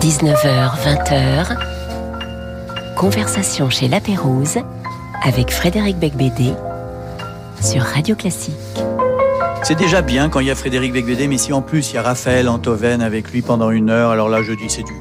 19h, 0.00 0.72
20h, 0.84 1.56
conversation 2.96 3.70
chez 3.70 3.88
La 3.88 4.00
Pérouse 4.00 4.58
avec 5.24 5.50
Frédéric 5.50 5.98
Becbédé 5.98 6.52
sur 7.60 7.82
Radio 7.82 8.14
Classique. 8.16 8.54
C'est 9.62 9.74
déjà 9.74 10.02
bien 10.02 10.28
quand 10.28 10.40
il 10.40 10.46
y 10.46 10.50
a 10.50 10.54
Frédéric 10.54 10.92
Becbédé, 10.92 11.26
mais 11.28 11.38
si 11.38 11.52
en 11.52 11.62
plus 11.62 11.90
il 11.92 11.96
y 11.96 11.98
a 11.98 12.02
Raphaël 12.02 12.48
Antoven 12.48 13.00
avec 13.02 13.30
lui 13.32 13.42
pendant 13.42 13.70
une 13.70 13.90
heure, 13.90 14.10
alors 14.10 14.28
là 14.28 14.42
je 14.42 14.52
dis 14.52 14.68
c'est 14.68 14.82
du, 14.84 14.92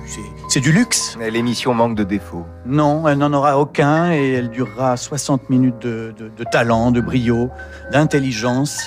c'est, 0.50 0.60
du 0.60 0.72
luxe. 0.72 1.16
Mais 1.20 1.30
l'émission 1.30 1.74
manque 1.74 1.96
de 1.96 2.04
défauts. 2.04 2.46
Non, 2.66 3.08
elle 3.08 3.18
n'en 3.20 3.34
aura 3.34 3.60
aucun 3.60 4.12
et 4.12 4.34
elle 4.34 4.50
durera 4.50 4.98
60 4.98 5.50
minutes 5.50 5.80
de, 5.82 6.14
de- 6.18 6.30
de 6.36 6.44
talent, 6.52 6.92
de 6.92 7.02
brio, 7.02 7.50
d'intelligence 7.92 8.80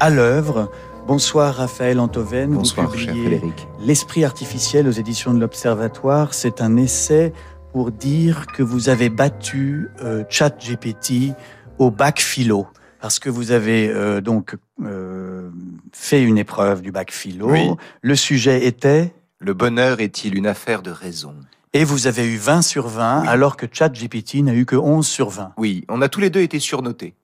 à 0.00 0.10
l'œuvre. 0.10 0.70
Bonsoir 1.06 1.54
Raphaël 1.54 2.00
Antoven. 2.00 2.50
Bonsoir, 2.50 2.92
cher 2.96 3.14
Frédéric. 3.14 3.68
L'esprit 3.80 4.24
artificiel 4.24 4.88
aux 4.88 4.92
éditions 4.92 5.32
de 5.32 5.38
l'Observatoire, 5.38 6.34
c'est 6.34 6.60
un 6.60 6.76
essai 6.76 7.32
pour 7.72 7.92
dire 7.92 8.46
que 8.48 8.64
vous 8.64 8.88
avez 8.88 9.08
battu 9.08 9.88
euh, 10.02 10.24
ChatGPT 10.28 11.32
au 11.78 11.92
bac 11.92 12.18
philo. 12.20 12.66
Parce 13.00 13.20
que 13.20 13.30
vous 13.30 13.52
avez 13.52 13.88
euh, 13.88 14.20
donc 14.20 14.56
euh, 14.82 15.48
fait 15.92 16.22
une 16.24 16.38
épreuve 16.38 16.82
du 16.82 16.90
bac 16.90 17.12
philo. 17.12 17.50
Oui. 17.52 17.70
Le 18.02 18.16
sujet 18.16 18.66
était, 18.66 19.14
Le 19.38 19.54
bonheur 19.54 20.00
est-il 20.00 20.36
une 20.36 20.48
affaire 20.48 20.82
de 20.82 20.90
raison? 20.90 21.34
Et 21.72 21.84
vous 21.84 22.08
avez 22.08 22.26
eu 22.26 22.36
20 22.36 22.62
sur 22.62 22.88
20, 22.88 23.20
Oui. 23.22 23.28
alors 23.28 23.56
que 23.56 23.66
ChatGPT 23.70 24.42
n'a 24.42 24.54
eu 24.54 24.64
que 24.64 24.76
11 24.76 25.06
sur 25.06 25.28
20. 25.28 25.52
Oui, 25.56 25.84
on 25.88 26.02
a 26.02 26.08
tous 26.08 26.20
les 26.20 26.30
deux 26.30 26.40
été 26.40 26.58
surnotés. 26.58 27.14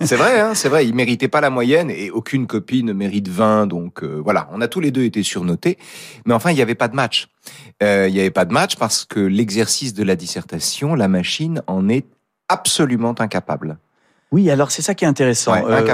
C'est 0.00 0.16
vrai, 0.16 0.40
hein, 0.40 0.54
c'est 0.54 0.68
vrai, 0.68 0.86
il 0.86 0.94
méritait 0.94 1.28
pas 1.28 1.40
la 1.40 1.50
moyenne 1.50 1.90
et 1.90 2.10
aucune 2.10 2.46
copie 2.46 2.82
ne 2.84 2.92
mérite 2.92 3.28
20, 3.28 3.66
donc 3.66 4.02
euh, 4.02 4.20
voilà, 4.22 4.48
on 4.52 4.60
a 4.60 4.68
tous 4.68 4.80
les 4.80 4.90
deux 4.90 5.04
été 5.04 5.22
surnotés. 5.22 5.78
Mais 6.24 6.34
enfin, 6.34 6.50
il 6.50 6.54
n'y 6.54 6.62
avait 6.62 6.74
pas 6.74 6.88
de 6.88 6.94
match. 6.94 7.28
Euh, 7.82 8.06
Il 8.08 8.14
n'y 8.14 8.20
avait 8.20 8.30
pas 8.30 8.44
de 8.44 8.52
match 8.52 8.76
parce 8.76 9.04
que 9.04 9.20
l'exercice 9.20 9.94
de 9.94 10.04
la 10.04 10.14
dissertation, 10.16 10.94
la 10.94 11.08
machine 11.08 11.62
en 11.66 11.88
est 11.88 12.06
absolument 12.48 13.14
incapable. 13.18 13.78
Oui, 14.30 14.50
alors 14.50 14.70
c'est 14.70 14.82
ça 14.82 14.94
qui 14.94 15.04
est 15.04 15.08
intéressant. 15.08 15.52
Ouais, 15.52 15.84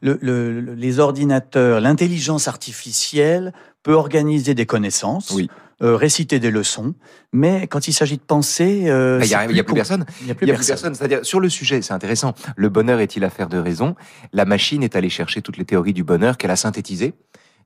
le- 0.00 0.18
le- 0.20 0.74
les 0.74 0.98
ordinateurs, 0.98 1.80
l'intelligence 1.80 2.48
artificielle 2.48 3.52
peut 3.82 3.92
organiser 3.92 4.54
des 4.54 4.66
connaissances, 4.66 5.30
Oui. 5.30 5.48
Euh, 5.82 5.96
réciter 5.96 6.38
des 6.38 6.50
leçons, 6.50 6.94
mais 7.32 7.66
quand 7.66 7.88
il 7.88 7.92
s'agit 7.92 8.16
de 8.16 8.22
penser, 8.22 8.84
euh, 8.86 9.20
Il 9.22 9.28
n'y 9.28 9.60
a, 9.60 9.64
plus 9.64 9.74
personne. 9.74 10.04
Il 10.20 10.26
n'y 10.26 10.32
a 10.32 10.34
plus 10.34 10.46
personne. 10.46 10.94
C'est-à-dire, 10.94 11.24
sur 11.24 11.40
le 11.40 11.48
sujet, 11.48 11.82
c'est 11.82 11.92
intéressant. 11.92 12.34
Le 12.56 12.68
bonheur 12.68 13.00
est-il 13.00 13.24
affaire 13.24 13.48
de 13.48 13.58
raison? 13.58 13.94
La 14.32 14.44
machine 14.44 14.82
est 14.82 14.96
allée 14.96 15.08
chercher 15.08 15.42
toutes 15.42 15.56
les 15.56 15.64
théories 15.64 15.92
du 15.92 16.04
bonheur 16.04 16.36
qu'elle 16.36 16.50
a 16.50 16.56
synthétisées 16.56 17.14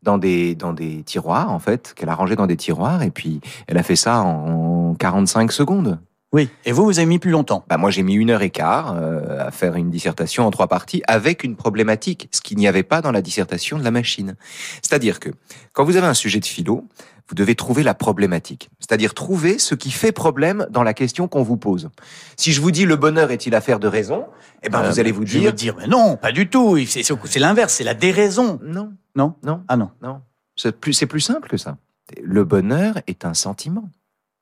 dans 0.03 0.19
des, 0.19 0.55
dans 0.55 0.73
des 0.73 1.03
tiroirs, 1.03 1.51
en 1.51 1.59
fait, 1.59 1.93
qu'elle 1.95 2.09
a 2.09 2.15
rangées 2.15 2.37
dans 2.37 2.47
des 2.47 2.57
tiroirs, 2.57 3.03
et 3.03 3.11
puis 3.11 3.41
elle 3.67 3.79
a 3.79 3.83
fait 3.83 3.97
ça 3.97 4.23
en 4.23 4.95
45 4.95 5.53
secondes. 5.53 5.99
Oui. 6.33 6.51
Et 6.67 6.73
vous, 6.73 6.85
vous 6.85 6.99
avez 6.99 7.07
mis 7.07 7.19
plus 7.19 7.31
longtemps. 7.31 7.65
Bah, 7.69 7.79
moi, 7.79 7.91
j'ai 7.91 8.03
mis 8.03 8.15
une 8.15 8.29
heure 8.31 8.43
et 8.43 8.51
quart 8.51 8.95
euh, 8.95 9.47
à 9.47 9.51
faire 9.51 9.77
une 9.77 9.91
dissertation 9.91 10.47
en 10.47 10.51
trois 10.51 10.67
parties 10.67 11.03
avec 11.07 11.43
une 11.43 11.57
problématique, 11.57 12.29
ce 12.33 12.43
qu'il 12.43 12.59
n'y 12.59 12.69
avait 12.69 12.83
pas 12.83 13.01
dans 13.01 13.13
la 13.13 13.23
dissertation 13.23 13.79
de 13.79 13.85
la 13.85 13.91
machine. 13.91 14.37
C'est-à-dire 14.83 15.21
que 15.21 15.31
quand 15.73 15.85
vous 15.85 15.97
avez 15.97 16.07
un 16.07 16.15
sujet 16.15 16.39
de 16.39 16.45
philo, 16.45 16.87
vous 17.29 17.35
devez 17.35 17.55
trouver 17.55 17.83
la 17.83 17.95
problématique. 17.95 18.71
C'est-à-dire 18.79 19.15
trouver 19.15 19.59
ce 19.59 19.75
qui 19.75 19.91
fait 19.91 20.13
problème 20.13 20.67
dans 20.71 20.83
la 20.83 20.95
question 20.95 21.29
qu'on 21.29 21.43
vous 21.43 21.57
pose. 21.57 21.91
Si 22.37 22.53
je 22.53 22.61
vous 22.61 22.71
dis 22.71 22.85
le 22.87 22.97
bonheur 22.97 23.31
est-il 23.31 23.55
affaire 23.55 23.79
de 23.81 23.89
raison, 23.89 24.27
eh 24.63 24.69
ben 24.69 24.81
Euh, 24.83 24.91
vous 24.91 24.99
allez 25.01 25.13
vous 25.13 25.25
dire 25.25 25.77
mais 25.79 25.87
non, 25.87 26.17
pas 26.17 26.33
du 26.33 26.49
tout. 26.49 26.79
C'est 26.87 27.39
l'inverse, 27.39 27.75
c'est 27.75 27.85
la 27.85 27.95
déraison. 27.95 28.59
non, 28.63 28.93
Non? 29.15 29.35
Non, 29.43 29.63
Ah 29.69 29.77
non. 29.77 29.91
non. 30.03 30.21
C'est 30.57 30.73
plus, 30.79 30.93
c'est 30.93 31.07
plus 31.07 31.21
simple 31.21 31.49
que 31.49 31.57
ça. 31.57 31.77
Le 32.23 32.45
bonheur 32.45 32.95
est 33.07 33.25
un 33.25 33.35
sentiment. 33.35 33.89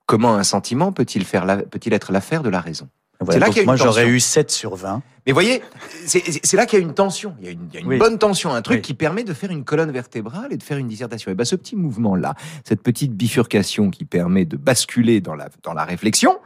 Comment 0.05 0.35
un 0.35 0.43
sentiment 0.43 0.93
peut-il 0.93 1.25
faire 1.25 1.45
peut-il 1.69 1.93
être 1.93 2.11
l'affaire 2.13 2.41
de 2.41 2.49
la 2.49 2.61
raison? 2.61 2.87
Voilà, 3.19 3.39
là 3.39 3.45
donc 3.47 3.55
y 3.55 3.59
a 3.59 3.61
une 3.63 3.65
moi, 3.65 3.75
j'aurais 3.75 4.07
eu 4.07 4.19
7 4.19 4.51
sur 4.51 4.75
20. 4.75 5.01
Mais 5.25 5.33
voyez, 5.33 5.61
c'est 6.05 6.23
c'est 6.43 6.55
là 6.55 6.65
qu'il 6.65 6.79
y 6.79 6.81
a 6.81 6.85
une 6.85 6.93
tension, 6.93 7.35
il 7.39 7.45
y 7.45 7.49
a 7.49 7.51
une, 7.51 7.67
il 7.69 7.73
y 7.73 7.77
a 7.77 7.81
une 7.81 7.87
Oui. 7.87 7.97
bonne 7.97 8.17
tension, 8.17 8.53
un 8.53 8.61
truc 8.61 8.77
Oui. 8.77 8.81
qui 8.81 8.93
permet 8.93 9.23
de 9.23 9.33
faire 9.33 9.51
une 9.51 9.63
colonne 9.65 9.91
vertébrale 9.91 10.47
et 10.51 10.57
de 10.57 10.63
faire 10.63 10.77
une 10.77 10.87
dissertation. 10.87 11.31
Et 11.31 11.35
ben 11.35 11.43
ce 11.43 11.55
petit 11.55 11.75
mouvement-là, 11.75 12.35
cette 12.63 12.81
petite 12.81 13.13
bifurcation 13.13 13.89
qui 13.89 14.05
permet 14.05 14.45
de 14.45 14.55
basculer 14.55 15.19
dans 15.19 15.35
la, 15.35 15.49
dans 15.63 15.73
la 15.73 15.83
réflexion, 15.83 16.37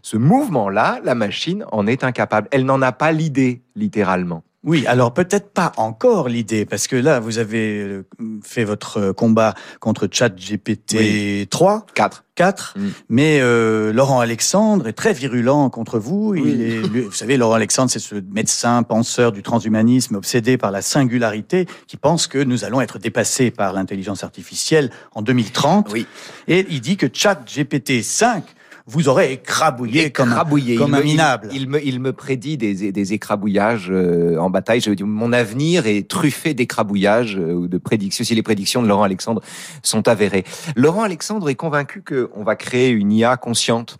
ce 0.00 0.16
mouvement-là, 0.16 1.00
la 1.04 1.14
machine 1.14 1.64
en 1.72 1.86
est 1.86 2.04
incapable. 2.04 2.48
Elle 2.52 2.64
n'en 2.64 2.80
a 2.82 2.92
pas 2.92 3.12
l'idée, 3.12 3.62
littéralement. 3.76 4.42
Oui, 4.64 4.86
alors 4.86 5.12
peut-être 5.12 5.50
pas 5.50 5.72
encore 5.76 6.28
l'idée, 6.28 6.64
parce 6.64 6.86
que 6.86 6.94
là, 6.94 7.18
vous 7.18 7.38
avez 7.38 7.80
euh, 7.80 8.04
fait 8.44 8.62
votre 8.62 8.98
euh, 8.98 9.12
combat 9.12 9.54
contre 9.80 10.08
ChatGPT 10.10 10.94
Oui. 10.98 11.46
3, 11.50 11.86
Quatre. 11.94 12.24
4, 12.36 12.74
Mm. 12.78 12.88
mais 13.08 13.40
euh, 13.40 13.92
Laurent 13.92 14.20
Alexandre 14.20 14.86
est 14.86 14.92
très 14.92 15.12
virulent 15.12 15.68
contre 15.68 15.98
vous. 15.98 16.34
Il 16.36 16.42
Oui. 16.42 16.62
est, 16.62 17.00
vous 17.00 17.10
savez, 17.12 17.36
Laurent 17.36 17.54
Alexandre, 17.54 17.90
c'est 17.90 17.98
ce 17.98 18.14
médecin, 18.14 18.84
penseur 18.84 19.32
du 19.32 19.42
transhumanisme, 19.42 20.14
obsédé 20.14 20.56
par 20.56 20.70
la 20.70 20.80
singularité, 20.80 21.66
qui 21.88 21.96
pense 21.96 22.28
que 22.28 22.38
nous 22.38 22.64
allons 22.64 22.80
être 22.80 22.98
dépassés 23.00 23.50
par 23.50 23.72
l'intelligence 23.72 24.22
artificielle 24.22 24.90
en 25.14 25.22
2030. 25.22 25.88
Oui. 25.92 26.06
Et 26.46 26.64
il 26.70 26.80
dit 26.80 26.96
que 26.96 27.06
ChatGPT 27.12 28.02
5 28.02 28.44
vous 28.86 29.08
aurait 29.08 29.32
écrabouillé 29.32 30.10
comme 30.10 30.32
un, 30.32 30.44
comme 30.44 30.58
il 30.58 30.82
un 30.82 30.86
me, 30.86 31.02
minable. 31.02 31.48
Il, 31.52 31.62
il 31.62 31.68
me, 31.68 31.84
il 31.84 32.00
me 32.00 32.12
prédit 32.12 32.56
des, 32.56 32.92
des 32.92 33.12
écrabouillages 33.12 33.88
euh, 33.90 34.38
en 34.38 34.50
bataille. 34.50 34.80
Je 34.80 34.90
veux 34.90 34.96
dire, 34.96 35.06
mon 35.06 35.32
avenir 35.32 35.86
est 35.86 36.08
truffé 36.08 36.54
d'écrabouillages 36.54 37.36
euh, 37.36 37.52
ou 37.52 37.68
de 37.68 37.78
prédictions, 37.78 38.24
si 38.24 38.34
les 38.34 38.42
prédictions 38.42 38.82
de 38.82 38.88
Laurent 38.88 39.04
Alexandre 39.04 39.42
sont 39.82 40.08
avérées. 40.08 40.44
Laurent 40.76 41.02
Alexandre 41.02 41.48
est 41.48 41.54
convaincu 41.54 42.02
qu'on 42.02 42.42
va 42.42 42.56
créer 42.56 42.90
une 42.90 43.12
IA 43.12 43.36
consciente 43.36 43.98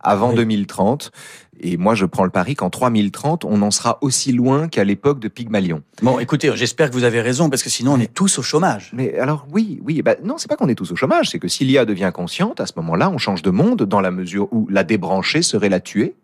avant 0.00 0.30
Oui. 0.30 0.36
2030. 0.36 1.10
Et 1.60 1.76
moi, 1.76 1.94
je 1.94 2.04
prends 2.04 2.24
le 2.24 2.30
pari 2.30 2.54
qu'en 2.56 2.68
3030, 2.68 3.44
on 3.44 3.62
en 3.62 3.70
sera 3.70 3.98
aussi 4.00 4.32
loin 4.32 4.68
qu'à 4.68 4.82
l'époque 4.84 5.20
de 5.20 5.28
Pygmalion. 5.28 5.82
Bon, 6.02 6.18
écoutez, 6.18 6.50
j'espère 6.56 6.90
que 6.90 6.94
vous 6.94 7.04
avez 7.04 7.20
raison, 7.20 7.48
parce 7.48 7.62
que 7.62 7.70
sinon 7.70 7.92
on 7.94 8.00
est 8.00 8.12
tous 8.12 8.38
au 8.38 8.42
chômage. 8.42 8.90
Mais 8.92 9.16
alors 9.18 9.46
oui, 9.52 9.80
oui, 9.84 10.02
bah, 10.02 10.16
non, 10.22 10.36
c'est 10.36 10.48
pas 10.48 10.56
qu'on 10.56 10.68
est 10.68 10.74
tous 10.74 10.90
au 10.90 10.96
chômage, 10.96 11.30
c'est 11.30 11.38
que 11.38 11.48
si 11.48 11.64
l'IA 11.64 11.84
devient 11.84 12.10
consciente, 12.12 12.60
à 12.60 12.66
ce 12.66 12.72
moment-là, 12.76 13.08
on 13.10 13.18
change 13.18 13.42
de 13.42 13.50
monde 13.50 13.82
dans 13.82 14.00
la 14.00 14.10
mesure 14.10 14.48
où 14.52 14.66
la 14.68 14.82
débrancher 14.84 15.42
serait 15.42 15.68
la 15.68 15.80
tuer. 15.80 16.16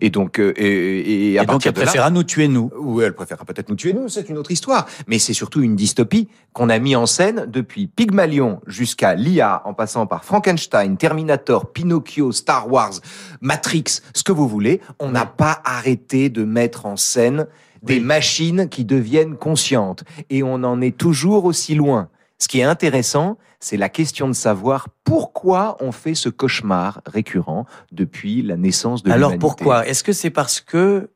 Et 0.00 0.10
donc, 0.10 0.38
euh, 0.38 0.52
et, 0.56 0.64
et, 0.64 1.32
et 1.32 1.38
à 1.38 1.42
Et 1.42 1.46
donc 1.46 1.64
elle 1.66 1.72
de 1.72 1.78
là, 1.80 1.84
préférera 1.86 2.10
nous 2.10 2.22
tuer, 2.24 2.48
nous. 2.48 2.70
ou 2.78 3.00
elle 3.00 3.14
préférera 3.14 3.44
peut-être 3.44 3.68
nous 3.68 3.76
tuer 3.76 3.92
nous, 3.92 4.08
c'est 4.08 4.28
une 4.28 4.38
autre 4.38 4.50
histoire. 4.50 4.86
Mais 5.06 5.18
c'est 5.18 5.32
surtout 5.32 5.60
une 5.62 5.76
dystopie 5.76 6.28
qu'on 6.52 6.68
a 6.68 6.78
mis 6.78 6.96
en 6.96 7.06
scène 7.06 7.46
depuis 7.48 7.86
Pygmalion 7.86 8.60
jusqu'à 8.66 9.14
l'IA, 9.14 9.62
en 9.64 9.74
passant 9.74 10.06
par 10.06 10.24
Frankenstein, 10.24 10.96
Terminator, 10.96 11.72
Pinocchio, 11.72 12.32
Star 12.32 12.70
Wars, 12.72 12.94
Matrix, 13.40 14.00
ce 14.14 14.22
que 14.22 14.32
vous 14.32 14.48
voulez. 14.48 14.80
On 14.98 15.10
n'a 15.10 15.26
pas 15.26 15.60
arrêté 15.64 16.28
de 16.28 16.44
mettre 16.44 16.86
en 16.86 16.96
scène 16.96 17.46
des 17.82 17.94
Oui. 17.98 18.00
machines 18.00 18.68
qui 18.68 18.84
deviennent 18.84 19.36
conscientes. 19.36 20.02
Et 20.30 20.42
on 20.42 20.54
en 20.64 20.80
est 20.80 20.96
toujours 20.96 21.44
aussi 21.44 21.74
loin. 21.74 22.08
Ce 22.38 22.48
qui 22.48 22.60
est 22.60 22.64
intéressant, 22.64 23.38
c'est 23.60 23.76
la 23.76 23.88
question 23.88 24.28
de 24.28 24.34
savoir 24.34 24.88
pourquoi 25.04 25.76
on 25.80 25.92
fait 25.92 26.14
ce 26.14 26.28
cauchemar 26.28 27.00
récurrent 27.06 27.66
depuis 27.92 28.42
la 28.42 28.56
naissance 28.56 29.02
de 29.02 29.10
Alors 29.10 29.30
l'humanité. 29.30 29.40
pourquoi? 29.40 29.86
Est-ce 29.86 30.04
que 30.04 30.12
c'est 30.12 30.30
parce 30.30 30.60
que 30.60 31.10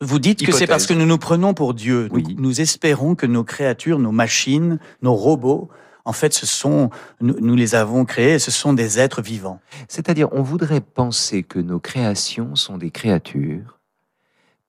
vous 0.00 0.18
dites 0.18 0.44
que 0.44 0.52
c'est 0.52 0.66
parce 0.66 0.86
que 0.86 0.94
nous 0.94 1.06
nous 1.06 1.18
prenons 1.18 1.54
pour 1.54 1.72
Dieu? 1.74 2.08
Nous, 2.10 2.16
Oui. 2.16 2.36
nous 2.38 2.60
espérons 2.60 3.14
que 3.14 3.26
nos 3.26 3.44
créatures, 3.44 3.98
nos 3.98 4.12
machines, 4.12 4.78
nos 5.02 5.14
robots, 5.14 5.70
en 6.04 6.12
fait, 6.12 6.34
ce 6.34 6.46
sont 6.46 6.90
nous, 7.20 7.36
nous 7.40 7.54
les 7.54 7.74
avons 7.74 8.04
créés, 8.04 8.38
ce 8.38 8.50
sont 8.50 8.74
des 8.74 8.98
êtres 8.98 9.22
vivants. 9.22 9.60
C'est-à-dire, 9.88 10.28
on 10.32 10.42
voudrait 10.42 10.82
penser 10.82 11.42
que 11.42 11.58
nos 11.58 11.78
créations 11.80 12.56
sont 12.56 12.76
des 12.76 12.90
créatures 12.90 13.78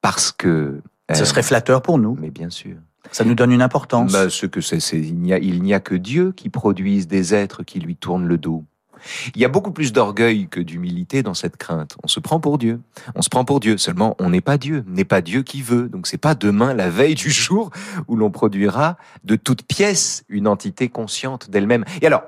parce 0.01 0.31
que. 0.31 0.81
Ce 1.13 1.22
euh, 1.22 1.25
serait 1.25 1.43
flatteur 1.43 1.81
pour 1.81 1.99
nous. 1.99 2.16
Mais 2.19 2.29
bien 2.31 2.49
sûr. 2.49 2.77
Ça 3.11 3.23
nous 3.23 3.35
donne 3.35 3.51
une 3.51 3.61
importance. 3.61 4.11
Bah, 4.11 4.29
ce 4.29 4.45
que 4.45 4.61
c'est, 4.61 4.79
c'est- 4.79 4.99
il 4.99 5.16
n'y 5.21 5.73
a, 5.73 5.79
que 5.79 5.95
Dieu 5.95 6.31
qui 6.35 6.49
produise 6.49 7.07
des 7.07 7.33
êtres 7.33 7.63
qui 7.63 7.79
lui 7.79 7.96
tournent 7.96 8.28
le 8.28 8.37
dos. 8.37 8.63
Il 9.35 9.41
y 9.41 9.46
a 9.46 9.49
beaucoup 9.49 9.72
plus 9.72 9.93
d'orgueil 9.93 10.47
que 10.49 10.59
d'humilité 10.59 11.22
dans 11.22 11.35
cette 11.35 11.57
crainte. 11.57 11.96
On 12.03 12.07
se 12.07 12.19
prend 12.19 12.40
pour 12.40 12.57
Dieu. 12.57 12.79
On 13.13 13.22
se 13.22 13.29
prend 13.29 13.46
pour 13.46 13.59
Dieu. 13.59 13.78
Seulement, 13.78 14.16
on 14.19 14.29
n'est 14.31 14.41
pas 14.41 14.57
Dieu. 14.57 14.84
N'est 14.87 15.05
pas 15.05 15.22
Dieu 15.22 15.43
qui 15.43 15.61
veut. 15.61 15.90
Donc, 15.90 16.07
c'est 16.07 16.17
pas 16.17 16.34
demain, 16.34 16.73
la 16.73 16.90
veille 16.90 17.13
du 17.16 17.29
jour, 17.29 17.69
où 18.07 18.16
l'on 18.16 18.31
produira 18.31 18.97
de 19.23 19.35
toute 19.35 19.61
pièce 19.63 20.23
une 20.28 20.47
entité 20.47 20.90
consciente 20.90 21.52
d'elle-même. 21.52 21.85
Et 22.02 22.07
alors, 22.07 22.23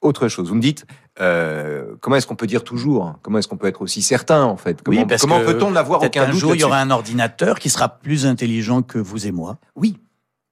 autre 0.00 0.28
chose. 0.28 0.48
Vous 0.48 0.54
me 0.54 0.60
dites, 0.62 0.86
euh, 1.20 1.94
comment 2.00 2.16
est-ce 2.16 2.26
qu'on 2.26 2.36
peut 2.36 2.46
dire 2.46 2.64
toujours? 2.64 3.18
Comment 3.22 3.38
est-ce 3.38 3.48
qu'on 3.48 3.56
peut 3.56 3.66
être 3.66 3.82
aussi 3.82 4.00
certain, 4.00 4.44
en 4.44 4.56
fait? 4.56 4.82
Comment, 4.82 5.00
Oui, 5.00 5.06
peut-on 5.06 5.70
n'avoir 5.70 6.00
aucun 6.00 6.08
qu'un 6.08 6.30
doute 6.30 6.40
jour, 6.40 6.54
il 6.54 6.60
y 6.60 6.64
aura 6.64 6.80
un 6.80 6.90
ordinateur 6.90 7.58
qui 7.58 7.68
sera 7.70 7.88
plus 7.88 8.24
intelligent 8.26 8.82
que 8.82 8.98
vous 8.98 9.26
et 9.26 9.32
moi. 9.32 9.58
Oui, 9.76 9.98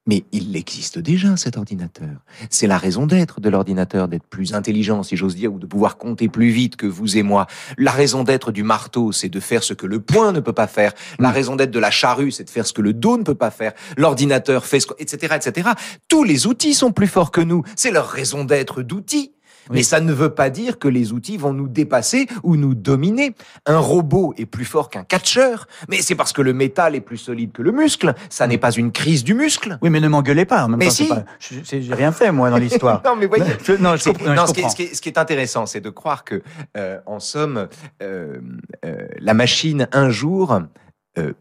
mais 0.06 0.24
il 0.32 0.56
existe 0.56 0.98
déjà 0.98 1.36
cet 1.36 1.56
ordinateur. 1.56 2.08
C'est 2.50 2.66
la 2.66 2.76
raison 2.76 3.06
d'être 3.06 3.40
de 3.40 3.48
l'ordinateur, 3.48 4.08
d'être 4.08 4.26
plus 4.26 4.54
intelligent, 4.54 5.02
si 5.02 5.16
j'ose 5.16 5.36
dire, 5.36 5.52
ou 5.52 5.58
de 5.58 5.66
pouvoir 5.66 5.96
compter 5.96 6.28
plus 6.28 6.50
vite 6.50 6.76
que 6.76 6.86
vous 6.86 7.16
et 7.16 7.22
moi. 7.22 7.46
La 7.78 7.92
raison 7.92 8.24
d'être 8.24 8.50
du 8.50 8.64
marteau, 8.64 9.12
c'est 9.12 9.28
de 9.28 9.38
faire 9.38 9.62
ce 9.62 9.74
que 9.74 9.86
le 9.86 10.00
poing 10.00 10.32
ne 10.32 10.40
peut 10.40 10.52
pas 10.52 10.66
faire. 10.66 10.92
La 11.20 11.30
raison 11.30 11.54
d'être 11.54 11.70
de 11.70 11.78
la 11.78 11.90
charrue, 11.90 12.32
c'est 12.32 12.44
de 12.44 12.50
faire 12.50 12.66
ce 12.66 12.72
que 12.72 12.82
le 12.82 12.92
dos 12.92 13.16
ne 13.16 13.22
peut 13.22 13.36
pas 13.36 13.50
faire. 13.50 13.72
L'ordinateur 13.96 14.66
fait 14.66 14.80
ce 14.80 14.88
que, 14.88 14.94
etc., 14.98 15.36
etc. 15.36 15.70
Tous 16.08 16.24
les 16.24 16.46
outils 16.46 16.74
sont 16.74 16.90
plus 16.90 17.06
forts 17.06 17.30
que 17.30 17.40
nous. 17.40 17.62
C'est 17.76 17.92
leur 17.92 18.08
raison 18.08 18.44
d'être 18.44 18.82
d'outils. 18.82 19.32
Mais 19.70 19.82
ça 19.82 20.00
ne 20.00 20.12
veut 20.12 20.30
pas 20.34 20.50
dire 20.50 20.78
que 20.78 20.88
les 20.88 21.12
outils 21.12 21.36
vont 21.36 21.52
nous 21.52 21.68
dépasser 21.68 22.26
ou 22.42 22.56
nous 22.56 22.74
dominer. 22.74 23.34
Un 23.66 23.78
robot 23.78 24.34
est 24.36 24.46
plus 24.46 24.64
fort 24.64 24.90
qu'un 24.90 25.04
catcheur, 25.04 25.66
mais 25.88 26.02
c'est 26.02 26.14
parce 26.14 26.32
que 26.32 26.42
le 26.42 26.52
métal 26.52 26.94
est 26.94 27.00
plus 27.00 27.18
solide 27.18 27.52
que 27.52 27.62
le 27.62 27.72
muscle. 27.72 28.14
Ça 28.28 28.46
n'est 28.46 28.58
pas 28.58 28.72
une 28.72 28.92
crise 28.92 29.24
du 29.24 29.34
muscle. 29.34 29.78
Oui, 29.82 29.90
mais 29.90 30.00
ne 30.00 30.08
m'engueulez 30.08 30.44
pas. 30.44 30.64
En 30.64 30.68
même 30.68 30.78
Mais 30.78 30.86
temps, 30.86 30.90
si. 30.92 31.08
pas- 31.08 31.24
j'ai 31.40 31.94
rien 31.94 32.12
fait 32.12 32.32
moi 32.32 32.50
dans 32.50 32.56
l'histoire. 32.58 33.02
non, 33.04 33.16
mais 33.16 33.26
voyez. 33.26 33.44
Je- 33.64 33.72
non, 33.74 33.96
je 33.96 34.02
C'est- 34.02 34.10
comprends- 34.12 34.34
non, 34.34 34.42
je 34.42 34.46
ce, 34.48 34.52
qui 34.54 34.60
est, 34.60 34.62
comprends. 34.62 34.70
ce 34.70 34.76
qui 34.76 34.82
est- 34.82 34.94
ce 34.94 35.00
qui 35.02 35.08
est 35.08 35.18
intéressant, 35.18 35.66
c'est 35.66 35.80
de 35.80 35.90
croire 35.90 36.24
que, 36.24 36.42
euh, 36.76 36.98
en 37.06 37.20
somme, 37.20 37.68
euh, 38.02 38.38
euh, 38.84 39.06
la 39.20 39.34
machine 39.34 39.88
un 39.92 40.10
jour 40.10 40.60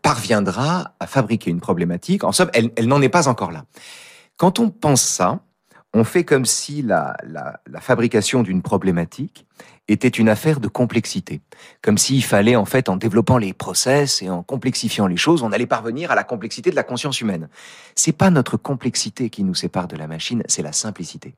parviendra 0.01 0.93
à 0.99 1.07
fabriquer 1.07 1.49
une 1.51 1.59
problématique. 1.61 2.23
En 2.23 2.31
somme, 2.31 2.49
elle, 2.53 2.71
elle 2.75 2.87
n'en 2.87 3.01
est 3.01 3.09
pas 3.09 3.27
encore 3.27 3.51
là. 3.51 3.65
Quand 4.37 4.59
on 4.59 4.69
pense 4.69 5.01
ça, 5.01 5.39
on 5.93 6.03
fait 6.03 6.23
comme 6.23 6.45
si 6.45 6.81
la, 6.81 7.17
la, 7.23 7.59
la 7.69 7.81
fabrication 7.81 8.43
d'une 8.43 8.61
problématique 8.61 9.45
était 9.87 10.07
une 10.07 10.29
affaire 10.29 10.59
de 10.59 10.67
complexité. 10.67 11.41
Comme 11.81 11.97
s'il 11.97 12.23
fallait, 12.23 12.55
en 12.55 12.65
fait, 12.65 12.87
en 12.87 12.95
développant 12.95 13.37
les 13.37 13.53
process 13.53 14.21
et 14.21 14.29
en 14.29 14.43
complexifiant 14.43 15.07
les 15.07 15.17
choses, 15.17 15.43
on 15.43 15.51
allait 15.51 15.65
parvenir 15.65 16.11
à 16.11 16.15
la 16.15 16.23
complexité 16.23 16.69
de 16.69 16.75
la 16.75 16.83
conscience 16.83 17.19
humaine. 17.19 17.49
C'est 17.95 18.11
pas 18.13 18.29
notre 18.29 18.57
complexité 18.57 19.29
qui 19.29 19.43
nous 19.43 19.55
sépare 19.55 19.87
de 19.87 19.97
la 19.97 20.07
machine, 20.07 20.43
c'est 20.47 20.61
la 20.61 20.71
simplicité. 20.71 21.35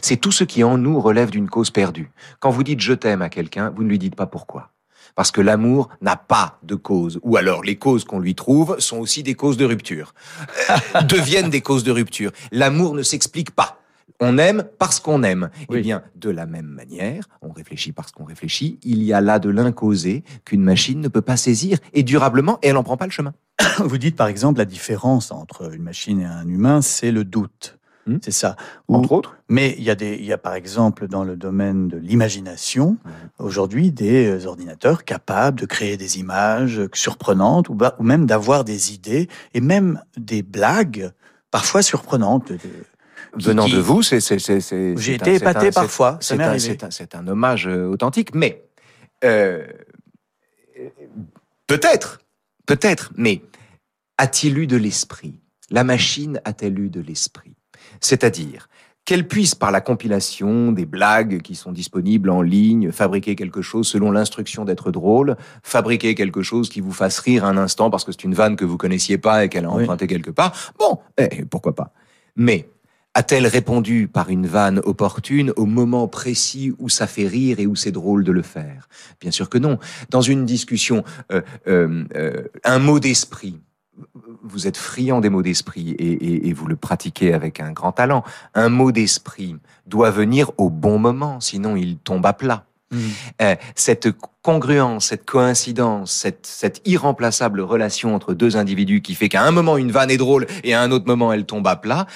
C'est 0.00 0.16
tout 0.16 0.32
ce 0.32 0.44
qui 0.44 0.64
en 0.64 0.78
nous 0.78 1.00
relève 1.00 1.30
d'une 1.30 1.50
cause 1.50 1.70
perdue. 1.70 2.10
Quand 2.40 2.50
vous 2.50 2.62
dites 2.62 2.80
je 2.80 2.92
t'aime 2.92 3.20
à 3.20 3.28
quelqu'un, 3.28 3.70
vous 3.70 3.82
ne 3.82 3.88
lui 3.88 3.98
dites 3.98 4.16
pas 4.16 4.26
pourquoi. 4.26 4.70
Parce 5.14 5.30
que 5.30 5.40
l'amour 5.40 5.90
n'a 6.00 6.16
pas 6.16 6.58
de 6.62 6.76
cause. 6.76 7.20
Ou 7.22 7.36
alors 7.36 7.62
les 7.62 7.76
causes 7.76 8.04
qu'on 8.04 8.20
lui 8.20 8.34
trouve 8.34 8.78
sont 8.78 8.98
aussi 8.98 9.22
des 9.22 9.34
causes 9.34 9.56
de 9.58 9.64
rupture. 9.64 10.14
Deviennent 11.08 11.50
des 11.50 11.60
causes 11.60 11.84
de 11.84 11.90
rupture. 11.90 12.30
L'amour 12.52 12.94
ne 12.94 13.02
s'explique 13.02 13.50
pas. 13.50 13.81
On 14.24 14.38
aime 14.38 14.64
parce 14.78 15.00
qu'on 15.00 15.24
aime. 15.24 15.50
Eh 15.62 15.66
Oui. 15.74 15.80
bien, 15.82 16.02
de 16.14 16.30
la 16.30 16.46
même 16.46 16.66
manière, 16.66 17.24
on 17.42 17.50
réfléchit 17.50 17.90
parce 17.90 18.12
qu'on 18.12 18.22
réfléchit, 18.24 18.78
il 18.84 19.02
y 19.02 19.12
a 19.12 19.20
là 19.20 19.40
de 19.40 19.50
l'incausé 19.50 20.22
qu'une 20.44 20.62
machine 20.62 21.00
ne 21.00 21.08
peut 21.08 21.22
pas 21.22 21.36
saisir 21.36 21.78
et 21.92 22.04
durablement, 22.04 22.58
et 22.62 22.68
elle 22.68 22.74
n'en 22.74 22.84
prend 22.84 22.96
pas 22.96 23.06
le 23.06 23.10
chemin. 23.10 23.34
Vous 23.80 23.98
dites 23.98 24.14
par 24.14 24.28
exemple 24.28 24.58
la 24.58 24.64
différence 24.64 25.32
entre 25.32 25.74
une 25.74 25.82
machine 25.82 26.20
et 26.20 26.24
un 26.24 26.46
humain, 26.46 26.82
c'est 26.82 27.10
le 27.10 27.24
doute. 27.24 27.78
Hmm. 28.06 28.18
C'est 28.22 28.30
ça. 28.32 28.54
Ou- 28.88 28.94
Entre 28.96 29.10
autres. 29.12 29.36
Mais 29.48 29.74
il 29.76 29.82
y, 29.84 29.90
a 29.90 29.94
des, 29.96 30.14
il 30.14 30.24
y 30.24 30.32
a 30.32 30.38
par 30.38 30.54
exemple 30.54 31.08
dans 31.08 31.24
le 31.24 31.36
domaine 31.36 31.88
de 31.88 31.96
l'imagination, 31.98 32.96
Mhm. 33.04 33.12
aujourd'hui 33.40 33.90
des 33.92 34.26
euh, 34.26 34.46
ordinateurs 34.46 35.04
capables 35.04 35.58
de 35.60 35.66
créer 35.66 35.96
des 35.96 36.18
images 36.20 36.80
surprenantes 36.94 37.68
ou, 37.68 37.74
ba- 37.74 37.94
ou 37.98 38.04
même 38.04 38.26
d'avoir 38.26 38.64
des 38.64 38.92
idées 38.94 39.28
et 39.54 39.60
même 39.60 40.00
des 40.16 40.42
blagues 40.42 41.10
parfois 41.52 41.82
surprenantes. 41.82 42.50
Venant 43.34 43.64
qui- 43.66 43.72
de 43.72 43.78
vous, 43.80 44.02
c'est... 44.02 44.20
J'ai 44.20 45.14
été 45.14 45.30
un- 45.30 45.34
épaté 45.34 45.68
un- 45.68 45.72
parfois, 45.72 46.12
ça 46.14 46.18
C'est 46.20 46.36
m'est 46.36 46.44
arrivé. 46.44 46.76
c'est 46.90 47.14
un- 47.14 47.26
hommage 47.28 47.66
euh, 47.66 47.86
authentique, 47.86 48.34
mais 48.34 48.62
euh, 49.24 49.66
peut-être, 51.66 52.18
peut-être, 52.66 53.12
mais 53.16 53.42
a-t-il 54.18 54.58
eu 54.58 54.66
de 54.66 54.76
l'esprit? 54.76 55.40
La 55.70 55.84
machine 55.84 56.40
a-t-elle 56.44 56.78
eu 56.78 56.90
de 56.90 57.00
l'esprit? 57.00 57.54
C'est-à-dire 58.00 58.68
qu'elle 59.04 59.26
puisse, 59.26 59.54
par 59.56 59.72
la 59.72 59.80
compilation 59.80 60.70
des 60.70 60.86
blagues 60.86 61.40
qui 61.42 61.54
sont 61.56 61.72
disponibles 61.72 62.30
en 62.30 62.40
ligne, 62.42 62.92
fabriquer 62.92 63.34
quelque 63.34 63.60
chose 63.62 63.88
selon 63.88 64.12
l'instruction 64.12 64.64
d'être 64.64 64.92
drôle, 64.92 65.36
fabriquer 65.64 66.14
quelque 66.14 66.42
chose 66.42 66.68
qui 66.68 66.80
vous 66.80 66.92
fasse 66.92 67.18
rire 67.18 67.44
un 67.44 67.56
instant 67.56 67.90
parce 67.90 68.04
que 68.04 68.12
c'est 68.12 68.22
une 68.24 68.34
vanne 68.34 68.54
que 68.54 68.64
vous 68.64 68.76
connaissiez 68.78 69.18
pas 69.18 69.44
et 69.44 69.48
qu'elle 69.48 69.64
a 69.64 69.70
Oui. 69.70 69.82
emprunté 69.82 70.06
quelque 70.06 70.30
part. 70.30 70.52
Bon, 70.78 70.98
eh, 71.18 71.44
pourquoi 71.46 71.74
pas? 71.74 71.92
Mais 72.36 72.68
a-t-elle 73.14 73.46
répondu 73.46 74.08
par 74.08 74.30
une 74.30 74.46
vanne 74.46 74.80
opportune 74.84 75.52
au 75.56 75.66
moment 75.66 76.08
précis 76.08 76.72
où 76.78 76.88
ça 76.88 77.06
fait 77.06 77.26
rire 77.26 77.60
et 77.60 77.66
où 77.66 77.76
c'est 77.76 77.92
drôle 77.92 78.24
de 78.24 78.32
le 78.32 78.42
faire? 78.42 78.88
Bien 79.20 79.30
sûr 79.30 79.48
que 79.50 79.58
non. 79.58 79.78
Dans 80.10 80.22
une 80.22 80.46
discussion, 80.46 81.04
euh, 81.30 81.42
euh, 81.68 82.04
euh, 82.16 82.44
un 82.64 82.78
mot 82.78 83.00
d'esprit. 83.00 83.60
Vous 84.42 84.66
êtes 84.66 84.78
friand 84.78 85.20
des 85.20 85.28
mots 85.28 85.42
d'esprit 85.42 85.90
et, 85.90 86.12
et- 86.12 86.48
et 86.48 86.52
vous 86.54 86.66
le 86.66 86.76
pratiquez 86.76 87.34
avec 87.34 87.60
un 87.60 87.72
grand 87.72 87.92
talent. 87.92 88.24
Un 88.54 88.70
mot 88.70 88.90
d'esprit 88.90 89.56
doit 89.86 90.10
venir 90.10 90.50
au 90.56 90.70
bon 90.70 90.98
moment, 90.98 91.40
sinon 91.40 91.76
il 91.76 91.98
tombe 91.98 92.24
à 92.24 92.32
plat. 92.32 92.64
Euh, 93.40 93.56
cette 93.74 94.08
congruence, 94.42 95.06
cette 95.06 95.24
coïncidence, 95.24 96.12
cette, 96.12 96.46
cette 96.46 96.82
irremplaçable 96.86 97.60
relation 97.62 98.14
entre 98.14 98.34
deux 98.34 98.56
individus 98.58 99.00
qui 99.00 99.14
fait 99.14 99.30
qu'à 99.30 99.44
un 99.44 99.50
moment 99.50 99.78
une 99.78 99.90
vanne 99.92 100.10
est 100.10 100.18
drôle 100.18 100.46
et 100.62 100.74
à 100.74 100.82
un 100.82 100.90
autre 100.90 101.06
moment 101.06 101.32
elle 101.32 101.46
tombe 101.46 101.66
à 101.66 101.76
plat. 101.76 102.06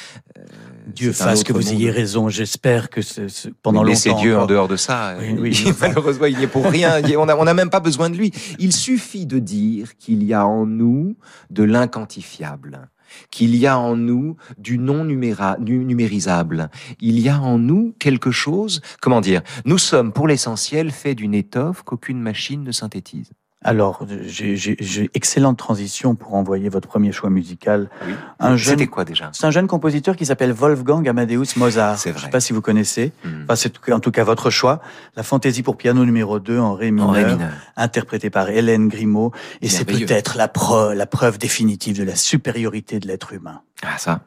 Euh, 0.87 0.91
Dieu 0.95 1.13
fasse 1.13 1.43
que 1.45 1.53
vous 1.53 1.61
monde. 1.63 1.73
ayez 1.73 1.91
raison. 1.91 2.29
J'espère 2.29 2.91
que 2.91 3.03
ce- 3.03 3.29
ce- 3.29 3.49
pendant 3.63 3.81
Mais 3.83 3.91
longtemps. 3.93 4.11
laissez 4.11 4.15
Dieu 4.15 4.39
en 4.39 4.47
dehors 4.47 4.69
de 4.69 4.77
ça. 4.77 5.17
Oui, 5.19 5.27
Il- 5.31 5.41
oui, 5.41 5.63
il- 5.67 5.75
malheureusement, 5.81 6.27
il 6.27 6.37
n'y 6.39 6.45
est 6.45 6.49
pour 6.49 6.65
rien. 6.67 6.99
Y 7.01 7.15
a- 7.15 7.21
On 7.21 7.27
n'a 7.27 7.37
on 7.37 7.45
n'a 7.45 7.55
même 7.55 7.71
pas 7.71 7.81
besoin 7.81 8.11
de 8.11 8.17
lui. 8.17 8.33
Il 8.59 8.73
suffit 8.73 9.27
de 9.27 9.39
dire 9.39 9.97
qu'il 9.99 10.23
y 10.25 10.33
a 10.35 10.47
en 10.47 10.67
nous 10.67 11.17
de 11.51 11.63
l'inquantifiable, 11.65 12.89
qu'il 13.31 13.55
y 13.57 13.67
a 13.67 13.79
en 13.79 13.97
nous 13.97 14.37
du 14.59 14.79
non 14.79 15.05
numéra- 15.05 15.57
numérisable. 15.61 16.71
Il 17.01 17.19
y 17.19 17.29
a 17.29 17.41
en 17.41 17.59
nous 17.59 17.95
quelque 17.99 18.31
chose. 18.31 18.81
Comment 19.01 19.21
dire 19.21 19.43
Nous 19.65 19.79
sommes, 19.79 20.13
pour 20.13 20.29
l'essentiel, 20.29 20.91
faits 20.91 21.17
d'une 21.19 21.35
étoffe 21.35 21.83
qu'aucune 21.83 22.21
machine 22.21 22.63
ne 22.63 22.73
synthétise. 22.73 23.31
Alors, 23.65 24.07
j'ai 24.27 25.11
excellente 25.15 25.57
transition 25.57 26.15
pour 26.15 26.35
envoyer 26.35 26.69
votre 26.69 26.87
premier 26.87 27.11
choix 27.11 27.31
musical. 27.31 27.89
Oui. 28.07 28.15
Jeune, 28.57 28.59
C'était 28.59 28.87
quoi 28.87 29.05
déjà? 29.05 29.31
C'est 29.33 29.47
un 29.47 29.51
jeune 29.51 29.67
compositeur 29.67 30.15
qui 30.15 30.27
s'appelle 30.27 30.53
Wolfgang 30.53 31.09
Amadeus 31.09 31.47
Mozart. 31.57 31.99
C'est 31.99 32.11
Je 32.11 32.15
ne 32.15 32.19
sais 32.19 32.23
vrai. 32.27 32.31
pas 32.31 32.41
si 32.41 32.53
vous 32.53 32.61
connaissez. 32.61 33.13
Hmm. 33.25 33.43
Enfin, 33.45 33.57
c'est 33.57 33.91
en 33.93 33.99
tout 33.99 34.11
cas 34.13 34.25
votre 34.25 34.51
choix. 34.51 34.81
La 35.17 35.23
fantaisie 35.23 35.63
pour 35.63 35.77
piano 35.77 36.05
numéro 36.05 36.39
2 36.39 36.59
en 36.61 36.75
ré 36.75 36.91
mineur, 36.91 37.09
En 37.09 37.13
ré 37.13 37.25
mineur. 37.25 37.51
interprétée 37.77 38.31
par 38.31 38.51
Hélène 38.51 38.89
Grimaud. 38.89 39.33
Et 39.63 39.69
c'est 39.69 39.85
peut-être 39.87 40.37
la, 40.37 40.49
preuve- 40.49 40.93
la 40.95 41.07
preuve 41.07 41.39
définitive 41.39 41.99
de 41.99 42.05
la 42.05 42.15
supériorité 42.15 43.01
de 43.01 43.09
l'être 43.09 43.33
humain. 43.33 43.63
Ah 43.83 43.99
ça. 43.99 44.21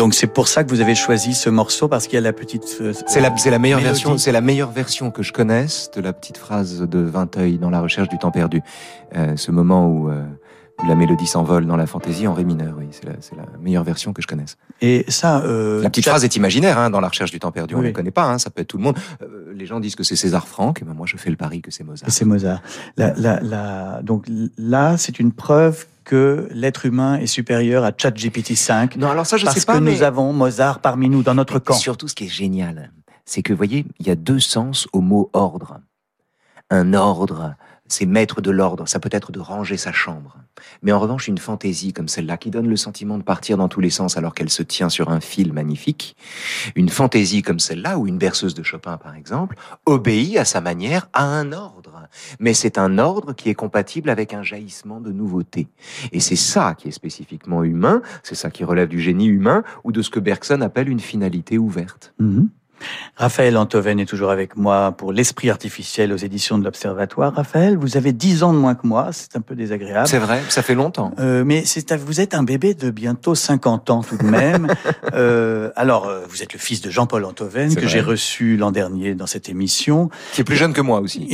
Donc 0.00 0.14
c'est 0.14 0.28
pour 0.28 0.48
ça 0.48 0.64
que 0.64 0.70
vous 0.70 0.80
avez 0.80 0.94
choisi 0.94 1.34
ce 1.34 1.50
morceau 1.50 1.86
parce 1.86 2.06
qu'il 2.06 2.14
y 2.14 2.16
a 2.16 2.22
la 2.22 2.32
petite. 2.32 2.78
Euh, 2.80 2.94
c'est 3.06 3.20
la, 3.20 3.36
c'est 3.36 3.50
la 3.50 3.58
meilleure 3.58 3.80
version. 3.80 4.16
C'est 4.16 4.32
la 4.32 4.40
meilleure 4.40 4.70
version 4.70 5.10
que 5.10 5.22
je 5.22 5.30
connaisse 5.30 5.90
de 5.94 6.00
la 6.00 6.14
petite 6.14 6.38
phrase 6.38 6.80
de 6.80 7.00
Vinteuil 7.00 7.58
dans 7.58 7.68
la 7.68 7.82
recherche 7.82 8.08
du 8.08 8.16
temps 8.16 8.30
perdu. 8.30 8.62
Euh, 9.14 9.36
ce 9.36 9.50
moment 9.50 9.86
où, 9.88 10.08
euh, 10.08 10.24
la 10.88 10.94
mélodie 10.94 11.26
s'envole 11.26 11.66
dans 11.66 11.76
la 11.76 11.86
fantaisie 11.86 12.26
en 12.26 12.32
ré 12.32 12.44
mineur. 12.44 12.76
Oui, 12.78 12.86
c'est 12.92 13.04
la, 13.04 13.12
c'est 13.20 13.36
la 13.36 13.44
meilleure 13.60 13.84
version 13.84 14.14
que 14.14 14.22
je 14.22 14.26
connaisse. 14.26 14.56
Et 14.80 15.04
ça. 15.08 15.42
La 15.44 15.90
petite 15.90 16.08
phrase 16.08 16.24
est 16.24 16.34
imaginaire 16.34 16.78
hein, 16.78 16.88
dans 16.88 17.00
la 17.00 17.08
recherche 17.08 17.30
du 17.30 17.38
temps 17.38 17.52
perdu. 17.52 17.74
On 17.74 17.82
ne 17.82 17.90
connaît 17.90 18.10
pas. 18.10 18.24
Hein, 18.24 18.38
ça 18.38 18.48
peut 18.48 18.62
être 18.62 18.68
tout 18.68 18.78
le 18.78 18.84
monde. 18.84 18.96
les 19.54 19.66
gens 19.66 19.80
disent 19.80 19.96
que 19.96 20.02
c'est 20.02 20.16
César 20.16 20.48
Franck. 20.48 20.80
Et 20.80 20.86
ben 20.86 20.94
moi, 20.94 21.04
je 21.06 21.18
fais 21.18 21.28
le 21.28 21.36
pari 21.36 21.60
que 21.60 21.70
c'est 21.70 21.84
Mozart. 21.84 22.10
C'est 22.10 22.24
Mozart. 22.24 22.62
La, 22.96 23.12
la, 23.18 23.38
la... 23.40 24.00
Donc 24.02 24.24
là, 24.56 24.96
c'est 24.96 25.20
une 25.20 25.32
preuve 25.32 25.84
que 26.04 26.48
l'être 26.52 26.86
humain 26.86 27.16
est 27.16 27.26
supérieur 27.26 27.84
à 27.84 27.92
ChatGPT 27.96 28.54
5. 28.54 28.96
Non, 28.96 29.10
alors 29.10 29.26
ça, 29.26 29.36
je 29.36 29.44
parce 29.44 29.58
sais 29.58 29.66
pas. 29.66 29.74
que 29.74 29.84
nous 29.84 30.02
avons 30.02 30.32
Mozart 30.32 30.80
parmi 30.80 31.08
nous 31.08 31.22
dans 31.22 31.34
notre 31.34 31.58
camp. 31.58 31.74
Surtout, 31.74 32.08
ce 32.08 32.14
qui 32.14 32.24
est 32.24 32.28
génial, 32.28 32.92
c'est 33.24 33.42
que, 33.42 33.52
vous 33.52 33.56
voyez, 33.56 33.86
il 33.98 34.06
y 34.06 34.10
a 34.10 34.16
deux 34.16 34.40
sens 34.40 34.88
au 34.92 35.00
mot 35.00 35.30
ordre. 35.32 35.80
Un 36.70 36.94
ordre 36.94 37.54
c'est 37.92 38.06
mettre 38.06 38.40
de 38.40 38.50
l'ordre, 38.50 38.88
ça 38.88 39.00
peut 39.00 39.10
être 39.12 39.32
de 39.32 39.40
ranger 39.40 39.76
sa 39.76 39.92
chambre. 39.92 40.36
Mais 40.82 40.92
en 40.92 41.00
revanche, 41.00 41.28
une 41.28 41.38
fantaisie 41.38 41.92
comme 41.92 42.08
celle-là, 42.08 42.36
qui 42.36 42.50
donne 42.50 42.68
le 42.68 42.76
sentiment 42.76 43.18
de 43.18 43.22
partir 43.22 43.56
dans 43.56 43.68
tous 43.68 43.80
les 43.80 43.90
sens 43.90 44.16
alors 44.16 44.34
qu'elle 44.34 44.50
se 44.50 44.62
tient 44.62 44.88
sur 44.88 45.10
un 45.10 45.20
fil 45.20 45.52
magnifique, 45.52 46.16
une 46.76 46.88
fantaisie 46.88 47.42
comme 47.42 47.58
celle-là, 47.58 47.98
ou 47.98 48.06
une 48.06 48.18
berceuse 48.18 48.54
de 48.54 48.62
Chopin 48.62 48.96
par 48.96 49.14
exemple, 49.14 49.56
obéit 49.86 50.36
à 50.36 50.44
sa 50.44 50.60
manière 50.60 51.08
à 51.12 51.24
un 51.24 51.52
ordre. 51.52 52.08
Mais 52.38 52.54
c'est 52.54 52.78
un 52.78 52.98
ordre 52.98 53.32
qui 53.32 53.48
est 53.48 53.54
compatible 53.54 54.10
avec 54.10 54.34
un 54.34 54.42
jaillissement 54.42 55.00
de 55.00 55.12
nouveauté. 55.12 55.68
Et 56.12 56.20
c'est 56.20 56.36
ça 56.36 56.74
qui 56.76 56.88
est 56.88 56.92
spécifiquement 56.92 57.64
humain, 57.64 58.02
c'est 58.22 58.34
ça 58.34 58.50
qui 58.50 58.64
relève 58.64 58.88
du 58.88 59.00
génie 59.00 59.26
humain, 59.26 59.64
ou 59.84 59.92
de 59.92 60.02
ce 60.02 60.10
que 60.10 60.20
Bergson 60.20 60.60
appelle 60.60 60.88
une 60.88 61.00
finalité 61.00 61.58
ouverte. 61.58 62.14
Mm-hmm. 62.20 62.46
Raphaël 63.16 63.56
Antoven 63.56 64.00
est 64.00 64.06
toujours 64.06 64.30
avec 64.30 64.56
moi 64.56 64.92
pour 64.92 65.12
l'esprit 65.12 65.50
artificiel 65.50 66.12
aux 66.12 66.16
éditions 66.16 66.58
de 66.58 66.64
l'Observatoire. 66.64 67.34
Raphaël, 67.34 67.76
vous 67.76 67.96
avez 67.96 68.12
dix 68.12 68.42
ans 68.42 68.52
de 68.52 68.58
moins 68.58 68.74
que 68.74 68.86
moi, 68.86 69.08
c'est 69.12 69.36
un 69.36 69.40
peu 69.40 69.54
désagréable. 69.54 70.08
C'est 70.08 70.18
vrai, 70.18 70.40
ça 70.48 70.62
fait 70.62 70.74
longtemps. 70.74 71.12
Euh, 71.18 71.44
mais 71.44 71.64
c'est 71.64 71.90
vous 71.96 72.20
êtes 72.20 72.34
un 72.34 72.42
bébé 72.42 72.74
de 72.74 72.90
bientôt 72.90 73.34
50 73.34 73.90
ans 73.90 74.02
tout 74.02 74.16
de 74.16 74.24
même. 74.24 74.68
euh, 75.14 75.70
alors, 75.76 76.06
euh, 76.06 76.24
vous 76.28 76.42
êtes 76.42 76.52
le 76.52 76.58
fils 76.58 76.80
de 76.80 76.90
Jean-Paul 76.90 77.24
Antoven 77.24 77.74
que 77.74 77.86
j'ai 77.86 78.00
reçu 78.00 78.56
l'an 78.56 78.70
dernier 78.70 79.14
dans 79.14 79.26
cette 79.26 79.48
émission. 79.48 80.10
Qui 80.32 80.42
est 80.42 80.44
plus 80.44 80.56
jeune 80.56 80.72
que 80.72 80.80
moi 80.80 81.00
aussi. 81.00 81.28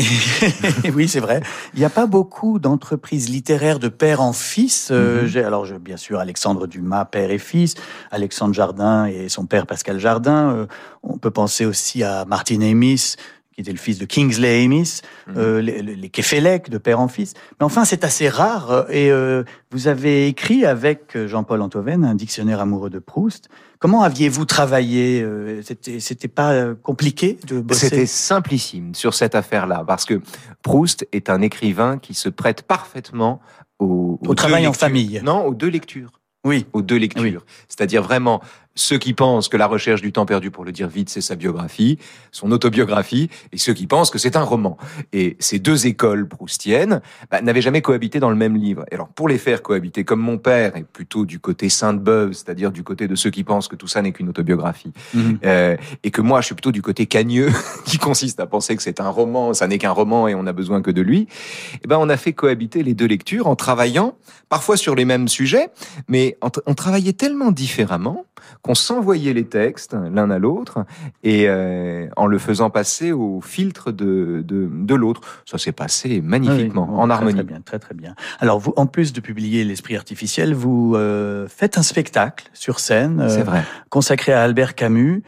oui, 0.95 1.09
c'est 1.09 1.21
vrai. 1.21 1.41
Il 1.75 1.81
n'y 1.81 1.85
a 1.85 1.91
pas 1.91 2.07
beaucoup 2.07 2.59
d'entreprises 2.59 3.29
littéraires 3.29 3.79
de 3.79 3.89
père 3.89 4.21
en 4.21 4.33
fils. 4.33 4.89
Euh, 4.91 5.23
mhm. 5.23 5.29
J'ai 5.29 5.45
alors 5.45 5.65
je, 5.67 5.75
bien 5.75 5.97
sûr 5.97 6.19
Alexandre 6.19 6.67
Dumas, 6.67 7.05
père 7.05 7.31
et 7.31 7.39
fils, 7.39 7.75
Alexandre 8.11 8.55
Jardin 8.55 9.07
et 9.07 9.29
son 9.29 9.47
père 9.47 9.67
Pascal 9.67 9.99
Jardin. 9.99 10.53
Euh, 10.53 10.67
on 11.03 11.19
peut 11.19 11.31
penser 11.37 11.67
aussi 11.67 12.03
à 12.03 12.25
Martin 12.25 12.63
Amis, 12.63 13.17
qui 13.53 13.61
était 13.61 13.73
le 13.73 13.79
fils 13.79 13.99
de 13.99 14.07
Kingsley 14.07 14.65
Amis, 14.65 15.03
mhm. 15.27 15.35
euh, 15.37 15.61
les, 15.61 15.83
les 15.83 16.09
Kefelec, 16.09 16.71
de 16.71 16.79
père 16.79 16.99
en 16.99 17.09
fils. 17.09 17.35
Mais 17.59 17.67
enfin, 17.67 17.85
c'est 17.85 18.05
assez 18.05 18.31
rare. 18.31 18.87
Et 18.89 19.11
euh, 19.11 19.45
vous 19.71 19.87
avez 19.87 20.29
écrit 20.29 20.65
avec 20.65 21.17
Jean-Paul 21.27 21.61
Antoven 21.61 22.05
un 22.07 22.15
dictionnaire 22.15 22.61
amoureux 22.61 22.89
de 22.89 22.99
Proust. 22.99 23.49
Comment 23.79 24.03
aviez-vous 24.03 24.47
travaillé 24.47 25.21
euh, 25.23 25.61
C'était, 25.63 26.01
c'était 26.01 26.29
pas 26.29 26.75
compliqué 26.83 27.39
de 27.47 27.61
bosser? 27.61 27.89
C'était 27.89 28.07
simplissime 28.07 28.95
sur 28.95 29.13
cette 29.13 29.35
affaire-là, 29.35 29.85
parce 29.87 30.07
que 30.07 30.23
Proust 30.63 31.07
est 31.13 31.29
un 31.29 31.43
écrivain 31.43 31.99
qui 31.99 32.15
se 32.15 32.31
prête 32.31 32.63
parfaitement 32.63 33.41
au, 33.79 34.19
au 34.27 34.35
travail 34.35 34.67
en 34.67 34.73
famille. 34.73 35.21
Non, 35.23 35.45
aux 35.45 35.55
deux 35.55 35.69
lectures. 35.69 36.13
Oui. 36.47 36.65
Aux 36.73 36.83
deux 36.83 36.97
lectures. 36.97 37.45
C'est-à-dire 37.69 38.03
vraiment 38.03 38.41
ceux 38.77 38.99
qui 38.99 39.15
pensent 39.15 39.49
que 39.49 39.57
La 39.57 39.67
recherche 39.67 40.03
du 40.03 40.13
temps 40.13 40.27
perdu, 40.27 40.51
pour 40.51 40.65
le 40.65 40.71
dire 40.71 40.89
vite, 40.89 41.09
c'est 41.09 41.23
sa 41.23 41.35
biographie, 41.35 41.99
son 42.31 42.53
autobiographie, 42.53 43.31
et 43.53 43.59
ceux 43.59 43.73
qui 43.73 43.87
pensent 43.87 44.11
que 44.11 44.19
c'est 44.19 44.37
un 44.37 44.43
roman. 44.43 44.77
Et 45.13 45.37
ces 45.41 45.59
deux 45.59 45.87
écoles 45.87 46.29
proustiennes 46.29 47.01
bah, 47.31 47.41
n'avaient 47.41 47.63
jamais 47.63 47.81
cohabité 47.81 48.21
dans 48.21 48.29
le 48.31 48.37
même 48.37 48.55
livre. 48.55 48.85
Et 48.91 48.95
alors, 48.95 49.09
pour 49.09 49.29
les 49.29 49.39
faire 49.39 49.63
cohabiter, 49.63 50.05
comme 50.05 50.21
mon 50.21 50.37
père 50.37 50.77
est 50.77 50.85
plutôt 50.85 51.25
du 51.25 51.41
côté 51.41 51.71
Sainte-Beuve, 51.71 52.35
c'est-à-dire 52.35 52.71
du 52.71 52.83
côté 52.83 53.09
de 53.09 53.15
ceux 53.15 53.31
qui 53.31 53.45
pensent 53.45 53.67
que 53.67 53.77
tout 53.77 53.89
ça 53.89 54.03
n'est 54.03 54.13
qu'une 54.13 54.29
autobiographie, 54.29 54.93
mhm. 55.15 55.39
euh, 55.45 55.77
et 56.03 56.11
que 56.11 56.21
moi, 56.21 56.43
je 56.43 56.47
suis 56.47 56.55
plutôt 56.55 56.73
du 56.73 56.83
côté 56.83 57.07
cagneux, 57.07 57.51
qui 57.87 57.97
consiste 57.97 58.39
à 58.41 58.47
penser 58.47 58.77
que 58.77 58.83
c'est 58.83 59.01
un 59.01 59.09
roman, 59.09 59.55
ça 59.55 59.67
n'est 59.67 59.79
qu'un 59.79 59.91
roman 59.91 60.29
et 60.29 60.35
on 60.35 60.43
n'a 60.43 60.53
besoin 60.53 60.83
que 60.83 60.91
de 60.91 61.01
lui, 61.01 61.21
et 61.21 61.81
eh 61.85 61.89
ben, 61.89 61.97
on 61.99 62.11
a 62.11 62.17
fait 62.19 62.35
cohabiter 62.35 62.83
les 62.83 62.93
deux 62.93 63.07
lectures 63.07 63.47
en 63.47 63.57
travaillant, 63.57 64.19
parfois 64.51 64.77
sur 64.77 64.95
les 64.95 65.07
mêmes 65.07 65.29
sujets, 65.29 65.71
mais 66.09 66.37
on 66.67 66.75
travaillait 66.75 67.15
tellement 67.15 67.51
différemment 67.51 68.27
qu'on 68.67 68.75
s'envoyait 68.75 69.33
les 69.33 69.47
textes 69.47 69.97
l'un 70.13 70.31
à 70.31 70.39
l'autre 70.39 70.85
et 71.23 71.45
euh, 71.49 72.09
en 72.17 72.27
le 72.27 72.39
faisant 72.39 72.69
passer 72.69 73.13
au 73.13 73.41
filtre 73.41 73.93
de, 73.93 74.43
de, 74.45 74.69
de 74.71 74.95
l'autre. 74.95 75.21
Ça 75.47 75.57
s'est 75.57 75.73
passé 75.73 76.21
magnifiquement, 76.21 76.99
en 76.99 77.09
harmonie. 77.09 77.35
Très 77.35 77.45
bien, 77.45 77.61
très 77.61 77.79
très 77.79 77.95
bien. 77.95 78.15
Alors 78.41 78.59
vous, 78.59 78.73
en 78.77 78.87
plus 78.87 79.13
de 79.13 79.21
publier 79.21 79.65
l'esprit 79.65 79.97
artificiel, 79.97 80.53
vous 80.55 80.95
euh, 80.97 81.47
faites 81.49 81.79
un 81.79 81.83
spectacle 81.83 82.51
sur 82.53 82.81
scène, 82.81 83.21
euh, 83.21 83.45
vrai. 83.45 83.63
consacré 83.89 84.33
à 84.33 84.43
Albert 84.43 84.75
Camus. 84.75 85.23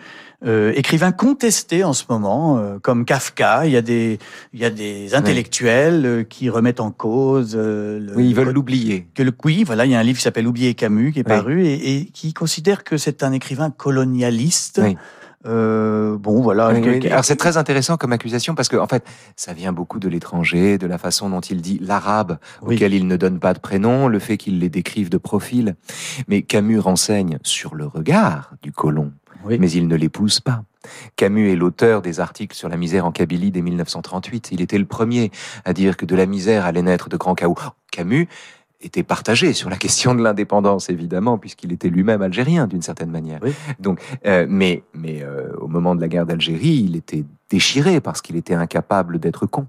Euh, 0.47 0.73
écrivain 0.77 1.11
contesté 1.11 1.83
en 1.83 1.93
ce 1.93 2.05
moment, 2.09 2.59
euh, 2.59 2.79
comme 2.81 3.05
Kafka. 3.05 3.67
Il 3.67 3.73
y 3.73 3.77
a 3.77 3.83
des, 3.83 4.21
il 4.53 4.61
y 4.61 4.65
a 4.65 4.71
des 4.71 5.17
intellectuels 5.17 6.07
euh, 6.07 6.23
qui 6.23 6.49
remettent 6.49 6.79
en 6.79 6.93
cause. 6.93 7.57
Le, 7.57 8.13
oui, 8.15 8.29
ils 8.29 8.35
veulent 8.37 8.51
l'oublier. 8.51 9.09
Que 9.15 9.25
le, 9.25 9.33
oui, 9.45 9.65
voilà, 9.65 9.85
il 9.85 9.91
y 9.91 9.97
a 9.97 9.99
un 9.99 10.05
livre 10.05 10.19
qui 10.19 10.23
s'appelle 10.23 10.47
Oublier 10.47 10.75
Camus 10.75 11.13
qui 11.13 11.21
est 11.21 11.25
paru 11.25 11.67
et, 11.67 11.97
et, 11.97 12.05
qui 12.07 12.35
considère 12.35 12.85
que 12.85 12.97
c'est 12.97 13.25
un 13.25 13.33
écrivain 13.33 13.71
colonialiste. 13.71 14.81
Oui. 14.83 14.97
Euh, 15.47 16.17
bon, 16.19 16.41
voilà. 16.41 16.67
Alors 16.67 17.25
c'est 17.25 17.37
très 17.37 17.57
intéressant 17.57 17.97
comme 17.97 18.13
accusation 18.13 18.55
parce 18.55 18.69
que 18.69 18.77
en 18.77 18.87
fait, 18.87 19.05
ça 19.37 19.53
vient 19.53 19.73
beaucoup 19.73 19.99
de 19.99 20.09
l'étranger, 20.09 20.79
de 20.79 20.87
la 20.87 20.99
façon 20.99 21.31
dont 21.31 21.41
il 21.41 21.63
dit 21.63 21.79
l'arabe, 21.83 22.39
auquel 22.63 22.95
il 22.95 23.07
ne 23.07 23.17
donne 23.17 23.39
pas 23.39 23.55
de 23.55 23.59
prénom, 23.59 24.09
le 24.09 24.19
fait 24.19 24.37
qu'il 24.37 24.59
les 24.59 24.69
décrive 24.69 25.11
de 25.11 25.19
profil. 25.19 25.77
Mais 26.27 26.43
Camus 26.43 26.81
renseigne 26.81 27.39
sur 27.43 27.75
le 27.75 27.87
regard 27.87 28.53
du 28.63 28.73
colon 28.73 29.13
mais 29.47 29.71
il 29.71 29.89
ne 29.89 29.97
l'épouse 29.97 30.41
pas. 30.41 30.63
Camus 31.17 31.51
est 31.51 31.57
l'auteur 31.57 32.03
des 32.03 32.21
articles 32.21 32.57
sur 32.57 32.69
la 32.69 32.77
misère 32.77 33.05
en 33.05 33.13
Kabylie 33.13 33.51
dès 33.51 33.63
1938. 33.63 34.51
Il 34.53 34.61
était 34.61 34.79
le 34.79 34.85
premier 34.85 35.31
à 35.65 35.73
dire 35.73 35.97
que 35.97 36.07
de 36.07 36.15
la 36.15 36.27
misère 36.27 36.65
allait 36.65 36.83
naître 36.83 37.09
de 37.09 37.17
grands 37.17 37.35
chaos. 37.35 37.59
Camus 37.91 38.29
était 38.81 39.03
partagé 39.03 39.53
sur 39.53 39.71
la 39.71 39.77
question 39.77 40.15
de 40.15 40.23
l'indépendance, 40.23 40.89
évidemment, 40.89 41.37
puisqu'il 41.37 41.73
était 41.73 41.89
lui-même 41.89 42.23
algérien 42.23 42.69
d'une 42.69 42.83
certaine 42.83 43.11
manière. 43.11 43.41
Donc, 43.81 44.01
euh, 44.25 44.47
mais 44.49 44.85
mais 44.95 45.23
euh, 45.23 45.53
au 45.59 45.67
moment 45.67 45.97
de 45.97 46.01
la 46.01 46.09
guerre 46.09 46.27
d'Algérie, 46.27 46.85
il 46.85 46.95
était 46.95 47.25
déchiré 47.51 48.01
parce 48.01 48.23
qu'il 48.23 48.37
était 48.37 48.55
incapable 48.55 49.19
d'être 49.19 49.47
con. 49.47 49.67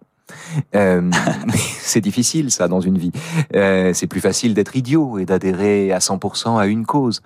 Euh, 0.75 1.09
c'est 1.79 2.01
difficile 2.01 2.51
ça 2.51 2.67
dans 2.67 2.81
une 2.81 2.97
vie. 2.97 3.11
Euh, 3.55 3.93
c'est 3.93 4.07
plus 4.07 4.21
facile 4.21 4.53
d'être 4.53 4.75
idiot 4.75 5.17
et 5.19 5.25
d'adhérer 5.25 5.91
à 5.91 5.99
100% 5.99 6.59
à 6.59 6.67
une 6.67 6.85
cause. 6.85 7.21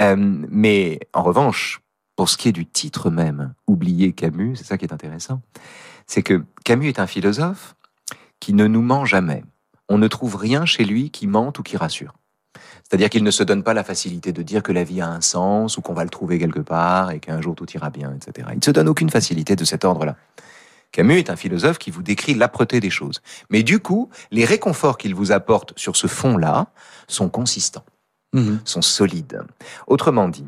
Euh, 0.00 0.16
mais 0.50 1.00
en 1.12 1.22
revanche, 1.22 1.80
pour 2.16 2.28
ce 2.28 2.36
qui 2.36 2.48
est 2.48 2.52
du 2.52 2.66
titre 2.66 3.10
même, 3.10 3.54
Oublier 3.66 4.12
Camus, 4.12 4.56
c'est 4.56 4.64
ça 4.64 4.78
qui 4.78 4.84
est 4.84 4.92
intéressant, 4.92 5.40
c'est 6.06 6.22
que 6.22 6.44
Camus 6.64 6.88
est 6.88 6.98
un 6.98 7.06
philosophe 7.06 7.74
qui 8.40 8.52
ne 8.52 8.66
nous 8.66 8.82
ment 8.82 9.04
jamais. 9.04 9.44
On 9.88 9.98
ne 9.98 10.08
trouve 10.08 10.36
rien 10.36 10.64
chez 10.64 10.84
lui 10.84 11.10
qui 11.10 11.26
mente 11.26 11.58
ou 11.58 11.62
qui 11.62 11.76
rassure. 11.76 12.14
C'est-à-dire 12.82 13.10
qu'il 13.10 13.24
ne 13.24 13.30
se 13.30 13.42
donne 13.42 13.62
pas 13.62 13.74
la 13.74 13.84
facilité 13.84 14.32
de 14.32 14.42
dire 14.42 14.62
que 14.62 14.72
la 14.72 14.84
vie 14.84 15.00
a 15.00 15.08
un 15.08 15.20
sens 15.20 15.76
ou 15.76 15.82
qu'on 15.82 15.94
va 15.94 16.04
le 16.04 16.10
trouver 16.10 16.38
quelque 16.38 16.60
part 16.60 17.10
et 17.10 17.18
qu'un 17.18 17.40
jour 17.40 17.54
tout 17.54 17.70
ira 17.72 17.90
bien, 17.90 18.14
etc. 18.14 18.48
Il 18.52 18.58
ne 18.58 18.64
se 18.64 18.70
donne 18.70 18.88
aucune 18.88 19.10
facilité 19.10 19.56
de 19.56 19.64
cet 19.64 19.84
ordre-là. 19.84 20.16
Camus 20.92 21.18
est 21.18 21.30
un 21.30 21.36
philosophe 21.36 21.78
qui 21.78 21.90
vous 21.90 22.02
décrit 22.02 22.34
l'âpreté 22.34 22.78
des 22.78 22.90
choses. 22.90 23.20
Mais 23.50 23.64
du 23.64 23.80
coup, 23.80 24.10
les 24.30 24.44
réconforts 24.44 24.96
qu'il 24.96 25.14
vous 25.14 25.32
apporte 25.32 25.72
sur 25.76 25.96
ce 25.96 26.06
fond-là 26.06 26.68
sont 27.08 27.28
consistants, 27.28 27.84
mmh. 28.32 28.58
sont 28.64 28.82
solides. 28.82 29.42
Autrement 29.88 30.28
dit, 30.28 30.46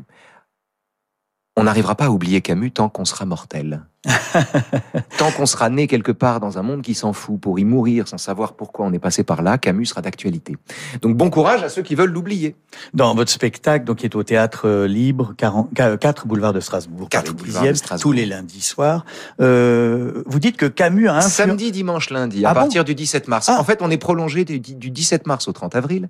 on 1.57 1.63
n'arrivera 1.63 1.95
pas 1.95 2.05
à 2.05 2.09
oublier 2.09 2.41
Camus 2.41 2.71
tant 2.71 2.87
qu'on 2.87 3.03
sera 3.03 3.25
mortel. 3.25 3.81
Tant 5.17 5.31
qu'on 5.31 5.45
sera 5.45 5.69
né 5.69 5.87
quelque 5.87 6.11
part 6.11 6.39
dans 6.39 6.57
un 6.57 6.61
monde 6.61 6.81
qui 6.81 6.93
s'en 6.93 7.13
fout 7.13 7.39
pour 7.39 7.59
y 7.59 7.65
mourir 7.65 8.07
sans 8.07 8.17
savoir 8.17 8.53
pourquoi 8.53 8.85
on 8.85 8.93
est 8.93 8.99
passé 8.99 9.23
par 9.23 9.41
là, 9.41 9.57
Camus 9.57 9.87
sera 9.87 10.01
d'actualité. 10.01 10.55
Donc 11.01 11.17
bon 11.17 11.29
courage 11.29 11.63
à 11.63 11.69
ceux 11.69 11.81
qui 11.81 11.95
veulent 11.95 12.11
l'oublier. 12.11 12.55
Dans 12.93 13.13
votre 13.15 13.31
spectacle, 13.31 13.85
donc 13.85 13.97
qui 13.97 14.05
est 14.05 14.15
au 14.15 14.23
théâtre 14.23 14.67
euh, 14.67 14.87
libre, 14.87 15.33
4 15.35 16.27
boulevard 16.27 16.53
de 16.53 16.59
Strasbourg, 16.59 17.09
4 17.09 17.33
boulevard 17.33 17.63
de 17.63 17.73
Strasbourg. 17.73 18.01
tous 18.01 18.11
les 18.11 18.25
lundis 18.25 18.61
soirs, 18.61 19.03
euh, 19.41 20.23
vous 20.25 20.39
dites 20.39 20.57
que 20.57 20.67
Camus 20.67 21.07
a 21.07 21.17
un 21.17 21.21
samedi, 21.21 21.71
dimanche, 21.71 22.09
lundi, 22.09 22.45
à 22.45 22.51
ah 22.51 22.53
partir 22.53 22.85
du 22.85 22.95
17 22.95 23.27
mars. 23.27 23.49
Ah. 23.49 23.59
En 23.59 23.63
fait, 23.63 23.81
on 23.81 23.89
est 23.89 23.97
prolongé 23.97 24.45
du, 24.45 24.59
17 24.59 25.27
mars 25.27 25.47
au 25.47 25.53
30 25.53 25.75
avril, 25.75 26.07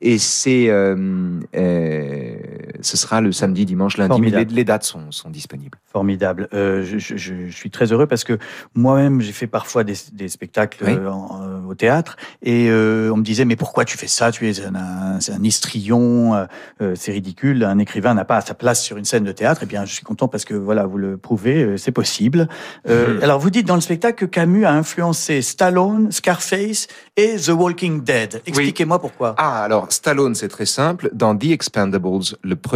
et 0.00 0.18
c'est 0.18 0.68
euh, 0.68 1.40
euh, 1.56 2.36
ce 2.86 2.96
sera 2.96 3.20
le 3.20 3.32
samedi, 3.32 3.64
dimanche, 3.66 3.96
lundi. 3.96 4.20
Mais 4.20 4.30
les, 4.44 4.64
dates 4.64 4.84
sont, 4.84 5.10
sont 5.10 5.30
disponibles. 5.30 5.78
Formidable. 5.92 6.48
Euh, 6.52 6.84
je, 6.84 6.98
je- 6.98 7.16
je- 7.16 7.46
je 7.48 7.56
suis 7.56 7.70
très 7.70 7.92
heureux 7.92 8.06
parce 8.06 8.24
que 8.24 8.38
moi-même, 8.74 9.20
j'ai 9.20 9.32
fait 9.32 9.46
parfois 9.46 9.84
des, 9.84 9.94
des 10.12 10.28
spectacles 10.28 10.84
Oui. 10.84 10.92
euh, 10.94 11.10
en- 11.10 11.42
euh, 11.42 11.60
au 11.68 11.74
théâtre 11.74 12.16
et 12.42 12.68
euh, 12.68 13.10
on 13.12 13.16
me 13.16 13.22
disait 13.22 13.44
mais 13.44 13.56
pourquoi 13.56 13.84
tu 13.84 13.96
fais 13.96 14.06
ça? 14.08 14.30
Tu 14.32 14.48
es 14.48 14.60
un, 14.64 14.74
un, 14.74 15.42
histrion, 15.42 16.46
euh, 16.80 16.94
c'est 16.96 17.12
ridicule. 17.12 17.64
Un 17.64 17.78
écrivain 17.78 18.14
n'a 18.14 18.24
pas 18.24 18.40
sa 18.40 18.54
place 18.54 18.82
sur 18.82 18.96
une 18.96 19.04
scène 19.04 19.24
de 19.24 19.32
théâtre. 19.32 19.60
Eh 19.62 19.66
bien, 19.66 19.84
je 19.84 19.92
suis 19.94 20.04
content 20.04 20.28
parce 20.28 20.44
que 20.44 20.54
voilà, 20.54 20.86
vous 20.86 20.98
le 20.98 21.16
prouvez, 21.16 21.76
c'est 21.78 21.92
possible. 21.92 22.48
Mhm. 22.88 23.20
Alors, 23.22 23.38
vous 23.38 23.50
dites 23.50 23.66
dans 23.66 23.74
le 23.76 23.80
spectacle 23.80 24.26
que 24.26 24.30
Camus 24.30 24.64
a 24.64 24.72
influencé 24.72 25.42
Stallone, 25.42 26.10
Scarface 26.12 26.86
et 27.16 27.36
The 27.36 27.48
Walking 27.50 28.02
Dead. 28.02 28.42
Expliquez-moi 28.46 28.98
pourquoi. 29.00 29.34
Ah, 29.38 29.62
alors 29.62 29.90
Stallone, 29.92 30.34
c'est 30.34 30.48
très 30.48 30.66
simple. 30.66 31.10
Dans 31.12 31.36
The 31.36 31.44
Expendables, 31.46 32.36
le 32.42 32.56
premier, 32.56 32.73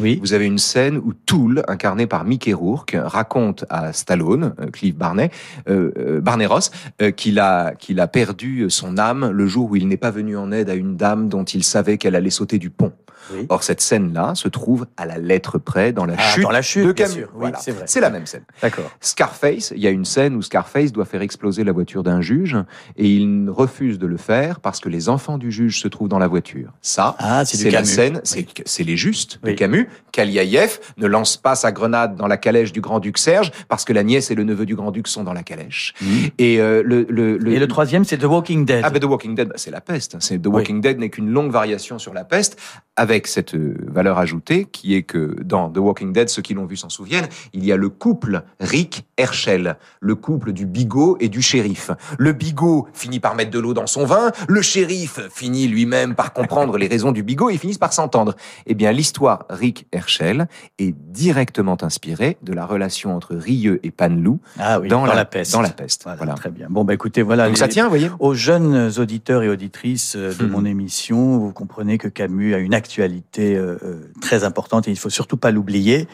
Oui. 0.00 0.18
vous 0.20 0.32
avez 0.32 0.46
une 0.46 0.58
scène 0.58 0.98
où 0.98 1.12
Tool, 1.12 1.62
incarné 1.68 2.06
par 2.06 2.24
Mickey 2.24 2.52
Rourke, 2.52 2.96
raconte 2.98 3.64
à 3.70 3.92
Stallone, 3.92 4.54
euh, 4.60 4.70
Clive 4.70 4.96
Barnet, 4.96 5.30
euh, 5.68 5.90
euh, 5.98 6.20
Barney 6.20 6.46
Ross, 6.46 6.70
euh, 7.02 7.10
qu'il 7.10 7.38
a 7.38 7.74
qu'il 7.74 8.00
a 8.00 8.08
perdu 8.08 8.68
son 8.70 8.98
âme 8.98 9.30
le 9.30 9.46
jour 9.46 9.70
où 9.70 9.76
il 9.76 9.88
n'est 9.88 9.96
pas 9.96 10.10
venu 10.10 10.36
en 10.36 10.52
aide 10.52 10.70
à 10.70 10.74
une 10.74 10.96
dame 10.96 11.28
dont 11.28 11.44
il 11.44 11.64
savait 11.64 11.98
qu'elle 11.98 12.14
allait 12.14 12.30
sauter 12.30 12.58
du 12.58 12.70
pont. 12.70 12.92
Oui. 13.34 13.46
Or 13.48 13.62
cette 13.62 13.80
scène-là 13.80 14.34
se 14.34 14.48
trouve 14.48 14.86
à 14.96 15.06
la 15.06 15.18
lettre 15.18 15.58
près 15.58 15.92
dans 15.92 16.04
la 16.06 16.14
Ah, 16.18 16.22
chute 16.22 16.42
dans 16.42 16.50
la 16.50 16.62
chute, 16.62 16.86
de 16.86 16.92
Camus. 16.92 17.26
Oui, 17.34 17.50
c'est 17.86 18.00
la 18.00 18.10
même 18.10 18.26
scène. 18.26 18.42
D'accord. 18.62 18.90
Scarface, 19.00 19.72
il 19.74 19.82
y 19.82 19.86
a 19.86 19.90
une 19.90 20.04
scène 20.04 20.34
où 20.36 20.42
Scarface 20.42 20.92
doit 20.92 21.04
faire 21.04 21.22
exploser 21.22 21.64
la 21.64 21.72
voiture 21.72 22.02
d'un 22.02 22.20
juge 22.20 22.56
et 22.96 23.08
il 23.08 23.48
refuse 23.50 23.98
de 23.98 24.06
le 24.06 24.16
faire 24.16 24.60
parce 24.60 24.80
que 24.80 24.88
les 24.88 25.08
enfants 25.08 25.38
du 25.38 25.50
juge 25.50 25.80
se 25.80 25.88
trouvent 25.88 26.08
dans 26.08 26.18
la 26.18 26.28
voiture. 26.28 26.72
Ça, 26.82 27.16
Ah, 27.18 27.44
c'est 27.44 27.70
la 27.70 27.84
scène, 27.84 28.20
c'est 28.24 28.84
les 28.84 28.96
justes 28.96 29.40
de. 29.42 29.52
Camus. 29.52 29.88
Kaliaïev 30.12 30.78
ne 30.96 31.06
lance 31.06 31.36
pas 31.36 31.54
sa 31.54 31.72
grenade 31.72 32.16
dans 32.16 32.26
la 32.26 32.36
calèche 32.36 32.72
du 32.72 32.80
grand-duc 32.80 33.18
Serge 33.18 33.50
parce 33.68 33.84
que 33.84 33.92
la 33.92 34.02
nièce 34.02 34.30
et 34.30 34.34
le 34.34 34.44
neveu 34.44 34.66
du 34.66 34.74
grand-duc 34.74 35.08
sont 35.08 35.24
dans 35.24 35.32
la 35.32 35.42
calèche. 35.42 35.94
Et 36.38 36.60
euh, 36.60 36.82
le, 36.84 37.06
le, 37.08 37.36
le- 37.38 37.52
Et 37.52 37.58
le 37.58 37.66
troisième, 37.68 38.04
c'est 38.04 38.18
The 38.18 38.24
Walking 38.24 38.64
Dead. 38.64 38.82
ah 38.84 38.90
ben 38.90 39.00
The 39.00 39.04
Walking 39.04 39.34
Dead, 39.34 39.48
bah, 39.48 39.54
c'est 39.56 39.70
la 39.70 39.80
peste. 39.80 40.18
The 40.18 40.46
Walking 40.46 40.80
Dead 40.80 40.98
n'est 40.98 41.08
qu'une 41.10 41.30
longue 41.30 41.50
variation 41.50 41.98
sur 41.98 42.14
la 42.14 42.24
peste, 42.24 42.58
avec 42.96 43.17
cette 43.26 43.54
euh, 43.54 43.74
valeur 43.86 44.18
ajoutée 44.18 44.66
qui 44.70 44.94
est 44.94 45.02
que 45.02 45.36
dans 45.42 45.68
The 45.70 45.78
Walking 45.78 46.12
Dead, 46.12 46.28
ceux 46.28 46.42
qui 46.42 46.54
l'ont 46.54 46.66
vu 46.66 46.76
s'en 46.76 46.88
souviennent, 46.88 47.26
il 47.52 47.64
y 47.64 47.72
a 47.72 47.76
le 47.76 47.88
couple 47.88 48.42
Rick 48.60 49.06
Herschel, 49.16 49.76
le 50.00 50.14
couple 50.14 50.52
du 50.52 50.66
bigot 50.66 51.16
et 51.20 51.28
du 51.28 51.42
shérif. 51.42 51.90
Le 52.18 52.32
bigot 52.32 52.86
finit 52.92 53.20
par 53.20 53.34
mettre 53.34 53.50
de 53.50 53.58
l'eau 53.58 53.74
dans 53.74 53.86
son 53.86 54.04
vin, 54.04 54.30
le 54.48 54.62
shérif 54.62 55.20
finit 55.30 55.66
lui-même 55.66 56.14
par 56.14 56.32
comprendre 56.32 56.76
les 56.78 56.86
raisons 56.86 57.12
du 57.12 57.22
bigot 57.22 57.50
et 57.50 57.54
ils 57.54 57.58
finissent 57.58 57.78
par 57.78 57.92
s'entendre. 57.92 58.34
Eh 58.66 58.74
bien, 58.74 58.92
l'histoire 58.92 59.46
Rick 59.50 59.86
Herschel 59.92 60.46
est 60.78 60.94
directement 60.94 61.76
inspirée 61.82 62.36
de 62.42 62.52
la 62.52 62.66
relation 62.66 63.14
entre 63.16 63.34
Rieux 63.34 63.80
et 63.82 63.90
Panelou 63.90 64.40
Ah 64.58 64.78
oui, 64.80 64.88
dans, 64.88 65.04
la, 65.04 65.14
la, 65.14 65.24
peste. 65.24 65.52
Dans 65.52 65.60
la 65.62 65.70
peste. 65.70 66.02
Voilà, 66.04 66.16
Voilà. 66.18 66.34
Très 66.34 66.50
bien. 66.50 66.66
Bon, 66.70 66.84
bah 66.84 66.94
écoutez, 66.94 67.22
voilà. 67.22 67.44
Donc 67.46 67.54
les- 67.54 67.58
ça 67.58 67.68
tient, 67.68 67.84
vous 67.84 67.90
voyez? 67.90 68.10
Aux 68.20 68.34
jeunes 68.34 68.90
auditeurs 68.98 69.42
et 69.42 69.48
auditrices 69.48 70.14
euh, 70.16 70.32
de 70.34 70.44
Hmm. 70.44 70.50
mon 70.50 70.64
émission, 70.64 71.38
vous 71.38 71.52
comprenez 71.52 71.98
que 71.98 72.08
Camus 72.08 72.54
a 72.54 72.58
une 72.58 72.74
actualité 72.74 73.07
euh, 73.38 73.78
euh, 73.82 74.10
très 74.20 74.44
importante 74.44 74.88
et 74.88 74.90
il 74.90 74.98
faut 74.98 75.10
surtout 75.10 75.36
pas 75.36 75.50
l'oublier. 75.50 76.08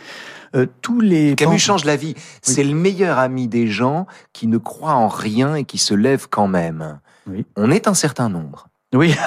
Euh, 0.55 0.67
tous 0.83 1.01
les 1.01 1.35
Camus 1.35 1.59
change 1.59 1.85
la 1.85 1.97
vie. 1.97 2.15
C'est 2.43 2.65
le 2.65 2.75
meilleur 2.75 3.19
ami 3.19 3.49
des 3.49 3.67
gens 3.67 4.07
qui 4.33 4.47
ne 4.47 4.59
croient 4.59 4.95
en 4.95 5.09
rien 5.09 5.55
et 5.55 5.65
qui 5.65 5.79
se 5.79 5.95
lèvent 5.95 6.29
quand 6.29 6.49
même. 6.49 7.01
Oui. 7.27 7.45
On 7.57 7.71
est 7.71 7.89
un 7.89 7.95
certain 7.95 8.29
nombre. 8.29 8.69
Oui. 8.95 9.15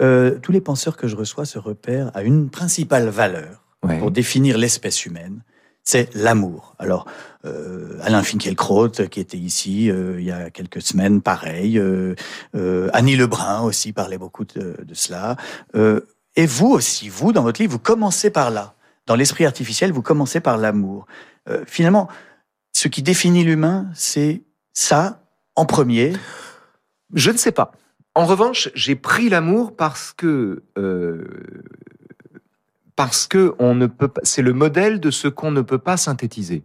Euh, 0.00 0.38
tous 0.40 0.50
les 0.50 0.62
penseurs 0.62 0.96
que 0.96 1.08
je 1.08 1.14
reçois 1.14 1.44
se 1.44 1.58
repèrent 1.58 2.10
à 2.14 2.22
une 2.22 2.48
principale 2.48 3.10
valeur 3.10 3.62
pour 3.98 4.10
définir 4.10 4.56
l'espèce 4.56 5.04
humaine, 5.04 5.42
c'est 5.82 6.14
l'amour. 6.14 6.74
Alors, 6.78 7.06
euh, 7.44 7.98
Alain 8.02 8.22
Finkielkraut, 8.22 8.90
qui 9.10 9.20
était 9.20 9.38
ici 9.38 9.90
euh, 9.90 10.20
il 10.20 10.26
y 10.26 10.30
a 10.30 10.50
quelques 10.50 10.82
semaines, 10.82 11.20
pareil. 11.20 11.78
Euh, 11.78 12.14
euh, 12.54 12.88
Annie 12.92 13.16
Lebrun 13.16 13.62
aussi 13.62 13.92
parlait 13.92 14.18
beaucoup 14.18 14.44
de, 14.44 14.76
de 14.82 14.94
cela. 14.94 15.36
Et 16.36 16.46
vous 16.46 16.68
aussi, 16.68 17.08
vous, 17.08 17.32
dans 17.32 17.42
votre 17.42 17.60
livre, 17.60 17.72
vous 17.72 17.78
commencez 17.78 18.30
par 18.30 18.50
là. 18.50 18.74
Dans 19.06 19.16
l'esprit 19.16 19.44
artificiel, 19.44 19.92
vous 19.92 20.02
commencez 20.02 20.40
par 20.40 20.56
l'amour. 20.56 21.06
Euh, 21.48 21.64
finalement, 21.66 22.08
ce 22.72 22.88
qui 22.88 23.02
définit 23.02 23.44
l'humain, 23.44 23.88
c'est 23.94 24.42
ça, 24.72 25.22
en 25.56 25.66
premier. 25.66 26.12
Je 27.14 27.30
ne 27.30 27.36
sais 27.36 27.52
pas. 27.52 27.72
En 28.14 28.26
revanche, 28.26 28.70
j'ai 28.74 28.96
pris 28.96 29.28
l'amour 29.28 29.76
parce 29.76 30.12
que 30.12 30.62
euh, 30.78 31.24
parce 32.96 33.26
que 33.26 33.54
on 33.58 33.74
ne 33.74 33.86
peut 33.86 34.08
pas. 34.08 34.20
C'est 34.24 34.42
le 34.42 34.52
modèle 34.52 35.00
de 35.00 35.10
ce 35.10 35.28
qu'on 35.28 35.50
ne 35.50 35.62
peut 35.62 35.78
pas 35.78 35.96
synthétiser. 35.96 36.62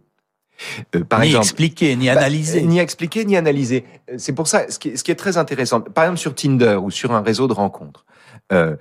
Euh, 0.94 1.04
par 1.04 1.20
ni 1.20 1.26
exemple, 1.26 1.44
expliquer, 1.44 1.96
ni 1.96 2.06
Bah, 2.06 2.12
analyser. 2.12 2.62
ni 2.62 2.78
expliquer, 2.78 3.24
ni 3.24 3.36
analyser. 3.36 3.84
Euh, 4.10 4.14
C'est 4.18 4.32
pour 4.32 4.48
ça, 4.48 4.70
ce 4.70 4.78
qui, 4.78 4.90
est, 4.90 4.96
ce 4.96 5.04
qui 5.04 5.10
est 5.10 5.16
très 5.16 5.36
intéressant, 5.36 5.80
par 5.80 6.04
exemple 6.04 6.18
sur 6.18 6.34
Tinder 6.34 6.78
ou 6.82 6.90
sur 6.90 7.12
un 7.12 7.20
réseau 7.20 7.46
de 7.46 7.52
rencontres, 7.52 8.04
euh, 8.52 8.76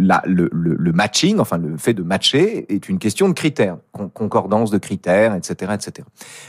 la- 0.00 0.22
le, 0.26 0.48
le- 0.52 0.74
le 0.74 0.92
matching, 0.92 1.38
enfin 1.38 1.58
le 1.58 1.76
fait 1.76 1.94
de 1.94 2.02
matcher, 2.02 2.72
est 2.74 2.88
une 2.88 2.98
question 2.98 3.28
de 3.28 3.34
critères, 3.34 3.76
con- 3.92 4.08
concordance 4.08 4.70
de 4.70 4.78
critères, 4.78 5.34
etc., 5.34 5.72
etc. 5.74 6.06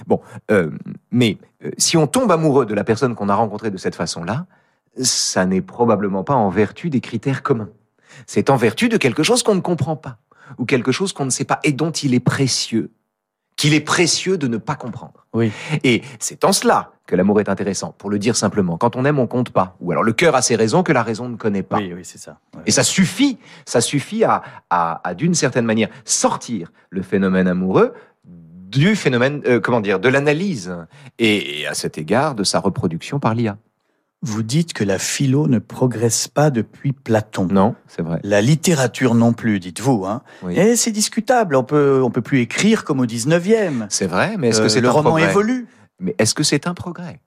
Bon, 0.07 0.21
euh, 0.49 0.69
mais 1.11 1.37
euh, 1.65 1.71
si 1.77 1.97
on 1.97 2.07
tombe 2.07 2.31
amoureux 2.31 2.65
de 2.65 2.73
la 2.73 2.83
personne 2.83 3.15
qu'on 3.15 3.29
a 3.29 3.35
rencontrée 3.35 3.71
de 3.71 3.77
cette 3.77 3.95
façon-là, 3.95 4.45
ça 5.01 5.45
n'est 5.45 5.61
probablement 5.61 6.23
pas 6.23 6.35
en 6.35 6.49
vertu 6.49 6.89
des 6.89 7.01
critères 7.01 7.43
communs. 7.43 7.69
C'est 8.27 8.49
en 8.49 8.57
vertu 8.57 8.89
de 8.89 8.97
quelque 8.97 9.23
chose 9.23 9.41
qu'on 9.43 9.55
ne 9.55 9.61
comprend 9.61 9.95
pas 9.95 10.17
ou 10.57 10.65
quelque 10.65 10.91
chose 10.91 11.13
qu'on 11.13 11.25
ne 11.25 11.29
sait 11.29 11.45
pas 11.45 11.59
et 11.63 11.71
dont 11.71 11.91
il 11.91 12.13
est 12.13 12.19
précieux 12.19 12.91
qu'il 13.57 13.73
est 13.75 13.81
précieux 13.81 14.37
de 14.39 14.47
ne 14.47 14.57
pas 14.57 14.75
comprendre. 14.75 15.27
Oui. 15.33 15.51
Et 15.83 16.01
c'est 16.19 16.43
en 16.45 16.51
cela 16.51 16.93
que 17.11 17.15
l'amour 17.17 17.41
est 17.41 17.49
intéressant. 17.49 17.93
Pour 17.97 18.09
le 18.09 18.17
dire 18.17 18.37
simplement, 18.37 18.77
quand 18.77 18.95
on 18.95 19.03
aime, 19.03 19.19
on 19.19 19.27
compte 19.27 19.49
pas. 19.49 19.75
Ou 19.81 19.91
alors 19.91 20.01
le 20.03 20.13
cœur 20.13 20.33
a 20.33 20.41
ses 20.41 20.55
raisons 20.55 20.81
que 20.81 20.93
la 20.93 21.03
raison 21.03 21.27
ne 21.27 21.35
connaît 21.35 21.61
pas. 21.61 21.77
Oui, 21.77 21.91
oui, 21.93 22.01
c'est 22.05 22.17
ça. 22.17 22.37
Ouais. 22.55 22.61
Et 22.67 22.71
ça 22.71 22.83
suffit, 22.83 23.37
ça 23.65 23.81
suffit 23.81 24.23
à, 24.23 24.41
à, 24.69 25.01
à, 25.07 25.13
d'une 25.13 25.33
certaine 25.33 25.65
manière 25.65 25.89
sortir 26.05 26.71
le 26.89 27.01
phénomène 27.01 27.47
amoureux 27.49 27.93
du 28.25 28.95
phénomène, 28.95 29.41
euh, 29.45 29.59
comment 29.59 29.81
dire, 29.81 29.99
de 29.99 30.07
l'analyse 30.07 30.73
et, 31.19 31.59
et 31.59 31.67
à 31.67 31.73
cet 31.73 31.97
égard 31.97 32.33
de 32.33 32.45
sa 32.45 32.59
reproduction 32.61 33.19
par 33.19 33.35
l'IA. 33.35 33.57
Vous 34.21 34.43
dites 34.43 34.71
que 34.71 34.85
la 34.85 34.97
philo 34.99 35.47
ne 35.47 35.59
progresse 35.59 36.29
pas 36.29 36.49
depuis 36.51 36.93
Platon. 36.93 37.47
Non, 37.51 37.75
c'est 37.87 38.03
vrai. 38.03 38.19
La 38.23 38.39
littérature 38.39 39.15
non 39.15 39.33
plus, 39.33 39.59
dites-vous. 39.59 40.05
Hein. 40.05 40.21
Oui. 40.43 40.57
Et 40.57 40.75
c'est 40.77 40.91
discutable. 40.91 41.55
On 41.57 41.63
peut, 41.65 42.01
on 42.03 42.11
peut 42.11 42.21
plus 42.21 42.39
écrire 42.39 42.85
comme 42.85 42.99
au 43.01 43.05
19e. 43.05 43.87
C'est 43.89 44.07
vrai, 44.07 44.35
mais 44.37 44.49
est-ce 44.49 44.61
Euh, 44.61 44.63
que 44.63 44.69
c'est 44.69 44.79
le 44.79 44.87
un 44.87 44.91
roman 44.91 45.09
progrès 45.09 45.31
évolue. 45.31 45.67
Mais 46.01 46.15
est-ce 46.17 46.33
que 46.33 46.43
c'est 46.43 46.67
un 46.67 46.73
progrès? 46.73 47.21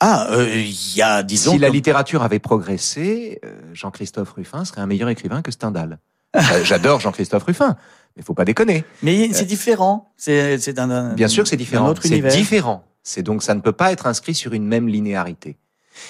Ah, 0.00 0.28
euh, 0.32 0.48
il 0.54 0.96
y 0.96 1.02
a, 1.02 1.22
disons, 1.22 1.52
Si 1.52 1.58
la 1.58 1.68
littérature 1.68 2.22
avait 2.22 2.38
progressé, 2.38 3.40
euh, 3.44 3.60
Jean-Christophe 3.72 4.32
Ruffin 4.32 4.64
serait 4.64 4.80
un 4.80 4.86
meilleur 4.86 5.08
écrivain 5.08 5.42
que 5.42 5.50
Stendhal. 5.50 5.98
Euh, 6.36 6.64
J'adore 6.64 7.00
Jean-Christophe 7.00 7.44
Ruffin, 7.44 7.76
mais 8.14 8.22
faut 8.22 8.34
pas 8.34 8.44
déconner. 8.44 8.84
mais 9.02 9.32
c'est 9.32 9.46
différent. 9.46 10.12
C'est. 10.18 10.58
Bien 11.14 11.28
sûr 11.28 11.44
que 11.44 11.48
c'est 11.48 11.56
différent. 11.56 11.94
C'est 11.98 12.20
différent. 12.20 12.84
C'est 13.02 13.22
donc 13.22 13.42
ça 13.42 13.54
ne 13.54 13.60
peut 13.60 13.72
pas 13.72 13.90
être 13.90 14.06
inscrit 14.06 14.34
sur 14.34 14.52
une 14.52 14.66
même 14.66 14.86
linéarité. 14.86 15.56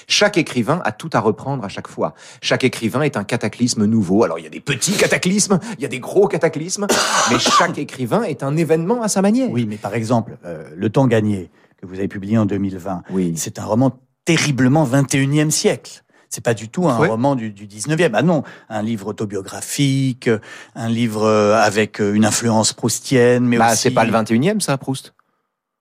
Chaque 0.08 0.36
écrivain 0.36 0.80
a 0.84 0.92
tout 0.92 1.10
à 1.12 1.20
reprendre 1.20 1.64
à 1.64 1.68
chaque 1.68 1.86
fois. 1.86 2.14
Chaque 2.40 2.64
écrivain 2.64 3.02
est 3.02 3.16
un 3.16 3.22
cataclysme 3.22 3.84
nouveau. 3.84 4.24
Alors 4.24 4.38
il 4.38 4.42
y 4.42 4.46
a 4.46 4.50
des 4.50 4.60
petits 4.60 4.96
cataclysmes, 4.96 5.60
il 5.78 5.82
y 5.82 5.84
a 5.84 5.88
des 5.88 6.00
gros 6.00 6.26
cataclysmes, 6.26 6.86
mais 7.30 7.38
chaque 7.38 7.78
écrivain 7.78 8.22
est 8.24 8.42
un 8.42 8.56
événement 8.56 9.02
à 9.02 9.08
sa 9.08 9.22
manière. 9.22 9.50
Oui, 9.50 9.66
mais 9.68 9.76
par 9.76 9.94
exemple, 9.94 10.38
euh, 10.44 10.68
Le 10.74 10.90
temps 10.90 11.06
gagné, 11.06 11.50
que 11.76 11.86
vous 11.86 11.94
avez 11.98 12.08
publié 12.08 12.38
en 12.38 12.46
2020, 12.46 13.02
Oui. 13.10 13.34
c'est 13.36 13.58
un 13.58 13.64
roman 13.64 13.98
terriblement 14.24 14.84
21e 14.86 15.50
siècle. 15.50 16.02
C'est 16.28 16.42
pas 16.42 16.54
du 16.54 16.68
tout 16.68 16.88
un 16.88 16.96
roman 16.96 17.36
du, 17.36 17.50
du 17.52 17.66
19e. 17.66 18.10
Ah 18.14 18.22
non, 18.22 18.42
un 18.68 18.82
livre 18.82 19.06
autobiographique, 19.06 20.28
un 20.74 20.88
livre 20.88 21.22
euh, 21.22 21.54
avec 21.54 22.00
euh, 22.00 22.14
une 22.14 22.24
influence 22.24 22.72
proustienne, 22.72 23.44
mais 23.46 23.58
Bah, 23.58 23.72
aussi... 23.72 23.82
c'est 23.82 23.90
pas 23.92 24.04
le 24.04 24.12
21e, 24.12 24.60
ça, 24.60 24.76
Proust. 24.76 25.14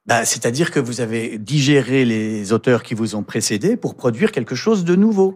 Bah, 0.06 0.24
c'est-à-dire 0.24 0.70
que 0.70 0.80
vous 0.80 1.02
avez 1.02 1.40
digéré 1.40 2.06
les 2.06 2.54
auteurs 2.54 2.84
qui 2.84 2.94
vous 2.94 3.16
ont 3.16 3.24
précédé 3.24 3.76
pour 3.76 3.96
produire 3.96 4.32
quelque 4.32 4.54
chose 4.56 4.86
de 4.86 4.96
nouveau. 4.96 5.36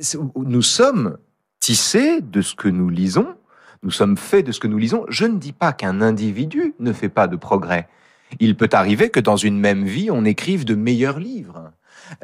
C'est- 0.00 0.18
Nous 0.36 0.62
sommes 0.62 1.16
tissés 1.60 2.20
de 2.20 2.42
ce 2.42 2.54
que 2.54 2.68
nous 2.68 2.90
lisons. 2.90 3.28
Nous 3.82 3.90
sommes 3.90 4.18
faits 4.18 4.44
de 4.46 4.52
ce 4.52 4.60
que 4.60 4.66
nous 4.68 4.78
lisons. 4.78 5.06
Je 5.08 5.24
ne 5.24 5.38
dis 5.38 5.52
pas 5.52 5.72
qu'un 5.72 6.02
individu 6.02 6.74
ne 6.78 6.92
fait 6.92 7.08
pas 7.08 7.26
de 7.26 7.36
progrès. 7.36 7.88
Il 8.40 8.56
peut 8.56 8.68
arriver 8.72 9.10
que 9.10 9.20
dans 9.20 9.36
une 9.36 9.58
même 9.58 9.84
vie, 9.84 10.10
on 10.10 10.24
écrive 10.24 10.64
de 10.64 10.74
meilleurs 10.74 11.18
livres. 11.18 11.70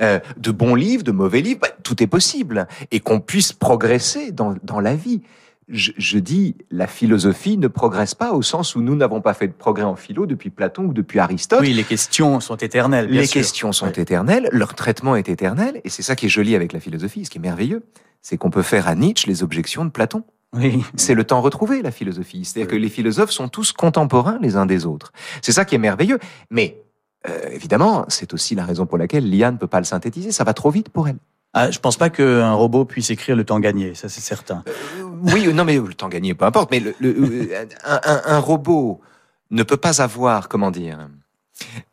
Euh, 0.01 0.21
de 0.37 0.51
bons 0.53 0.75
livres, 0.75 1.03
de 1.03 1.13
mauvais 1.13 1.41
livres, 1.41 1.61
bah, 1.63 1.69
tout 1.83 2.03
est 2.03 2.07
possible. 2.07 2.67
Et 2.91 3.01
qu'on 3.01 3.21
puisse 3.21 3.53
progresser 3.53 4.31
dans, 4.33 4.55
dans 4.63 4.81
la 4.81 4.95
vie. 4.95 5.23
Je, 5.69 5.93
je 5.97 6.19
dis, 6.19 6.57
la 6.71 6.87
philosophie 6.87 7.57
ne 7.57 7.69
progresse 7.69 8.15
pas 8.15 8.33
au 8.33 8.43
sens 8.43 8.75
où 8.75 8.81
nous 8.83 8.97
n'avons 8.97 9.21
pas 9.21 9.33
fait 9.33 9.47
de 9.47 9.53
progrès 9.53 9.85
en 9.85 9.97
philo 9.97 10.27
depuis 10.27 10.51
Platon 10.51 10.85
ou 10.85 10.93
depuis 10.93 11.19
Aristote. 11.21 11.61
Oui, 11.63 11.73
les 11.73 11.85
questions 11.85 12.41
sont 12.41 12.57
éternelles. 12.57 13.07
bien 13.07 13.21
Les 13.21 13.27
sûr. 13.27 13.35
questions 13.41 13.73
sont 13.73 13.87
Oui. 13.87 13.93
éternelles, 13.97 14.49
leur 14.53 14.75
traitement 14.75 15.15
est 15.17 15.29
éternel, 15.29 15.81
et 15.85 15.89
c'est 15.89 16.03
ça 16.03 16.17
qui 16.17 16.27
est 16.27 16.29
joli 16.29 16.57
avec 16.57 16.73
la 16.73 16.81
philosophie, 16.81 17.25
ce 17.25 17.31
qui 17.31 17.39
est 17.39 17.41
merveilleux, 17.41 17.85
c'est 18.21 18.37
qu'on 18.37 18.51
peut 18.51 18.63
faire 18.63 18.87
à 18.89 18.95
Nietzsche 18.97 19.29
les 19.29 19.43
objections 19.45 19.85
de 19.85 19.91
Platon. 19.91 20.25
Oui. 20.55 20.85
C'est 20.97 21.15
le 21.15 21.25
temps 21.25 21.41
retrouvé, 21.41 21.83
la 21.83 21.91
philosophie. 21.91 22.45
C'est-à-dire 22.45 22.71
que 22.71 22.77
les 22.77 22.89
philosophes 22.89 23.31
sont 23.31 23.49
tous 23.49 23.73
contemporains 23.73 24.39
les 24.41 24.57
uns 24.57 24.67
des 24.67 24.85
autres. 24.85 25.13
C'est 25.41 25.53
ça 25.53 25.65
qui 25.65 25.75
est 25.75 25.79
merveilleux. 25.79 26.19
Mais 26.51 26.83
euh, 27.29 27.49
évidemment, 27.51 28.05
c'est 28.09 28.35
aussi 28.35 28.55
la 28.55 28.65
raison 28.65 28.87
pour 28.87 28.99
laquelle 28.99 29.29
l'IA 29.29 29.51
ne 29.51 29.57
peut 29.57 29.67
pas 29.67 29.79
le 29.79 29.85
synthétiser. 29.85 30.31
Ça 30.33 30.45
va 30.45 30.53
trop 30.53 30.71
vite 30.71 30.91
pour 30.91 31.09
elle. 31.09 31.17
Ah, 31.55 31.71
je 31.71 31.79
pense 31.79 31.97
pas 31.97 32.09
qu'un 32.09 32.53
robot 32.55 32.87
puisse 32.87 33.11
écrire 33.11 33.37
le 33.37 33.45
temps 33.45 33.61
gagné, 33.61 33.95
ça 33.95 34.09
c'est 34.09 34.23
certain. 34.23 34.65
Euh, 34.67 35.03
oui, 35.35 35.53
non, 35.53 35.65
mais 35.65 35.77
le 35.77 35.93
temps 35.93 36.09
gagné, 36.09 36.35
peu 36.35 36.47
importe. 36.47 36.71
Mais 36.71 36.81
le, 36.81 36.95
le, 36.99 37.15
euh, 37.19 37.67
un, 37.85 38.01
un, 38.05 38.23
un, 38.25 38.39
robot 38.39 39.03
ne 39.51 39.63
peut 39.63 39.77
pas 39.77 40.01
avoir, 40.01 40.49
comment 40.49 40.71
dire, 40.71 41.11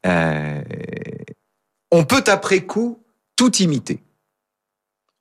euh, 0.06 0.62
on 1.91 2.06
peut 2.06 2.24
après 2.28 2.62
coup 2.62 3.04
tout 3.36 3.54
imiter. 3.58 4.02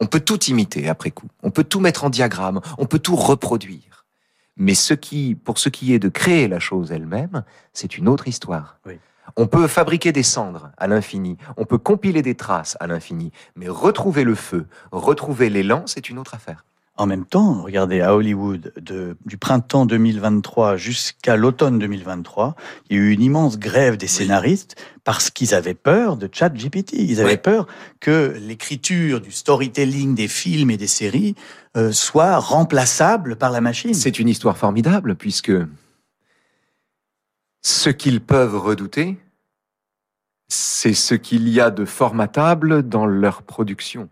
On 0.00 0.06
peut 0.06 0.20
tout 0.20 0.44
imiter 0.44 0.88
après 0.88 1.10
coup. 1.10 1.28
On 1.42 1.50
peut 1.50 1.64
tout 1.64 1.80
mettre 1.80 2.04
en 2.04 2.10
diagramme. 2.10 2.60
On 2.78 2.86
peut 2.86 2.98
tout 2.98 3.16
reproduire. 3.16 4.06
Mais 4.56 4.74
ce 4.74 4.94
qui, 4.94 5.34
pour 5.34 5.58
ce 5.58 5.68
qui 5.68 5.92
est 5.94 5.98
de 5.98 6.08
créer 6.08 6.48
la 6.48 6.58
chose 6.58 6.90
elle-même, 6.92 7.44
c'est 7.72 7.96
une 7.96 8.08
autre 8.08 8.28
histoire. 8.28 8.78
Oui. 8.86 8.98
On 9.36 9.46
peut 9.46 9.68
fabriquer 9.68 10.10
des 10.10 10.22
cendres 10.22 10.70
à 10.78 10.86
l'infini, 10.86 11.36
on 11.56 11.64
peut 11.64 11.78
compiler 11.78 12.22
des 12.22 12.34
traces 12.34 12.76
à 12.80 12.86
l'infini, 12.86 13.30
mais 13.56 13.68
retrouver 13.68 14.24
le 14.24 14.34
feu, 14.34 14.66
retrouver 14.90 15.50
l'élan, 15.50 15.84
c'est 15.86 16.08
une 16.08 16.18
autre 16.18 16.34
affaire. 16.34 16.64
En 16.98 17.06
même 17.06 17.24
temps, 17.24 17.62
regardez, 17.62 18.00
à 18.00 18.12
Hollywood, 18.16 18.72
de, 18.76 19.16
du 19.24 19.38
printemps 19.38 19.86
2023 19.86 20.76
jusqu'à 20.76 21.36
l'automne 21.36 21.78
2023, 21.78 22.56
il 22.90 22.96
y 22.96 23.00
a 23.00 23.02
eu 23.04 23.10
une 23.12 23.22
immense 23.22 23.56
grève 23.56 23.96
des 23.96 24.08
scénaristes 24.08 24.74
parce 25.04 25.30
qu'ils 25.30 25.54
avaient 25.54 25.74
peur 25.74 26.16
de 26.16 26.28
ChatGPT. 26.30 26.94
Ils 26.94 27.20
avaient 27.20 27.34
Oui. 27.34 27.36
peur 27.36 27.68
que 28.00 28.36
l'écriture 28.40 29.20
du 29.20 29.30
storytelling 29.30 30.16
des 30.16 30.26
films 30.26 30.72
et 30.72 30.76
des 30.76 30.88
séries 30.88 31.36
euh, 31.76 31.92
soit 31.92 32.36
remplaçable 32.38 33.36
par 33.36 33.52
la 33.52 33.60
machine. 33.60 33.94
C'est 33.94 34.18
une 34.18 34.28
histoire 34.28 34.58
formidable 34.58 35.14
puisque 35.14 35.52
ce 37.62 37.90
qu'ils 37.90 38.20
peuvent 38.20 38.56
redouter, 38.58 39.18
c'est 40.48 40.94
ce 40.94 41.14
qu'il 41.14 41.48
y 41.48 41.60
a 41.60 41.70
de 41.70 41.84
formatable 41.84 42.82
dans 42.88 43.06
leur 43.06 43.42
production. 43.42 44.08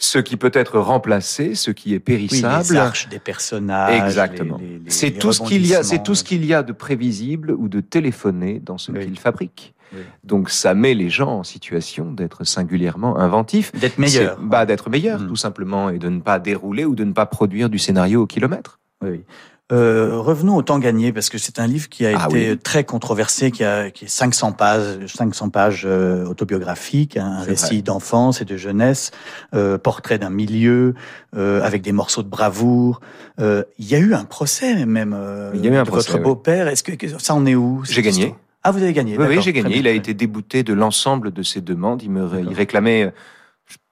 Ce 0.00 0.18
qui 0.18 0.36
peut 0.36 0.52
être 0.54 0.78
remplacé, 0.78 1.54
ce 1.56 1.70
qui 1.72 1.90
est 1.90 1.96
Oui, 1.96 2.00
périssable. 2.00 2.64
les 2.70 2.76
arches 2.76 3.08
des 3.08 3.18
personnages. 3.18 4.00
Exactement. 4.00 4.60
C'est 4.86 5.10
tout 5.10 5.32
ce 5.32 5.42
qu'il 5.42 5.66
y 5.66 5.74
a, 5.74 5.82
c'est 5.82 6.02
tout 6.02 6.14
ce 6.14 6.22
qu'il 6.22 6.44
y 6.44 6.54
a 6.54 6.62
de 6.62 6.72
prévisible 6.72 7.50
ou 7.50 7.68
de 7.68 7.80
téléphoné 7.80 8.60
dans 8.60 8.78
ce 8.78 8.92
Oui. 8.92 9.04
qu'ils 9.04 9.18
fabriquent. 9.18 9.74
Oui. 9.92 10.00
Donc 10.22 10.50
ça 10.50 10.74
met 10.74 10.94
les 10.94 11.08
gens 11.10 11.38
en 11.38 11.42
situation 11.44 12.12
d'être 12.12 12.44
singulièrement 12.44 13.18
inventifs. 13.18 13.72
D'être 13.74 13.98
meilleur. 13.98 14.36
C'est- 14.38 14.44
Bah, 14.46 14.66
d'être 14.66 14.88
meilleur, 14.90 15.18
Mm. 15.20 15.28
tout 15.28 15.36
simplement, 15.36 15.88
et 15.90 15.98
de 15.98 16.08
ne 16.10 16.20
pas 16.20 16.38
dérouler 16.38 16.84
ou 16.84 16.94
de 16.94 17.04
ne 17.04 17.12
pas 17.12 17.26
produire 17.26 17.68
du 17.70 17.78
scénario 17.78 18.22
au 18.22 18.26
kilomètre. 18.26 18.78
Oui, 19.02 19.08
oui. 19.10 19.20
Euh, 19.70 20.16
revenons 20.16 20.56
au 20.56 20.62
temps 20.62 20.78
gagné 20.78 21.12
parce 21.12 21.28
que 21.28 21.36
c'est 21.36 21.58
un 21.58 21.66
livre 21.66 21.90
qui 21.90 22.06
a 22.06 22.18
Ah 22.18 22.26
été 22.30 22.52
oui. 22.52 22.58
très 22.58 22.84
controversé, 22.84 23.50
qui, 23.50 23.64
a, 23.64 23.90
qui 23.90 24.06
est 24.06 24.08
500 24.08 24.52
pages, 24.52 25.04
500 25.14 25.50
pages 25.50 25.82
euh, 25.84 26.24
autobiographiques, 26.24 27.18
un 27.18 27.40
C'est 27.42 27.50
récit 27.50 27.82
d'enfance 27.82 28.40
et 28.40 28.46
de 28.46 28.56
jeunesse, 28.56 29.10
euh, 29.54 29.76
portrait 29.76 30.18
d'un 30.18 30.30
milieu 30.30 30.94
euh, 31.36 31.62
avec 31.62 31.82
des 31.82 31.92
morceaux 31.92 32.22
de 32.22 32.28
bravoure. 32.28 33.00
Euh, 33.40 33.62
Il 33.78 33.86
y 33.86 33.94
a 33.94 33.98
eu 33.98 34.14
un 34.14 34.24
procès 34.24 34.86
même 34.86 35.14
euh, 35.14 35.50
Il 35.54 35.62
y 35.62 35.68
a 35.68 35.72
eu 35.72 35.76
un 35.76 35.82
de 35.82 35.88
procès, 35.88 36.12
votre 36.12 36.18
oui. 36.20 36.24
beau-père. 36.24 36.68
Est-ce 36.68 36.82
que, 36.82 36.92
que 36.92 37.06
ça 37.18 37.34
en 37.34 37.44
est 37.44 37.54
où 37.54 37.82
J'ai 37.84 38.00
gagné. 38.02 38.34
Ah, 38.64 38.70
vous 38.70 38.82
avez 38.82 38.94
gagné. 38.94 39.18
Oui, 39.18 39.26
oui, 39.28 39.42
j'ai 39.42 39.52
gagné. 39.52 39.68
bien, 39.68 39.78
Il 39.80 39.86
a 39.86 39.92
été 39.92 40.14
débouté 40.14 40.62
de 40.62 40.72
l'ensemble 40.72 41.30
de 41.30 41.42
ses 41.42 41.60
demandes. 41.60 42.02
Il 42.02 42.10
me 42.10 42.26
il 42.40 42.54
réclamait 42.54 43.12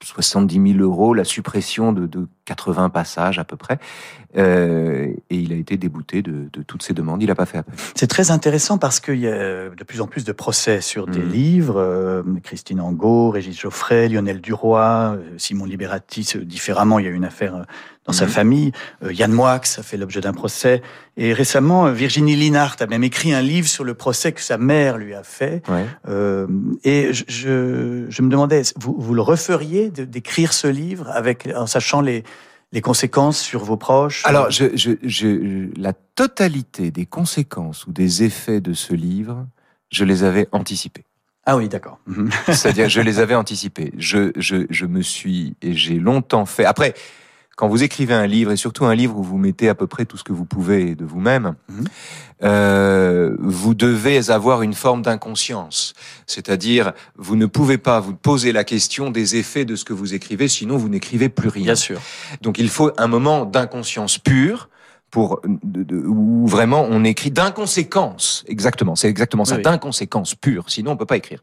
70 0.06 0.72
000 0.74 0.82
euros, 0.84 1.12
la 1.14 1.24
suppression 1.24 1.92
de, 1.92 2.06
de 2.06 2.28
80 2.46 2.90
passages 2.90 3.38
à 3.38 3.44
peu 3.44 3.56
près. 3.56 3.78
Euh, 4.36 5.06
et 5.30 5.36
il 5.36 5.52
a 5.52 5.56
été 5.56 5.76
débouté 5.76 6.20
de, 6.22 6.48
de 6.52 6.62
toutes 6.62 6.82
ses 6.82 6.92
demandes. 6.92 7.22
Il 7.22 7.26
n'a 7.28 7.34
pas 7.34 7.46
fait 7.46 7.58
appel. 7.58 7.74
C'est 7.94 8.06
très 8.06 8.30
intéressant 8.30 8.76
parce 8.76 9.00
qu'il 9.00 9.18
y 9.18 9.28
a 9.28 9.68
de 9.70 9.84
plus 9.84 10.00
en 10.00 10.06
plus 10.06 10.24
de 10.24 10.32
procès 10.32 10.80
sur 10.80 11.06
des 11.06 11.20
Mhm. 11.20 11.28
livres. 11.32 11.76
euh, 11.80 12.22
Christine 12.42 12.80
Angot, 12.80 13.30
Régis 13.30 13.58
Geoffrey, 13.58 14.08
Lionel 14.08 14.40
Duroy, 14.40 14.80
euh, 14.80 15.16
Simon 15.38 15.64
Liberati, 15.64 16.26
différemment, 16.42 16.98
il 16.98 17.06
y 17.06 17.08
a 17.08 17.10
eu 17.10 17.14
une 17.14 17.24
affaire 17.24 17.64
dans 18.04 18.12
sa 18.12 18.26
Mhm. 18.26 18.30
famille. 18.30 18.72
Euh, 19.04 19.12
Yann 19.12 19.32
Moix 19.32 19.52
a 19.54 19.82
fait 19.82 19.96
l'objet 19.96 20.20
d'un 20.20 20.32
procès. 20.32 20.82
Et 21.16 21.32
récemment, 21.32 21.90
Virginie 21.90 22.36
Linhart 22.36 22.76
a 22.80 22.86
même 22.86 23.02
écrit 23.04 23.32
un 23.32 23.40
livre 23.42 23.66
sur 23.68 23.84
le 23.84 23.94
procès 23.94 24.32
que 24.32 24.40
sa 24.42 24.58
mère 24.58 24.98
lui 24.98 25.14
a 25.14 25.22
fait. 25.22 25.62
Ouais. 25.68 25.86
Et 26.84 27.12
je, 27.14 27.24
je, 27.26 28.04
je 28.08 28.22
me 28.22 28.28
demandais, 28.28 28.62
vous, 28.78 28.94
vous 28.98 29.14
le 29.14 29.22
referiez 29.22 29.90
d'écrire 30.00 30.52
ce 30.52 30.66
livre 30.66 31.08
avec, 31.10 31.48
en 31.56 31.66
sachant 31.66 32.00
les, 32.00 32.24
les 32.72 32.80
conséquences 32.80 33.40
sur 33.40 33.64
vos 33.64 33.76
proches? 33.76 34.22
Alors, 34.26 34.50
je, 34.50 34.76
je, 34.76 34.92
je, 35.02 35.68
la 35.80 35.92
totalité 35.92 36.90
des 36.90 37.06
conséquences 37.06 37.86
ou 37.86 37.92
des 37.92 38.22
effets 38.22 38.60
de 38.60 38.72
ce 38.72 38.94
livre, 38.94 39.46
je 39.90 40.04
les 40.04 40.24
avais 40.24 40.48
anticipés. 40.52 41.04
Ah 41.44 41.56
oui, 41.56 41.68
d'accord. 41.68 42.00
C'est-à-dire, 42.48 42.88
je 42.88 43.00
les 43.00 43.20
avais 43.20 43.36
anticipés. 43.36 43.92
Je, 43.96 44.32
je, 44.34 44.66
je 44.68 44.84
me 44.84 45.00
suis 45.00 45.54
et 45.62 45.74
j'ai 45.74 45.98
longtemps 46.00 46.44
fait. 46.44 46.64
Après, 46.64 46.94
quand 47.56 47.68
vous 47.68 47.82
écrivez 47.82 48.14
un 48.14 48.26
livre 48.26 48.52
et 48.52 48.56
surtout 48.56 48.84
un 48.84 48.94
livre 48.94 49.16
où 49.18 49.22
vous 49.22 49.38
mettez 49.38 49.68
à 49.68 49.74
peu 49.74 49.86
près 49.86 50.04
tout 50.04 50.16
ce 50.18 50.24
que 50.24 50.32
vous 50.32 50.44
pouvez 50.44 50.94
de 50.94 51.04
vous-même, 51.06 51.54
Mhm. 51.70 51.84
euh, 52.42 53.34
vous 53.38 53.74
devez 53.74 54.30
avoir 54.30 54.62
une 54.62 54.74
forme 54.74 55.02
d'inconscience. 55.02 55.94
C'est-à-dire, 56.26 56.92
vous 57.16 57.34
ne 57.34 57.46
pouvez 57.46 57.78
pas 57.78 57.98
vous 58.00 58.14
poser 58.14 58.52
la 58.52 58.62
question 58.64 59.10
des 59.10 59.36
effets 59.36 59.64
de 59.64 59.74
ce 59.74 59.84
que 59.84 59.94
vous 59.94 60.14
écrivez, 60.14 60.48
sinon 60.48 60.76
vous 60.76 60.88
n'écrivez 60.90 61.28
plus 61.30 61.48
rien. 61.48 61.64
Bien 61.64 61.74
sûr. 61.74 62.00
Donc 62.42 62.58
il 62.58 62.68
faut 62.68 62.90
un 62.98 63.06
moment 63.06 63.46
d'inconscience 63.46 64.18
pure 64.18 64.68
pour 65.16 65.40
de, 65.46 65.82
de- 65.82 65.96
où 65.96 66.46
vraiment 66.46 66.86
on 66.90 67.02
écrit 67.02 67.30
d'inconséquence. 67.30 68.44
Exactement, 68.48 68.96
c'est 68.96 69.08
exactement 69.08 69.46
ça, 69.46 69.56
Oui, 69.56 69.62
d'inconséquence 69.62 70.34
pure. 70.34 70.68
Sinon 70.68 70.90
on 70.90 70.96
peut 70.98 71.06
pas 71.06 71.16
écrire. 71.16 71.42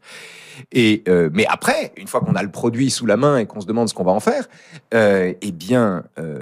Et 0.70 1.02
euh, 1.08 1.28
mais 1.32 1.44
après, 1.46 1.92
une 1.96 2.06
fois 2.06 2.20
qu'on 2.20 2.36
a 2.36 2.42
le 2.44 2.52
produit 2.52 2.88
sous 2.92 3.04
la 3.04 3.16
main 3.16 3.38
et 3.38 3.46
qu'on 3.46 3.60
se 3.60 3.66
demande 3.66 3.88
ce 3.88 3.94
qu'on 3.94 4.04
va 4.04 4.12
en 4.12 4.20
faire, 4.20 4.46
euh, 4.94 5.32
eh 5.42 5.50
bien, 5.50 6.04
euh, 6.20 6.38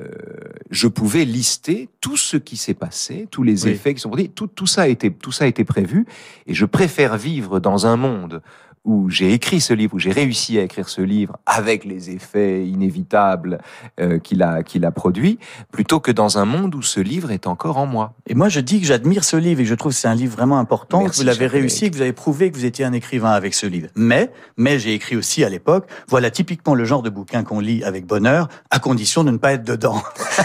je 0.71 0.88
pouvais 0.88 1.25
lister 1.25 1.88
tout 2.03 2.18
ce 2.18 2.37
qui 2.37 2.59
s'est 2.59 2.75
passé, 2.75 3.27
tous 3.31 3.42
les 3.45 3.64
Oui. 3.64 3.71
effets 3.71 3.95
qui 3.95 4.01
sont 4.01 4.11
produits. 4.11 4.29
Tout, 4.29 4.49
tout 4.49 4.66
ça 4.66 4.83
a 4.83 4.88
été 4.88 5.11
tout 5.11 5.33
ça 5.33 5.45
a 5.45 5.49
été 5.49 5.64
prévu. 5.64 6.05
Et 6.47 6.53
je 6.53 6.66
préfère 6.66 7.16
vivre 7.16 7.61
dans 7.61 7.87
un 7.87 7.97
monde 7.97 8.42
où 8.85 9.09
j'ai 9.11 9.33
écrit 9.33 9.61
ce 9.61 9.73
livre, 9.75 9.95
où 9.95 9.99
j'ai 9.99 10.11
réussi 10.11 10.59
à 10.59 10.62
écrire 10.62 10.88
ce 10.88 11.01
livre 11.03 11.37
avec 11.47 11.85
les 11.85 12.11
effets 12.11 12.66
inévitables 12.66 13.59
euh, 14.01 14.18
qu'il 14.18 14.42
a, 14.42 14.62
qu'il 14.62 14.85
a 14.85 14.90
produit, 14.90 15.38
plutôt 15.71 16.01
que 16.01 16.11
dans 16.11 16.38
un 16.38 16.45
monde 16.45 16.75
où 16.75 16.83
ce 16.83 16.99
livre 16.99 17.31
est 17.31 17.47
encore 17.47 17.77
en 17.77 17.87
moi. 17.87 18.14
Et 18.27 18.35
moi, 18.35 18.49
je 18.49 18.59
dis 18.61 18.81
que 18.81 18.87
j'admire 18.87 19.23
ce 19.25 19.37
livre 19.37 19.61
et 19.61 19.64
que 19.64 19.68
je 19.71 19.75
trouve 19.75 19.92
que 19.92 19.99
c'est 19.99 20.09
un 20.09 20.14
livre 20.14 20.35
vraiment 20.35 20.59
important, 20.59 21.01
Merci, 21.03 21.12
que 21.12 21.16
vous 21.23 21.27
l'avez 21.27 21.47
réussi, 21.47 21.90
que 21.90 21.97
vous 21.97 22.03
avez 22.03 22.12
prouvé 22.12 22.51
que 22.51 22.57
vous 22.57 22.64
étiez 22.64 22.85
un 22.85 22.92
écrivain 22.92 23.31
avec 23.31 23.55
ce 23.55 23.66
livre. 23.66 23.88
Mais, 23.95 24.31
mais 24.57 24.79
j'ai 24.79 24.95
écrit 24.95 25.16
aussi 25.16 25.45
à 25.45 25.49
l'époque, 25.49 25.87
voilà 26.09 26.31
typiquement 26.31 26.75
le 26.75 26.85
genre 26.85 27.03
de 27.03 27.11
bouquin 27.11 27.45
qu'on 27.45 27.61
lit 27.61 27.85
avec 27.85 28.05
bonheur, 28.07 28.49
à 28.71 28.79
condition 28.81 29.23
de 29.23 29.31
ne 29.31 29.37
pas 29.37 29.53
être 29.53 29.64
dedans. 29.64 30.03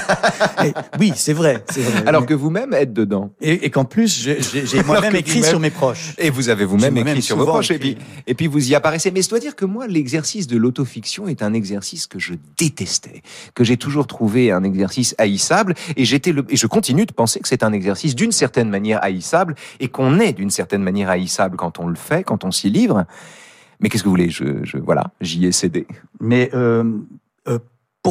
Et 0.64 0.74
oui, 1.00 1.12
c'est 1.16 1.34
vrai. 1.34 1.64
Alors 2.06 2.26
que 2.26 2.34
vous-même 2.34 2.74
êtes 2.74 2.94
dedans. 2.94 3.32
Et, 3.42 3.66
et 3.66 3.70
qu'en 3.70 3.86
plus, 3.86 4.22
j'ai- 4.22 4.84
moi-même 4.84 5.16
écrit 5.16 5.44
sur 5.44 5.60
mes 5.60 5.70
proches. 5.70 6.14
Et 6.18 6.30
vous 6.30 6.50
avez 6.50 6.66
vous-même 6.66 6.98
écrit 6.98 7.22
sur 7.22 7.38
vos 7.38 7.46
proches, 7.46 7.72
et 7.72 7.76
écrit. 7.76 7.96
puis, 7.96 8.27
et 8.28 8.36
puis 8.36 8.48
vous 8.48 8.70
y 8.70 8.76
apparaissez. 8.76 9.10
Mais 9.12 9.22
je 9.22 9.30
dois 9.30 9.40
dire 9.40 9.56
que 9.56 9.66
moi, 9.66 9.88
l'exercice 9.88 10.46
de 10.48 10.58
l'autofiction 10.58 11.28
est 11.28 11.42
un 11.42 11.54
exercice 11.54 12.06
que 12.06 12.20
je 12.20 12.36
détestais, 12.58 13.24
que 13.56 13.64
j'ai 13.64 13.78
toujours 13.78 14.06
trouvé 14.06 14.52
un 14.52 14.64
exercice 14.64 15.16
haïssable, 15.18 15.74
et 15.96 16.06
j'étais 16.06 16.34
le, 16.34 16.46
et 16.50 16.58
je 16.58 16.68
continue 16.68 17.06
de 17.06 17.14
penser 17.14 17.40
que 17.40 17.48
c'est 17.48 17.64
un 17.64 17.74
exercice 17.74 18.14
d'une 18.16 18.32
certaine 18.32 18.70
manière 18.70 19.04
haïssable, 19.04 19.56
et 19.80 19.88
qu'on 19.88 20.20
est 20.20 20.34
d'une 20.34 20.52
certaine 20.52 20.84
manière 20.84 21.10
haïssable 21.10 21.58
quand 21.58 21.80
on 21.80 21.88
le 21.88 21.96
fait, 21.96 22.24
quand 22.24 22.44
on 22.44 22.52
s'y 22.52 22.70
livre. 22.70 23.06
Mais 23.80 23.90
qu'est-ce 23.90 24.04
que 24.04 24.10
vous 24.10 24.14
voulez? 24.14 24.30
Je, 24.30 24.64
je, 24.64 24.78
voilà, 24.78 25.12
j'y 25.22 25.46
ai 25.46 25.52
cédé. 25.52 25.88
Mais 26.20 26.50
euh, 26.54 26.84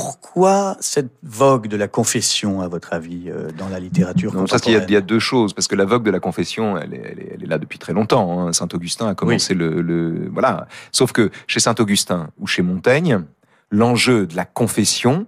pourquoi 0.01 0.77
cette 0.81 1.11
vogue 1.23 1.69
de 1.69 1.77
la 1.77 1.89
confession, 1.89 2.61
à 2.61 2.69
votre 2.69 2.93
avis, 2.93 3.25
euh, 3.29 3.49
dans 3.57 3.69
la 3.69 3.81
littérature 3.81 4.35
Non, 4.35 4.45
parce 4.47 4.61
qu'il 4.63 4.73
y, 4.73 4.77
a- 4.77 4.81
contemporaine 4.81 4.91
il 4.91 4.93
y 4.93 4.97
a 4.97 5.01
deux 5.01 5.19
choses, 5.19 5.55
parce 5.55 5.69
que 5.69 5.75
la 5.75 5.87
vogue 5.87 6.03
de 6.05 6.11
la 6.11 6.21
confession, 6.21 6.77
elle 6.77 6.93
est, 6.95 7.03
elle 7.05 7.19
est, 7.21 7.31
elle 7.35 7.43
est 7.43 7.47
là 7.47 7.59
depuis 7.59 7.79
très 7.79 7.93
longtemps. 7.95 8.41
hein. 8.49 8.53
Saint 8.53 8.69
Augustin 8.75 9.09
a 9.09 9.15
commencé 9.15 9.55
le, 9.55 9.81
le, 9.81 10.29
voilà. 10.31 10.69
Sauf 10.93 11.13
que 11.13 11.31
chez 11.47 11.61
Saint 11.61 11.75
Augustin 11.79 12.29
ou 12.39 12.47
chez 12.47 12.61
Montaigne, 12.63 13.23
l'enjeu 13.71 14.27
de 14.27 14.37
la 14.37 14.45
confession 14.45 15.27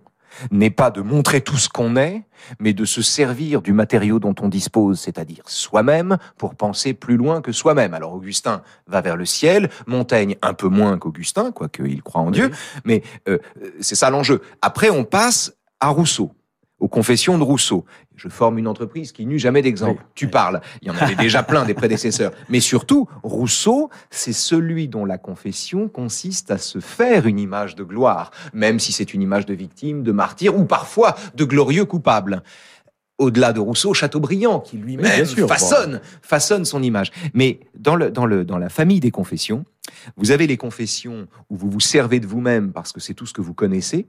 n'est 0.50 0.70
pas 0.70 0.90
de 0.90 1.00
montrer 1.00 1.40
tout 1.40 1.56
ce 1.56 1.68
qu'on 1.68 1.96
est, 1.96 2.22
mais 2.60 2.72
de 2.72 2.84
se 2.84 3.02
servir 3.02 3.62
du 3.62 3.72
matériau 3.72 4.18
dont 4.18 4.34
on 4.40 4.48
dispose, 4.48 5.00
c'est-à-dire 5.00 5.42
soi-même, 5.46 6.18
pour 6.36 6.54
penser 6.54 6.94
plus 6.94 7.16
loin 7.16 7.40
que 7.40 7.52
soi-même. 7.52 7.94
Alors 7.94 8.14
Augustin 8.14 8.62
va 8.86 9.00
vers 9.00 9.16
le 9.16 9.26
ciel, 9.26 9.70
Montaigne 9.86 10.36
un 10.42 10.54
peu 10.54 10.68
moins 10.68 10.98
qu'Augustin, 10.98 11.52
quoique 11.52 11.82
il 11.82 12.02
croit 12.02 12.20
en 12.20 12.30
Dieu, 12.30 12.50
mais 12.84 13.02
euh, 13.28 13.38
c'est 13.80 13.94
ça 13.94 14.10
l'enjeu. 14.10 14.42
Après, 14.62 14.90
on 14.90 15.04
passe 15.04 15.54
à 15.80 15.88
Rousseau, 15.88 16.32
aux 16.80 16.88
confessions 16.88 17.38
de 17.38 17.42
Rousseau. 17.42 17.84
Je 18.16 18.28
forme 18.28 18.58
une 18.58 18.68
entreprise 18.68 19.12
qui 19.12 19.26
n'eut 19.26 19.38
jamais 19.38 19.62
d'exemple. 19.62 20.02
Oui, 20.02 20.10
tu 20.14 20.24
oui. 20.26 20.30
parles. 20.30 20.60
Il 20.82 20.88
y 20.88 20.90
en 20.90 20.96
avait 20.96 21.14
déjà 21.14 21.42
plein 21.42 21.64
des 21.64 21.74
prédécesseurs. 21.74 22.32
Mais 22.48 22.60
surtout, 22.60 23.08
Rousseau, 23.22 23.90
c'est 24.10 24.32
celui 24.32 24.88
dont 24.88 25.04
la 25.04 25.18
confession 25.18 25.88
consiste 25.88 26.50
à 26.50 26.58
se 26.58 26.80
faire 26.80 27.26
une 27.26 27.38
image 27.38 27.74
de 27.74 27.84
gloire, 27.84 28.30
même 28.52 28.78
si 28.78 28.92
c'est 28.92 29.14
une 29.14 29.22
image 29.22 29.46
de 29.46 29.54
victime, 29.54 30.02
de 30.02 30.12
martyr 30.12 30.56
ou 30.56 30.64
parfois 30.64 31.16
de 31.34 31.44
glorieux 31.44 31.84
coupable. 31.84 32.42
au-delà 33.18 33.52
de 33.52 33.58
Rousseau, 33.58 33.94
Chateaubriand, 33.94 34.60
qui 34.60 34.76
lui-même 34.76 35.26
façonne, 35.48 36.00
façonne 36.22 36.64
son 36.64 36.84
image. 36.84 37.10
Mais 37.34 37.58
dans, 37.76 37.96
le, 37.96 38.12
dans, 38.12 38.26
le, 38.26 38.44
dans 38.44 38.58
la 38.58 38.68
famille 38.68 39.00
des 39.00 39.10
confessions, 39.10 39.64
vous 40.16 40.30
avez 40.30 40.46
les 40.46 40.56
confessions 40.56 41.26
où 41.50 41.56
vous 41.56 41.70
vous 41.70 41.80
servez 41.80 42.20
de 42.20 42.26
vous-même 42.26 42.72
parce 42.72 42.92
que 42.92 43.00
c'est 43.00 43.14
tout 43.14 43.26
ce 43.26 43.32
que 43.32 43.40
vous 43.40 43.54
connaissez, 43.54 44.06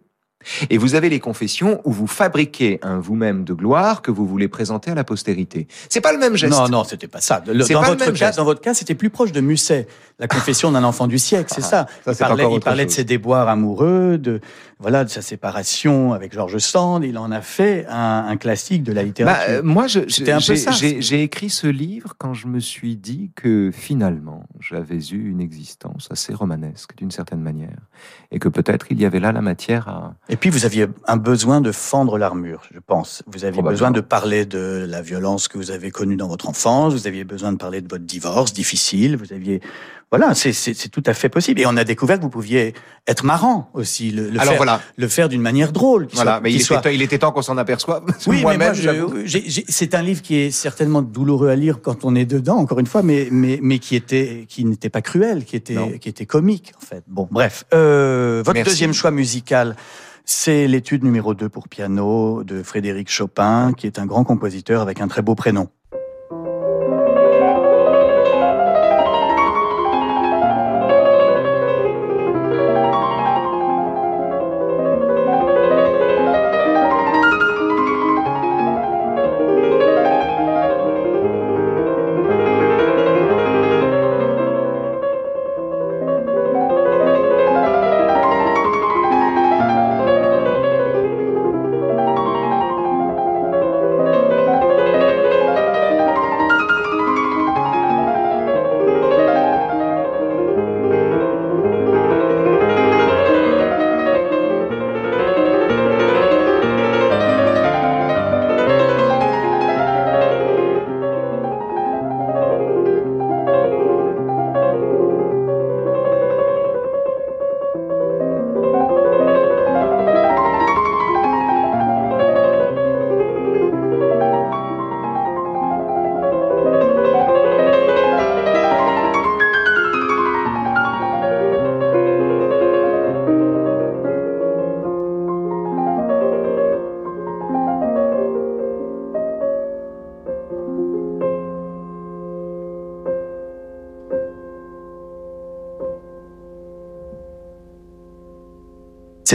et 0.69 0.77
vous 0.77 0.95
avez 0.95 1.09
les 1.09 1.19
confessions 1.19 1.81
où 1.83 1.91
vous 1.91 2.07
fabriquez 2.07 2.79
un 2.81 2.99
vous-même 2.99 3.43
de 3.43 3.53
gloire 3.53 4.01
que 4.01 4.11
vous 4.11 4.25
voulez 4.25 4.47
présenter 4.47 4.91
à 4.91 4.95
la 4.95 5.03
postérité. 5.03 5.67
C'est 5.89 6.01
pas 6.01 6.13
le 6.13 6.17
même 6.17 6.35
geste. 6.35 6.53
Non, 6.53 6.69
non, 6.69 6.83
c'était 6.83 7.07
pas 7.07 7.21
ça. 7.21 7.41
dans, 7.41 7.53
votre 7.53 8.11
cas, 8.13 8.31
dans 8.31 8.45
votre 8.45 8.61
cas, 8.61 8.73
c'était 8.73 8.95
plus 8.95 9.09
proche 9.09 9.31
de 9.31 9.41
Musset, 9.41 9.87
la 10.17 10.27
confession 10.27 10.71
d'un 10.71 10.83
enfant 10.83 11.07
du 11.07 11.19
siècle, 11.19 11.51
c'est 11.53 11.63
ah, 11.63 11.67
ça. 11.67 11.87
ça. 12.05 12.11
Il 12.13 12.17
parlait, 12.17 12.47
il 12.53 12.59
parlait 12.59 12.85
de 12.85 12.91
ses 12.91 13.03
déboires 13.03 13.49
amoureux, 13.49 14.17
de 14.17 14.39
voilà, 14.79 15.03
de 15.03 15.09
sa 15.09 15.21
séparation 15.21 16.13
avec 16.13 16.33
George 16.33 16.57
Sand. 16.57 17.03
Il 17.03 17.17
en 17.17 17.31
a 17.31 17.41
fait 17.41 17.85
un, 17.89 18.25
un 18.27 18.37
classique 18.37 18.83
de 18.83 18.93
la 18.93 19.03
littérature. 19.03 19.45
Bah, 19.45 19.53
euh, 19.53 19.61
moi, 19.63 19.87
j'ai 19.87 21.21
écrit 21.21 21.49
ce 21.49 21.67
livre 21.67 22.13
quand 22.17 22.33
je 22.33 22.47
me 22.47 22.59
suis 22.59 22.95
dit 22.95 23.31
que 23.35 23.71
finalement, 23.73 24.43
j'avais 24.59 24.99
eu 25.11 25.29
une 25.29 25.41
existence 25.41 26.07
assez 26.11 26.33
romanesque 26.33 26.95
d'une 26.95 27.11
certaine 27.11 27.41
manière, 27.41 27.77
et 28.31 28.39
que 28.39 28.47
peut-être 28.47 28.87
il 28.89 29.01
y 29.01 29.05
avait 29.05 29.19
là 29.19 29.31
la 29.31 29.41
matière 29.41 29.87
à 29.87 30.15
et 30.29 30.35
puis 30.35 30.49
vous 30.49 30.65
aviez 30.65 30.87
un 31.07 31.17
besoin 31.17 31.59
de 31.61 31.71
fendre 31.71 32.17
l'armure, 32.17 32.63
je 32.71 32.79
pense. 32.79 33.23
Vous 33.27 33.45
aviez 33.45 33.61
besoin 33.61 33.91
de 33.91 34.01
parler 34.01 34.45
de 34.45 34.85
la 34.87 35.01
violence 35.01 35.47
que 35.47 35.57
vous 35.57 35.71
avez 35.71 35.91
connue 35.91 36.15
dans 36.15 36.27
votre 36.27 36.47
enfance, 36.47 36.93
vous 36.93 37.07
aviez 37.07 37.23
besoin 37.23 37.51
de 37.51 37.57
parler 37.57 37.81
de 37.81 37.89
votre 37.89 38.05
divorce 38.05 38.53
difficile, 38.53 39.17
vous 39.17 39.33
aviez 39.33 39.61
voilà, 40.11 40.33
c'est 40.33 40.89
tout 40.89 41.03
à 41.05 41.13
fait 41.13 41.29
possible. 41.29 41.61
Et 41.61 41.67
on 41.67 41.77
a 41.77 41.83
découvert 41.83 42.17
que 42.17 42.23
vous 42.23 42.31
pouviez 42.31 42.73
être 43.07 43.23
marrant 43.23 43.69
aussi, 43.73 44.09
le, 44.09 44.29
le 44.29 44.39
Alors 44.39 44.53
faire, 44.53 44.57
voilà. 44.57 44.81
le 44.97 45.07
faire 45.07 45.29
d'une 45.29 45.41
manière 45.41 45.71
drôle. 45.71 46.07
Voilà, 46.13 46.39
mais 46.41 46.51
il, 46.51 46.61
était, 46.61 46.95
il, 46.95 47.01
était, 47.03 47.19
temps 47.19 47.31
qu'on 47.31 47.43
s'en 47.43 47.57
aperçoive. 47.57 48.03
Oui, 48.25 48.43
mais 48.47 48.57
moi, 48.57 48.73
c'est 49.67 49.93
un 49.93 50.01
livre 50.01 50.23
qui 50.23 50.37
est 50.37 50.51
certainement 50.51 51.03
douloureux 51.03 51.49
à 51.49 51.55
lire 51.55 51.81
quand 51.81 52.05
on 52.05 52.15
est 52.15 52.25
dedans, 52.25 52.57
encore 52.57 52.79
une 52.79 52.87
fois, 52.87 53.03
mais 53.03 53.27
mais 53.31 53.59
mais 53.61 53.77
qui 53.77 53.95
était 53.95 54.45
qui 54.49 54.65
n'était 54.65 54.89
pas 54.89 55.01
cruel, 55.01 55.45
qui 55.45 55.55
était 55.55 55.99
qui 55.99 56.09
était 56.09 56.25
comique 56.25 56.73
en 56.81 56.85
fait. 56.85 57.03
Bon, 57.07 57.27
bref, 57.29 57.65
euh, 57.73 58.41
votre 58.43 58.63
deuxième 58.63 58.93
choix 58.93 59.11
musical. 59.11 59.75
C'est 60.31 60.67
l'étude 60.67 61.03
numéro 61.03 61.33
2 61.33 61.49
pour 61.49 61.67
piano 61.67 62.43
de 62.43 62.61
Frédéric 62.61 63.09
Chopin, 63.09 63.73
qui 63.75 63.87
est 63.87 63.97
un 63.97 64.05
grand 64.05 64.23
compositeur 64.23 64.83
avec 64.83 65.01
un 65.01 65.07
très 65.07 65.23
beau 65.23 65.33
prénom. 65.33 65.69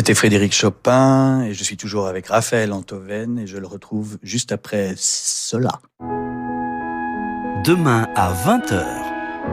C'était 0.05 0.17
Frédéric 0.17 0.53
Chopin 0.53 1.45
et 1.45 1.55
je 1.55 1.64
suis 1.64 1.79
toujours 1.79 2.09
avec 2.09 2.27
Raphaël 2.27 2.75
Antoven 2.75 3.38
et 3.38 3.47
je 3.47 3.57
le 3.57 3.67
retrouve 3.67 4.19
juste 4.23 4.53
après 4.53 4.93
cela. 4.99 5.81
Demain 7.64 8.07
à 8.14 8.31
20h, 8.35 8.85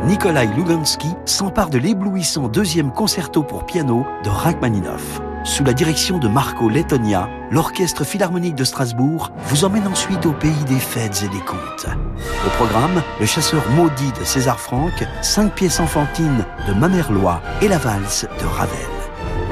Nikolai 0.08 0.48
Lugansky 0.48 1.08
s'empare 1.24 1.70
de 1.70 1.78
l'éblouissant 1.78 2.50
deuxième 2.50 2.92
concerto 2.92 3.44
pour 3.44 3.66
piano 3.66 4.06
de 4.26 4.30
Rachmaninoff. 4.30 5.22
Sous 5.46 5.64
la 5.64 5.72
direction 5.72 6.18
de 6.18 6.28
Marco 6.28 6.68
Lettonia, 6.68 7.30
l'Orchestre 7.50 8.04
Philharmonique 8.04 8.56
de 8.56 8.66
Strasbourg 8.66 9.32
vous 9.46 9.64
emmène 9.64 9.88
ensuite 9.88 10.26
au 10.26 10.34
pays 10.34 10.66
des 10.68 10.80
fêtes 10.80 11.24
et 11.24 11.30
des 11.30 11.46
contes. 11.46 11.88
Au 12.46 12.50
programme, 12.58 13.02
Le 13.22 13.26
chasseur 13.26 13.64
maudit 13.70 14.12
de 14.20 14.26
César 14.26 14.60
Franck, 14.60 15.08
cinq 15.22 15.56
pièces 15.56 15.80
enfantines 15.80 16.46
de 16.68 16.74
Mamerlois 16.74 17.42
et 17.62 17.70
la 17.70 17.78
valse 17.78 18.28
de 18.42 18.46
Ravel. 18.46 19.01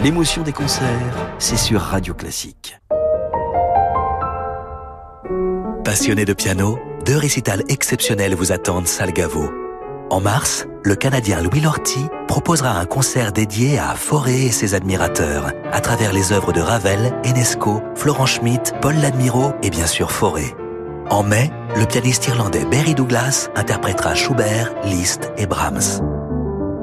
L'émotion 0.02 0.44
des 0.44 0.54
concerts, 0.54 1.28
c'est 1.40 1.58
sur 1.58 1.82
Radio 1.82 2.14
Classique. 2.14 2.80
Passionné 5.84 6.24
de 6.24 6.32
piano, 6.32 6.80
deux 7.06 7.18
récitals 7.18 7.64
exceptionnels 7.68 8.34
vous 8.34 8.54
attendent 8.54 8.88
Salgavo. 8.88 9.52
En 10.10 10.22
mars, 10.22 10.68
le 10.84 10.96
Canadien 10.96 11.42
Louis 11.42 11.60
Lorty 11.60 12.00
proposera 12.30 12.80
un 12.80 12.86
concert 12.86 13.34
dédié 13.34 13.78
à 13.78 13.96
Forêt 13.96 14.44
et 14.44 14.52
ses 14.52 14.74
admirateurs, 14.74 15.52
à 15.70 15.82
travers 15.82 16.14
les 16.14 16.32
œuvres 16.32 16.54
de 16.54 16.62
Ravel, 16.62 17.14
Enesco, 17.26 17.82
Florent 17.96 18.26
Schmitt, 18.26 18.74
Paul 18.82 18.96
Ladmiro 18.96 19.52
et 19.64 19.70
bien 19.70 19.86
sûr 19.86 20.12
Forêt. 20.12 20.56
En 21.10 21.24
mai, 21.24 21.52
le 21.76 21.86
pianiste 21.86 22.26
irlandais 22.28 22.66
Barry 22.72 22.96
Douglas 22.96 23.50
interprétera 23.56 24.16
Schubert, 24.16 24.74
Liszt 24.86 25.34
et 25.38 25.46
Brahms. 25.46 26.19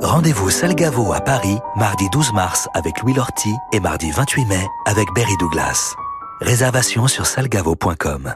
Rendez-vous 0.02 0.50
Salgavo 0.50 1.12
à 1.12 1.20
Paris, 1.20 1.58
mardi 1.74 2.08
12 2.10 2.32
mars 2.34 2.68
avec 2.74 3.00
Louis 3.00 3.14
Lorty 3.14 3.54
et 3.72 3.80
mardi 3.80 4.10
28 4.10 4.44
mai 4.44 4.66
avec 4.84 5.06
Berry 5.14 5.36
Douglas. 5.40 5.94
Réservation 6.40 7.06
sur 7.08 7.24
salgavo.com. 7.24 8.34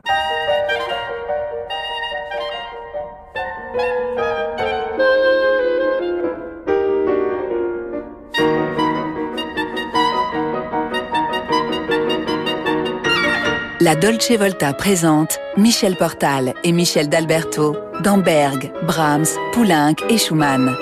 La 13.83 13.97
Dolce 13.97 14.33
Volta 14.33 14.73
présente 14.73 15.39
Michel 15.57 15.97
Portal 15.97 16.55
et 16.65 16.73
Michel 16.73 17.09
d'Alberto 17.09 17.77
dans 18.03 18.19
Berg, 18.19 18.73
Brahms, 18.87 19.27
Poulenc 19.53 19.95
et 20.09 20.19
Schumann. 20.19 20.75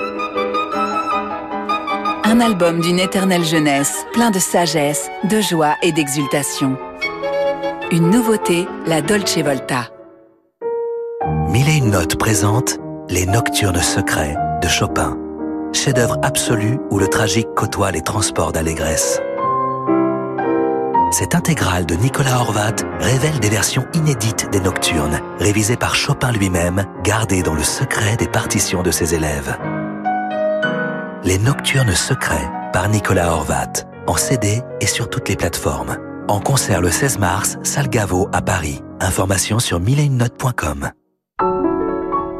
Un 2.30 2.40
album 2.40 2.80
d'une 2.80 2.98
éternelle 2.98 3.42
jeunesse, 3.42 4.04
plein 4.12 4.30
de 4.30 4.38
sagesse, 4.38 5.08
de 5.30 5.40
joie 5.40 5.76
et 5.82 5.92
d'exultation. 5.92 6.76
Une 7.90 8.10
nouveauté, 8.10 8.68
la 8.86 9.00
Dolce 9.00 9.38
Volta. 9.38 9.88
Mille 11.48 11.70
et 11.70 11.78
une 11.78 11.90
notes 11.90 12.18
présente 12.18 12.80
Les 13.08 13.24
Nocturnes 13.24 13.80
secrets 13.80 14.36
de 14.60 14.68
Chopin. 14.68 15.16
Chef-d'œuvre 15.72 16.18
absolu 16.22 16.78
où 16.90 16.98
le 16.98 17.08
tragique 17.08 17.48
côtoie 17.56 17.92
les 17.92 18.02
transports 18.02 18.52
d'allégresse. 18.52 19.22
Cette 21.12 21.34
intégrale 21.34 21.86
de 21.86 21.94
Nicolas 21.94 22.40
Horvat 22.40 22.76
révèle 23.00 23.40
des 23.40 23.48
versions 23.48 23.86
inédites 23.94 24.50
des 24.50 24.60
Nocturnes, 24.60 25.22
révisées 25.38 25.78
par 25.78 25.94
Chopin 25.94 26.30
lui-même, 26.32 26.84
gardées 27.02 27.42
dans 27.42 27.54
le 27.54 27.62
secret 27.62 28.16
des 28.18 28.28
partitions 28.28 28.82
de 28.82 28.90
ses 28.90 29.14
élèves. 29.14 29.56
Les 31.24 31.38
Nocturnes 31.38 31.94
Secrets 31.94 32.48
par 32.72 32.88
Nicolas 32.88 33.32
Horvat, 33.32 33.72
en 34.06 34.16
CD 34.16 34.62
et 34.80 34.86
sur 34.86 35.10
toutes 35.10 35.28
les 35.28 35.36
plateformes. 35.36 35.98
En 36.28 36.38
concert 36.38 36.80
le 36.80 36.90
16 36.90 37.18
mars, 37.18 37.58
Salgavo 37.64 38.28
à 38.32 38.40
Paris. 38.40 38.80
Information 39.00 39.58
sur 39.58 39.80
millennote.com. 39.80 40.90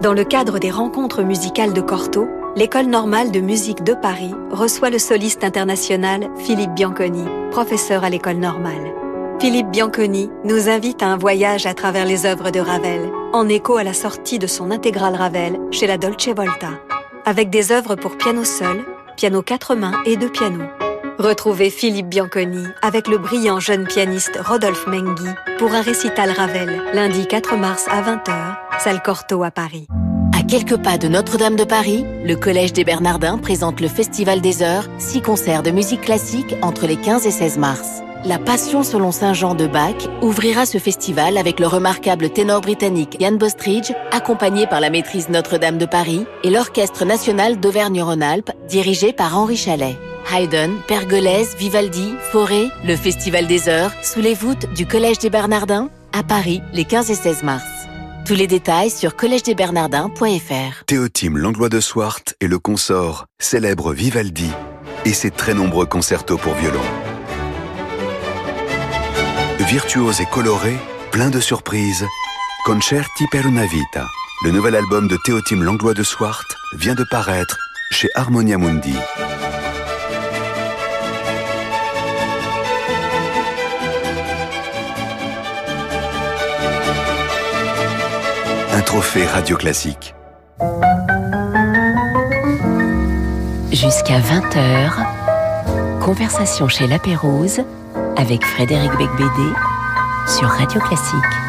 Dans 0.01 0.12
le 0.12 0.25
cadre 0.25 0.61
des 0.61 0.71
rencontres 0.71 1.23
musicales 1.23 1.73
de 1.73 1.81
Corto, 1.81 2.29
l'École 2.55 2.87
normale 2.87 3.33
de 3.33 3.41
musique 3.41 3.83
de 3.83 3.95
Paris 3.95 4.35
reçoit 4.53 4.91
le 4.91 4.99
soliste 4.99 5.43
international 5.43 6.29
Philippe 6.37 6.75
Bianconi, 6.75 7.25
professeur 7.51 8.05
à 8.05 8.11
l'École 8.11 8.37
normale. 8.37 8.95
Philippe 9.41 9.71
Bianconi 9.71 10.31
nous 10.45 10.69
invite 10.69 11.03
à 11.03 11.09
un 11.09 11.17
voyage 11.17 11.67
à 11.67 11.75
travers 11.75 12.07
les 12.07 12.27
œuvres 12.27 12.51
de 12.51 12.61
Ravel, 12.61 13.11
en 13.33 13.49
écho 13.49 13.77
à 13.77 13.83
la 13.83 13.93
sortie 13.93 14.38
de 14.38 14.47
son 14.47 14.71
intégrale 14.71 15.17
Ravel 15.17 15.59
chez 15.73 15.87
la 15.87 15.99
Dolce 15.99 16.29
Volta, 16.29 16.71
avec 17.29 17.51
des 17.51 17.73
œuvres 17.73 17.95
pour 17.95 18.17
piano 18.17 18.43
seul, 18.43 18.87
piano 19.17 19.43
quatre 19.43 19.75
mains 19.75 20.03
et 20.07 20.17
deux 20.17 20.31
pianos. 20.31 20.64
Retrouvez 21.19 21.69
Philippe 21.69 22.09
Bianconi 22.09 22.64
avec 22.81 23.07
le 23.07 23.19
brillant 23.19 23.61
jeune 23.61 23.87
pianiste 23.87 24.38
Rodolphe 24.43 24.87
Menghi 24.87 25.29
pour 25.59 25.75
un 25.75 25.83
récital 25.83 26.31
Ravel, 26.31 26.81
lundi 26.95 27.27
4 27.27 27.57
mars 27.57 27.87
à 27.91 28.01
20h, 28.01 28.81
salle 28.81 29.03
Cortot 29.03 29.43
à 29.43 29.51
Paris. 29.51 29.88
Quelques 30.49 30.79
pas 30.79 30.97
de 30.97 31.09
Notre-Dame 31.09 31.57
de 31.57 31.65
Paris, 31.65 32.07
le 32.25 32.35
Collège 32.35 32.73
des 32.73 32.83
Bernardins 32.83 33.37
présente 33.37 33.83
le 33.83 33.89
Festival 33.89 34.41
des 34.41 34.63
Heures, 34.63 34.89
six 34.99 35.21
concerts 35.21 35.63
de 35.63 35.71
musique 35.71 36.01
classique 36.01 36.55
entre 36.63 36.87
les 36.87 36.97
15 36.97 37.27
et 37.27 37.31
16 37.31 37.59
mars. 37.59 38.01
La 38.25 38.39
Passion 38.39 38.83
selon 38.83 39.13
Saint 39.13 39.35
Jean 39.35 39.55
de 39.55 39.67
Bach 39.67 40.09
ouvrira 40.23 40.65
ce 40.65 40.79
festival 40.79 41.37
avec 41.37 41.61
le 41.61 41.67
remarquable 41.67 42.31
ténor 42.31 42.63
britannique 42.63 43.19
Ian 43.21 43.33
Bostridge, 43.33 43.93
accompagné 44.11 44.67
par 44.67 44.81
la 44.81 44.89
maîtrise 44.89 45.29
Notre-Dame 45.29 45.77
de 45.77 45.85
Paris 45.85 46.25
et 46.43 46.49
l'Orchestre 46.49 47.05
national 47.05 47.61
d'Auvergne-Rhône-Alpes, 47.61 48.53
dirigé 48.71 49.13
par 49.13 49.37
Henri 49.37 49.59
Chalet. 49.59 49.97
Haydn, 50.33 50.79
Pergolèse, 50.87 51.57
Vivaldi, 51.59 52.15
Fauré, 52.33 52.69
le 52.87 52.97
Festival 52.97 53.47
des 53.47 53.69
Heures, 53.69 53.93
sous 54.03 54.23
les 54.23 54.35
voûtes 54.35 54.73
du 54.73 54.87
Collège 54.87 55.19
des 55.19 55.31
Bernardins, 55.31 55.91
à 56.19 56.23
Paris, 56.23 56.63
les 56.73 56.87
15 56.87 57.11
et 57.11 57.15
16 57.15 57.43
mars. 57.43 57.78
Tous 58.29 58.35
les 58.35 58.47
détails 58.47 58.91
sur 58.91 59.17
collège-des-bernardins.fr. 59.17 60.85
Théotime 60.85 61.38
Langlois 61.38 61.71
de 61.71 61.81
Swart 61.81 62.35
et 62.43 62.47
le 62.47 62.59
consort 62.59 63.25
célèbre 63.38 63.95
Vivaldi 63.95 64.51
et 65.07 65.14
ses 65.14 65.31
très 65.31 65.55
nombreux 65.55 65.87
concertos 65.87 66.37
pour 66.37 66.53
violon. 66.53 66.83
Virtuose 69.61 70.21
et 70.21 70.27
coloré, 70.27 70.77
plein 71.11 71.31
de 71.31 71.41
surprises, 71.41 72.05
Concerti 72.67 73.25
per 73.31 73.47
una 73.47 73.64
vita, 73.64 74.07
le 74.45 74.51
nouvel 74.51 74.77
album 74.77 75.09
de 75.09 75.17
Théotime 75.25 75.62
Langlois 75.62 75.95
de 75.95 76.03
Swart, 76.03 76.45
vient 76.75 76.95
de 76.95 77.07
paraître 77.11 77.57
chez 77.93 78.09
Harmonia 78.14 78.59
Mundi. 78.59 78.93
Trophée 88.88 89.27
radio 89.27 89.55
classique. 89.59 90.14
Jusqu'à 93.70 94.18
20h, 94.18 96.01
conversation 96.01 96.68
chez 96.68 96.87
La 96.87 96.98
Pérouse 96.98 97.61
avec 98.16 98.42
Frédéric 98.46 98.90
Becbédé 98.92 99.53
sur 100.27 100.48
Radio 100.48 100.81
Classique. 100.81 101.48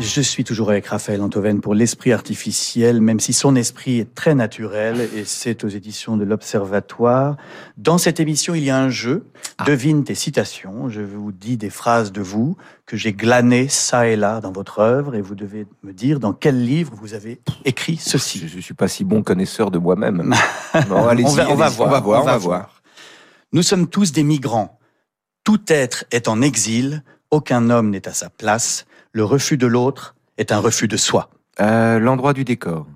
Je 0.00 0.20
suis 0.20 0.44
toujours 0.44 0.70
avec 0.70 0.86
Raphaël 0.86 1.20
Antoven 1.22 1.60
pour 1.60 1.74
l'esprit 1.74 2.12
artificiel, 2.12 3.00
même 3.00 3.18
si 3.18 3.32
son 3.32 3.56
esprit 3.56 3.98
est 3.98 4.14
très 4.14 4.36
naturel, 4.36 5.08
et 5.14 5.24
c'est 5.24 5.64
aux 5.64 5.68
éditions 5.68 6.16
de 6.16 6.24
l'Observatoire. 6.24 7.36
Dans 7.76 7.98
cette 7.98 8.20
émission, 8.20 8.54
il 8.54 8.62
y 8.62 8.70
a 8.70 8.78
un 8.78 8.90
jeu. 8.90 9.26
Ah. 9.58 9.64
Devine 9.64 10.04
tes 10.04 10.14
citations. 10.14 10.88
Je 10.88 11.00
vous 11.00 11.32
dis 11.32 11.56
des 11.56 11.68
phrases 11.68 12.12
de 12.12 12.20
vous 12.20 12.56
que 12.86 12.96
j'ai 12.96 13.12
glanées 13.12 13.66
ça 13.66 14.06
et 14.06 14.14
là 14.14 14.40
dans 14.40 14.52
votre 14.52 14.78
œuvre, 14.78 15.16
et 15.16 15.20
vous 15.20 15.34
devez 15.34 15.66
me 15.82 15.92
dire 15.92 16.20
dans 16.20 16.32
quel 16.32 16.64
livre 16.64 16.92
vous 16.94 17.14
avez 17.14 17.40
écrit 17.64 17.96
ceci. 17.96 18.46
Je 18.46 18.56
ne 18.56 18.60
suis 18.60 18.74
pas 18.74 18.86
si 18.86 19.02
bon 19.02 19.24
connaisseur 19.24 19.72
de 19.72 19.78
moi-même. 19.78 20.32
On, 20.74 20.80
va, 20.80 20.96
on 20.96 21.02
va 21.02 21.10
allez-y, 21.10 21.34
voir. 21.34 21.50
on 21.50 21.54
va 21.56 21.68
voir, 21.70 22.22
on 22.22 22.24
va 22.24 22.38
voir. 22.38 22.82
Nous 23.52 23.62
sommes 23.62 23.88
tous 23.88 24.12
des 24.12 24.22
migrants. 24.22 24.78
Tout 25.42 25.60
être 25.68 26.04
est 26.12 26.28
en 26.28 26.40
exil. 26.40 27.02
Aucun 27.30 27.68
homme 27.70 27.90
n'est 27.90 28.06
à 28.06 28.12
sa 28.12 28.30
place. 28.30 28.86
Le 29.18 29.24
refus 29.24 29.56
de 29.56 29.66
l'autre 29.66 30.14
est 30.36 30.52
un 30.52 30.60
refus 30.60 30.86
de 30.86 30.96
soi. 30.96 31.28
Euh, 31.60 31.98
L'endroit 31.98 32.34
du 32.34 32.44
décor. 32.44 32.86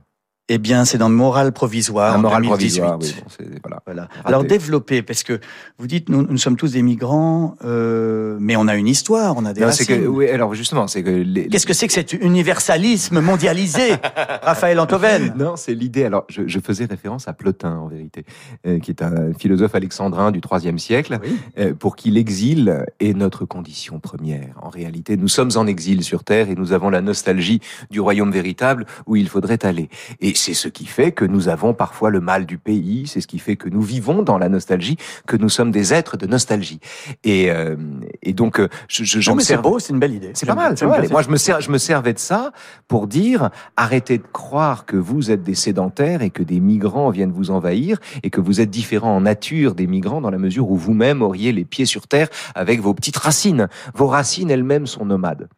Eh 0.48 0.58
bien, 0.58 0.84
c'est 0.84 0.98
dans 0.98 1.08
Morale 1.08 1.52
provisoire. 1.52 2.14
Un 2.14 2.18
en 2.18 2.22
moral 2.22 2.42
2018. 2.42 2.80
provisoire, 2.80 2.98
oui. 3.00 3.46
bon, 3.46 3.60
voilà. 3.64 3.80
Voilà. 3.86 4.08
Alors 4.24 4.42
développez, 4.44 5.00
parce 5.02 5.22
que 5.22 5.38
vous 5.78 5.86
dites 5.86 6.08
nous, 6.08 6.22
nous 6.26 6.36
sommes 6.36 6.56
tous 6.56 6.72
des 6.72 6.82
migrants, 6.82 7.54
euh, 7.64 8.36
mais 8.40 8.56
on 8.56 8.66
a 8.66 8.74
une 8.74 8.88
histoire, 8.88 9.36
on 9.36 9.44
a 9.44 9.52
des 9.52 9.60
Non, 9.60 9.68
racines. 9.68 9.86
que, 9.86 10.06
oui, 10.06 10.28
alors 10.28 10.52
justement, 10.54 10.88
c'est 10.88 11.04
que 11.04 11.10
les, 11.10 11.46
Qu'est-ce 11.46 11.64
que 11.64 11.72
c'est 11.72 11.86
que 11.86 11.92
cet 11.92 12.12
universalisme 12.14 13.20
mondialisé, 13.20 13.92
Raphaël 14.42 14.80
Antoven? 14.80 15.32
Non, 15.38 15.54
c'est 15.56 15.74
l'idée. 15.74 16.04
Alors, 16.04 16.24
je, 16.28 16.42
je 16.46 16.58
faisais 16.58 16.86
référence 16.86 17.28
à 17.28 17.32
Plotin, 17.34 17.76
en 17.76 17.86
vérité, 17.86 18.24
euh, 18.66 18.80
qui 18.80 18.90
est 18.90 19.00
un 19.02 19.32
philosophe 19.38 19.76
alexandrin 19.76 20.32
du 20.32 20.40
IIIe 20.40 20.78
siècle, 20.78 21.18
Oui. 21.22 21.36
euh, 21.58 21.72
pour 21.72 21.94
qui 21.94 22.10
l'exil 22.10 22.84
est 22.98 23.14
notre 23.14 23.44
condition 23.44 24.00
première. 24.00 24.56
En 24.60 24.70
réalité, 24.70 25.16
nous 25.16 25.28
sommes 25.28 25.50
en 25.54 25.68
exil 25.68 26.02
sur 26.02 26.24
Terre 26.24 26.50
et 26.50 26.56
nous 26.56 26.72
avons 26.72 26.90
la 26.90 27.00
nostalgie 27.00 27.60
du 27.90 28.00
royaume 28.00 28.32
véritable 28.32 28.86
où 29.06 29.14
il 29.14 29.28
faudrait 29.28 29.64
aller. 29.64 29.88
Et 30.20 30.32
c'est 30.42 30.54
ce 30.54 30.68
qui 30.68 30.86
fait 30.86 31.12
que 31.12 31.24
nous 31.24 31.48
avons 31.48 31.72
parfois 31.72 32.10
le 32.10 32.20
mal 32.20 32.46
du 32.46 32.58
pays, 32.58 33.06
c'est 33.06 33.20
ce 33.20 33.26
qui 33.26 33.38
fait 33.38 33.56
que 33.56 33.68
nous 33.68 33.80
vivons 33.80 34.22
dans 34.22 34.38
la 34.38 34.48
nostalgie, 34.48 34.96
que 35.26 35.36
nous 35.36 35.48
sommes 35.48 35.70
des 35.70 35.94
êtres 35.94 36.16
de 36.16 36.26
nostalgie. 36.26 36.80
Et, 37.22 37.50
euh, 37.50 37.76
et 38.22 38.32
donc, 38.32 38.58
euh, 38.58 38.68
je, 38.88 39.04
je, 39.04 39.30
Non, 39.30 39.36
mais 39.36 39.44
c'est 39.44 39.56
beau, 39.56 39.78
c'est 39.78 39.92
une 39.92 40.00
belle 40.00 40.14
idée. 40.14 40.32
c'est 40.34 40.46
pas 40.46 40.54
mal, 40.54 40.76
c'est 40.76 40.86
pas 40.86 41.00
Moi, 41.08 41.22
je 41.22 41.28
me, 41.28 41.36
je 41.36 41.70
me 41.70 41.78
servais 41.78 42.12
de 42.12 42.18
ça 42.18 42.52
pour 42.88 43.06
dire 43.06 43.50
arrêtez 43.76 44.18
de 44.18 44.26
croire 44.32 44.84
que 44.84 44.96
vous 44.96 45.30
êtes 45.30 45.42
des 45.42 45.54
sédentaires 45.54 46.22
et 46.22 46.30
que 46.30 46.42
des 46.42 46.60
migrants 46.60 47.10
viennent 47.10 47.32
vous 47.32 47.50
envahir 47.50 47.98
et 48.22 48.30
que 48.30 48.40
vous 48.40 48.60
êtes 48.60 48.70
différents 48.70 49.16
en 49.16 49.20
nature 49.22 49.74
des 49.74 49.86
migrants 49.86 50.20
dans 50.20 50.30
la 50.30 50.38
mesure 50.38 50.68
où 50.70 50.76
vous-même 50.76 51.22
auriez 51.22 51.52
les 51.52 51.64
pieds 51.64 51.86
sur 51.86 52.08
terre 52.08 52.28
avec 52.54 52.80
vos 52.80 52.94
petites 52.94 53.16
racines. 53.16 53.68
Vos 53.94 54.08
racines 54.08 54.50
elles-mêmes 54.50 54.86
sont 54.86 55.04
nomades. 55.04 55.48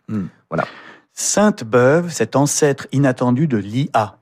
Sainte-Beuve, 1.16 2.11
cet 2.11 2.35
ancêtre 2.35 2.89
inattendu 2.93 3.47
de 3.47 3.57
l'IA. 3.57 4.18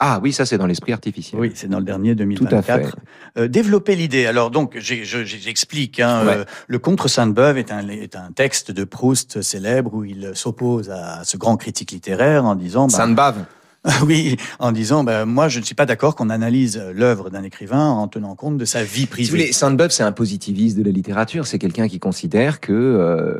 Ah 0.00 0.20
oui, 0.22 0.32
ça 0.32 0.46
c'est 0.46 0.58
dans 0.58 0.66
l'esprit 0.66 0.92
artificiel. 0.92 1.40
Oui, 1.40 1.50
c'est 1.54 1.68
dans 1.68 1.80
le 1.80 1.84
dernier 1.84 2.10
Tout 2.14 2.22
à 2.22 2.26
2024. 2.62 2.64
fait. 2.90 2.96
Euh, 3.36 3.48
développer 3.48 3.96
l'idée. 3.96 4.26
Alors 4.26 4.50
donc, 4.50 4.76
j'explique. 4.78 6.00
Hein, 6.00 6.24
Ouais. 6.26 6.36
euh, 6.38 6.44
le 6.68 6.78
Contre 6.78 7.08
Sainte-Beuve 7.08 7.58
est 7.58 7.72
un, 7.72 7.88
est 7.88 8.14
un 8.16 8.30
texte 8.32 8.70
de 8.70 8.84
Proust 8.84 9.42
célèbre 9.42 9.92
où 9.94 10.04
il 10.04 10.30
s'oppose 10.34 10.90
à 10.90 11.24
ce 11.24 11.36
grand 11.36 11.56
critique 11.56 11.90
littéraire 11.90 12.44
en 12.44 12.54
disant, 12.54 12.86
bah, 12.86 12.96
Sainte-Bave. 12.96 13.44
oui, 14.06 14.36
en 14.58 14.72
disant, 14.72 15.04
bah, 15.04 15.24
moi 15.24 15.48
je 15.48 15.60
ne 15.60 15.64
suis 15.64 15.74
pas 15.74 15.86
d'accord 15.86 16.14
qu'on 16.16 16.30
analyse 16.30 16.82
l'œuvre 16.94 17.30
d'un 17.30 17.42
écrivain 17.44 17.88
en 17.90 18.06
tenant 18.08 18.34
compte 18.34 18.58
de 18.58 18.64
sa 18.64 18.82
vie 18.82 18.90
Si 19.00 19.00
vous 19.02 19.06
privée. 19.10 19.30
voulez, 19.30 19.52
Sainte-Beuve, 19.52 19.90
c'est 19.90 20.02
un 20.02 20.12
positiviste 20.12 20.76
de 20.76 20.82
la 20.82 20.90
littérature. 20.90 21.46
C'est 21.46 21.58
quelqu'un 21.60 21.88
qui 21.88 21.98
considère 22.00 22.60
que 22.60 22.72
euh, 22.72 23.36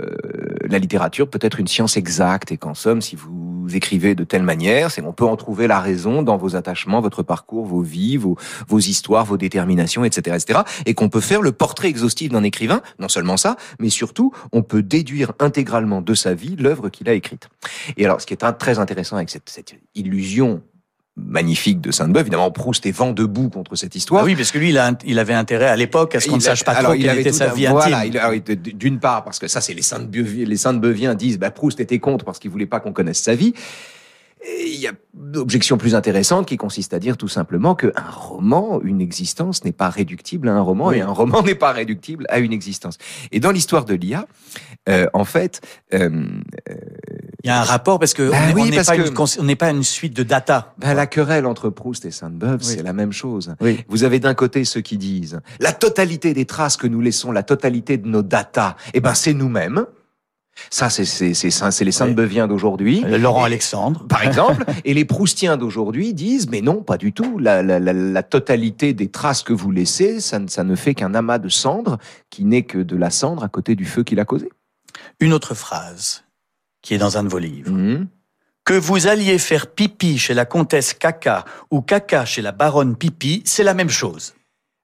la 0.68 0.78
littérature 0.78 1.28
peut 1.28 1.40
être 1.42 1.58
une 1.60 1.66
science 1.66 1.96
exacte 1.96 2.52
et 2.52 2.56
qu'en 2.56 2.74
somme, 2.74 3.02
si 3.02 3.16
vous 3.16 3.47
écrivez 3.74 4.14
de 4.14 4.24
telle 4.24 4.42
manière, 4.42 4.90
c'est 4.90 5.02
qu'on 5.02 5.12
peut 5.12 5.24
en 5.24 5.36
trouver 5.36 5.66
la 5.66 5.80
raison 5.80 6.22
dans 6.22 6.36
vos 6.36 6.56
attachements, 6.56 7.00
votre 7.00 7.22
parcours, 7.22 7.66
vos 7.66 7.82
vies, 7.82 8.16
vos, 8.16 8.36
histoires, 8.78 9.24
vos 9.24 9.36
déterminations, 9.36 10.04
etc., 10.04 10.36
etc. 10.36 10.60
Et 10.86 10.94
qu'on 10.94 11.08
peut 11.08 11.20
faire 11.20 11.42
le 11.42 11.52
portrait 11.52 11.88
exhaustif 11.88 12.30
d'un 12.30 12.42
écrivain. 12.42 12.82
Non 12.98 13.08
seulement 13.08 13.36
ça, 13.36 13.56
mais 13.78 13.90
surtout, 13.90 14.32
on 14.52 14.62
peut 14.62 14.82
déduire 14.82 15.32
intégralement 15.38 16.00
de 16.00 16.14
sa 16.14 16.34
vie 16.34 16.56
l'œuvre 16.56 16.88
qu'il 16.88 17.08
a 17.08 17.12
écrite. 17.12 17.48
Et 17.96 18.04
alors, 18.04 18.20
ce 18.20 18.26
qui 18.26 18.34
est 18.34 18.52
très 18.58 18.78
intéressant 18.78 19.16
avec 19.16 19.30
cette 19.30 19.74
illusion 19.94 20.62
magnifique 21.18 21.80
de 21.80 21.90
Sainte-Beuve, 21.90 22.22
évidemment, 22.22 22.50
Proust 22.50 22.86
est 22.86 22.92
vent 22.92 23.12
debout 23.12 23.48
contre 23.48 23.76
cette 23.76 23.94
histoire. 23.94 24.22
Ah 24.22 24.24
oui, 24.24 24.36
parce 24.36 24.50
que 24.50 24.58
lui, 24.58 24.70
il, 24.70 24.78
a, 24.78 24.92
il 25.04 25.18
avait 25.18 25.34
intérêt 25.34 25.66
à 25.66 25.76
l'époque 25.76 26.14
à 26.14 26.20
ce 26.20 26.28
qu'on 26.28 26.36
ne 26.36 26.40
sache 26.40 26.64
pas 26.64 26.72
alors, 26.72 26.92
trop 26.92 26.94
il 26.94 27.02
quelle 27.02 27.10
avait 27.10 27.20
était 27.22 27.32
sa 27.32 27.48
vie 27.48 27.66
voilà, 27.66 28.04
D'une 28.38 28.98
part, 28.98 29.24
parce 29.24 29.38
que 29.38 29.48
ça, 29.48 29.60
c'est 29.60 29.74
les 29.74 29.82
saintes 29.82 30.10
beuviens, 30.10 30.46
les 30.46 30.78
beuviens 30.78 31.14
disent, 31.14 31.38
bah, 31.38 31.50
Proust 31.50 31.80
était 31.80 31.98
contre 31.98 32.24
parce 32.24 32.38
qu'il 32.38 32.50
voulait 32.50 32.66
pas 32.66 32.80
qu'on 32.80 32.92
connaisse 32.92 33.20
sa 33.20 33.34
vie. 33.34 33.54
Et 34.46 34.68
il 34.68 34.80
y 34.80 34.86
a 34.86 34.92
une 35.16 35.36
objection 35.36 35.78
plus 35.78 35.96
intéressante 35.96 36.46
qui 36.46 36.56
consiste 36.56 36.94
à 36.94 37.00
dire 37.00 37.16
tout 37.16 37.28
simplement 37.28 37.74
qu'un 37.74 37.90
roman, 38.08 38.80
une 38.82 39.00
existence 39.00 39.64
n'est 39.64 39.72
pas 39.72 39.90
réductible 39.90 40.48
à 40.48 40.52
un 40.52 40.60
roman 40.60 40.88
Oui. 40.88 40.98
et 40.98 41.00
un 41.00 41.10
roman 41.10 41.42
n'est 41.46 41.56
pas 41.56 41.72
réductible 41.72 42.24
à 42.28 42.38
une 42.38 42.52
existence. 42.52 42.98
Et 43.32 43.40
dans 43.40 43.50
l'histoire 43.50 43.84
de 43.84 43.94
l'IA, 43.94 44.26
euh, 44.88 45.08
en 45.12 45.24
fait, 45.24 45.60
euh, 45.92 46.24
Il 47.44 47.46
y 47.46 47.50
a 47.50 47.60
un 47.60 47.64
rapport 47.64 48.00
parce 48.00 48.14
que 48.14 48.30
Bah 48.30 48.36
on 48.50 48.52
oui, 48.54 48.70
n'est 48.70 48.76
pas, 48.82 48.96
que- 48.96 49.40
une 49.40 49.56
pas 49.56 49.82
suite 49.84 50.14
de 50.14 50.24
data. 50.24 50.74
ben, 50.78 50.92
la 50.94 51.06
querelle 51.06 51.46
entre 51.46 51.70
Proust 51.70 52.04
et 52.04 52.10
Sainte-Beuve, 52.10 52.58
Oui. 52.60 52.66
c'est 52.76 52.82
la 52.82 52.92
même 52.92 53.12
chose. 53.12 53.54
Oui. 53.60 53.84
Vous 53.88 54.02
avez 54.02 54.18
d'un 54.18 54.34
côté 54.34 54.64
ceux 54.64 54.80
qui 54.80 54.98
disent 54.98 55.40
la 55.60 55.72
totalité 55.72 56.34
des 56.34 56.46
traces 56.46 56.76
que 56.76 56.88
nous 56.88 57.00
laissons, 57.00 57.30
la 57.30 57.44
totalité 57.44 57.96
de 57.96 58.08
nos 58.08 58.22
datas, 58.22 58.74
eh 58.92 59.00
ben 59.00 59.14
c'est 59.14 59.34
nous-mêmes. 59.34 59.86
Ça, 60.70 60.90
c'est 60.90 61.04
les 61.04 61.92
saintes 61.92 62.08
Oui. 62.08 62.14
beuviens 62.16 62.48
d'aujourd'hui. 62.48 63.04
Euh, 63.06 63.16
Laurent 63.18 63.44
Alexandre. 63.44 64.04
Par 64.08 64.22
exemple, 64.26 64.64
et 64.84 64.92
les 64.92 65.04
Proustiens 65.04 65.56
d'aujourd'hui 65.56 66.14
disent, 66.14 66.48
mais 66.48 66.60
non, 66.62 66.82
pas 66.82 66.98
du 66.98 67.12
tout. 67.12 67.38
La, 67.38 67.62
la, 67.62 67.78
la, 67.78 67.92
la 67.92 68.22
totalité 68.24 68.92
des 68.92 69.08
traces 69.08 69.44
que 69.44 69.52
vous 69.52 69.70
laissez, 69.70 70.18
ça 70.18 70.40
ne 70.40 70.74
fait 70.74 70.94
qu'un 70.94 71.14
amas 71.14 71.38
de 71.38 71.48
cendres 71.48 71.98
qui 72.30 72.44
n'est 72.44 72.64
que 72.64 72.78
de 72.78 72.96
la 72.96 73.10
cendre 73.10 73.44
à 73.44 73.48
côté 73.48 73.76
du 73.76 73.84
feu 73.84 74.02
qu'il 74.02 74.18
a 74.18 74.24
causé. 74.24 74.50
Une 75.20 75.32
autre 75.32 75.54
phrase 75.54 76.24
qui 76.82 76.94
est 76.94 76.98
dans 76.98 77.18
un 77.18 77.24
de 77.24 77.28
vos 77.28 77.38
livres. 77.38 77.72
Mhm. 77.72 78.08
Que 78.64 78.74
vous 78.74 79.06
alliez 79.06 79.38
faire 79.38 79.66
pipi 79.68 80.18
chez 80.18 80.34
la 80.34 80.44
comtesse 80.44 80.92
Caca 80.92 81.44
ou 81.70 81.80
Caca 81.80 82.24
chez 82.24 82.42
la 82.42 82.52
baronne 82.52 82.96
Pipi, 82.96 83.42
c'est 83.46 83.64
la 83.64 83.72
même 83.72 83.88
chose. 83.88 84.34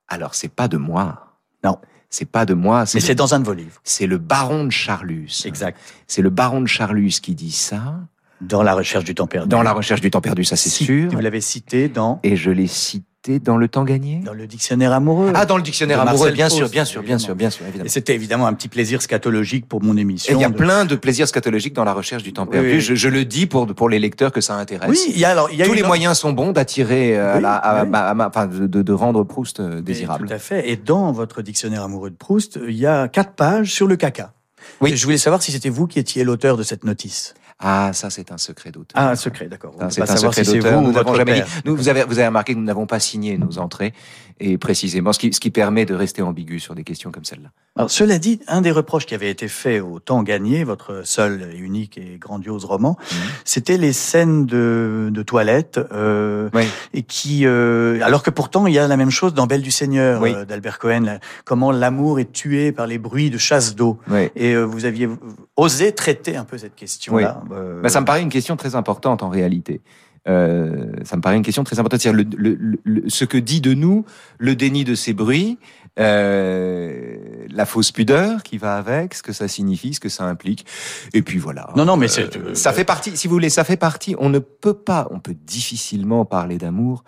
Alors, 0.08 0.34
c'est 0.34 0.48
pas 0.48 0.68
de 0.68 0.76
moi. 0.78 1.38
Non. 1.62 1.78
C'est 2.08 2.24
pas 2.24 2.46
de 2.46 2.54
moi. 2.54 2.84
Mais 2.94 3.00
c'est 3.00 3.14
dans 3.14 3.34
un 3.34 3.40
de 3.40 3.44
vos 3.44 3.52
livres. 3.52 3.80
C'est 3.82 4.06
le 4.06 4.18
baron 4.18 4.64
de 4.64 4.70
Charlus. 4.70 5.42
Exact. 5.44 5.78
C'est 6.06 6.22
le 6.22 6.30
baron 6.30 6.60
de 6.60 6.66
Charlus 6.66 7.20
qui 7.20 7.34
dit 7.34 7.52
ça. 7.52 8.00
Dans 8.40 8.62
la 8.62 8.74
recherche 8.74 9.04
du 9.04 9.14
temps 9.14 9.26
perdu. 9.26 9.48
Dans 9.48 9.62
la 9.62 9.72
recherche 9.72 10.00
du 10.00 10.10
temps 10.10 10.20
perdu, 10.20 10.44
ça 10.44 10.56
c'est 10.56 10.70
sûr. 10.70 11.10
Vous 11.10 11.18
l'avez 11.18 11.40
cité 11.40 11.88
dans, 11.88 12.20
Et 12.22 12.36
je 12.36 12.50
l'ai 12.50 12.66
cité 12.66 13.06
dans 13.28 13.56
le 13.56 13.68
temps 13.68 13.84
gagné? 13.84 14.20
dans 14.24 14.34
le 14.34 14.46
dictionnaire 14.46 14.92
amoureux. 14.92 15.32
Ah, 15.34 15.46
dans 15.46 15.56
le 15.56 15.62
dictionnaire 15.62 16.00
amoureux, 16.00 16.30
bien 16.30 16.48
sûr, 16.50 16.68
bien 16.68 16.84
sûr, 16.84 17.02
bien 17.02 17.18
sûr, 17.18 17.34
bien 17.34 17.48
sûr, 17.50 17.64
évidemment. 17.64 17.86
Et 17.86 17.88
c'était 17.88 18.14
évidemment 18.14 18.46
un 18.46 18.52
petit 18.52 18.68
plaisir 18.68 19.00
scatologique 19.00 19.66
pour 19.66 19.82
mon 19.82 19.96
Et 19.96 20.00
émission. 20.02 20.36
il 20.38 20.42
y 20.42 20.44
a 20.44 20.48
de- 20.50 20.54
plein 20.54 20.84
de 20.84 20.94
plaisirs 20.94 21.26
scatologiques 21.26 21.72
dans 21.72 21.84
la 21.84 21.94
recherche 21.94 22.22
du 22.22 22.32
temps 22.34 22.46
perdu. 22.46 22.72
oui. 22.74 22.80
Je, 22.80 22.94
je 22.94 23.08
le 23.08 23.24
dis 23.24 23.46
pour, 23.46 23.66
pour 23.74 23.88
les 23.88 23.98
lecteurs 23.98 24.30
que 24.30 24.40
ça 24.42 24.56
intéresse. 24.56 24.90
Oui, 24.90 24.98
il 25.08 25.18
y 25.18 25.24
a 25.24 25.30
alors, 25.30 25.48
il 25.50 25.56
y 25.58 25.62
a 25.62 25.66
Tous 25.66 25.72
les 25.72 25.80
autre- 25.80 25.88
moyens 25.88 26.18
sont 26.18 26.32
bons 26.32 26.52
d'attirer, 26.52 27.16
euh, 27.18 27.32
à 27.32 27.36
Oui, 27.36 27.42
la- 27.42 27.54
à 27.54 27.84
oui. 27.84 27.90
ma- 27.90 28.00
à 28.08 28.14
ma- 28.14 28.28
enfin, 28.28 28.46
de, 28.46 28.92
rendre 28.92 29.24
Proust 29.24 29.60
euh, 29.60 29.80
désirable. 29.80 30.28
Tout 30.28 30.34
à 30.34 30.38
fait. 30.38 30.68
Et 30.70 30.76
dans 30.76 31.10
votre 31.12 31.40
dictionnaire 31.40 31.82
amoureux 31.82 32.10
de 32.10 32.16
Proust, 32.16 32.58
il 32.68 32.76
y 32.76 32.86
a 32.86 33.08
quatre 33.08 33.32
pages 33.32 33.72
sur 33.72 33.86
le 33.86 33.96
caca. 33.96 34.32
Oui. 34.80 34.92
Et 34.92 34.96
je 34.96 35.04
voulais 35.04 35.18
savoir 35.18 35.42
si 35.42 35.50
c'était 35.52 35.68
vous 35.70 35.86
qui 35.86 35.98
étiez 35.98 36.24
l'auteur 36.24 36.56
de 36.58 36.62
cette 36.62 36.84
notice. 36.84 37.34
Ah, 37.58 37.92
ça 37.92 38.10
c'est 38.10 38.32
un 38.32 38.38
secret 38.38 38.70
d'auteur. 38.70 38.94
Ah, 38.94 39.10
un 39.10 39.16
secret, 39.16 39.46
d'accord. 39.46 39.74
C'est 39.88 40.02
un 40.02 40.16
secret 40.16 40.44
si 40.44 40.50
c'est 40.50 40.58
d'auteur. 40.58 40.82
n'avons 40.82 41.14
jamais 41.14 41.40
dit. 41.40 41.42
Nous, 41.64 41.76
vous 41.76 41.88
avez, 41.88 42.04
vous 42.04 42.18
avez 42.18 42.26
remarqué 42.26 42.54
que 42.54 42.58
nous 42.58 42.64
n'avons 42.64 42.86
pas 42.86 43.00
signé 43.00 43.38
nos 43.38 43.58
entrées, 43.58 43.94
et 44.40 44.58
précisément, 44.58 45.12
ce 45.12 45.18
qui, 45.18 45.32
ce 45.32 45.40
qui 45.40 45.50
permet 45.50 45.84
de 45.86 45.94
rester 45.94 46.20
ambigu 46.22 46.58
sur 46.60 46.74
des 46.74 46.82
questions 46.84 47.10
comme 47.12 47.24
celle-là. 47.24 47.50
Alors, 47.76 47.90
cela 47.90 48.18
dit, 48.18 48.40
un 48.46 48.60
des 48.60 48.70
reproches 48.70 49.04
qui 49.06 49.14
avait 49.14 49.30
été 49.30 49.48
fait 49.48 49.80
au 49.80 49.98
temps 49.98 50.22
gagné, 50.22 50.62
votre 50.64 51.02
seul 51.04 51.50
et 51.52 51.58
unique 51.58 51.98
et 51.98 52.18
grandiose 52.18 52.64
roman, 52.64 52.96
Mhm. 53.00 53.16
c'était 53.44 53.76
les 53.78 53.92
scènes 53.92 54.46
de, 54.46 55.08
de 55.12 55.22
toilettes, 55.22 55.80
euh, 55.92 56.50
Oui. 56.54 56.64
et 56.92 57.02
qui, 57.02 57.46
euh, 57.46 58.00
alors 58.02 58.22
que 58.22 58.30
pourtant 58.30 58.66
il 58.66 58.74
y 58.74 58.78
a 58.78 58.86
la 58.86 58.96
même 58.96 59.10
chose 59.10 59.34
dans 59.34 59.46
Belle 59.46 59.62
du 59.62 59.70
Seigneur 59.72 60.20
Oui. 60.22 60.32
euh, 60.36 60.44
d'Albert 60.44 60.78
Cohen, 60.78 61.00
là, 61.00 61.18
comment 61.44 61.72
l'amour 61.72 62.20
est 62.20 62.30
tué 62.32 62.70
par 62.72 62.86
les 62.86 62.98
bruits 62.98 63.30
de 63.30 63.38
chasse 63.38 63.74
d'eau. 63.74 63.98
Oui. 64.08 64.28
Et 64.36 64.52
euh, 64.54 64.62
vous 64.64 64.84
aviez 64.84 65.08
osé 65.56 65.92
traiter 65.92 66.36
un 66.36 66.44
peu 66.44 66.58
cette 66.58 66.74
question-là. 66.76 67.42
Bah, 67.82 67.88
ça 67.88 68.00
me 68.00 68.06
paraît 68.06 68.22
une 68.22 68.28
question 68.28 68.56
très 68.56 68.74
importante 68.76 69.22
en 69.22 69.28
réalité. 69.28 69.80
Euh, 70.26 70.86
ça 71.04 71.16
me 71.16 71.20
paraît 71.22 71.36
une 71.36 71.42
question 71.42 71.64
très 71.64 71.78
importante. 71.78 72.00
C'est-à-dire 72.00 72.24
le, 72.36 72.54
le- 72.56 72.78
le- 72.82 73.02
ce 73.08 73.24
que 73.24 73.36
dit 73.38 73.60
de 73.60 73.74
nous 73.74 74.04
le 74.38 74.56
déni 74.56 74.84
de 74.84 74.94
ces 74.94 75.12
bruits, 75.12 75.58
euh, 75.98 77.16
la 77.50 77.66
fausse 77.66 77.92
pudeur 77.92 78.42
qui 78.42 78.58
va 78.58 78.76
avec, 78.76 79.14
ce 79.14 79.22
que 79.22 79.32
ça 79.32 79.48
signifie, 79.48 79.94
ce 79.94 80.00
que 80.00 80.08
ça 80.08 80.24
implique. 80.24 80.66
Et 81.12 81.22
puis 81.22 81.38
voilà. 81.38 81.68
Non, 81.76 81.84
non, 81.84 81.96
mais 81.96 82.06
Euh, 82.06 82.08
c'est- 82.08 82.36
euh, 82.36 82.54
ça 82.54 82.72
fait 82.72 82.84
partie. 82.84 83.16
Si 83.16 83.28
vous 83.28 83.34
voulez, 83.34 83.50
ça 83.50 83.64
fait 83.64 83.76
partie. 83.76 84.14
On 84.18 84.28
ne 84.30 84.38
peut 84.38 84.74
pas, 84.74 85.08
on 85.10 85.20
peut 85.20 85.34
difficilement 85.34 86.24
parler 86.24 86.58
d'amour 86.58 87.04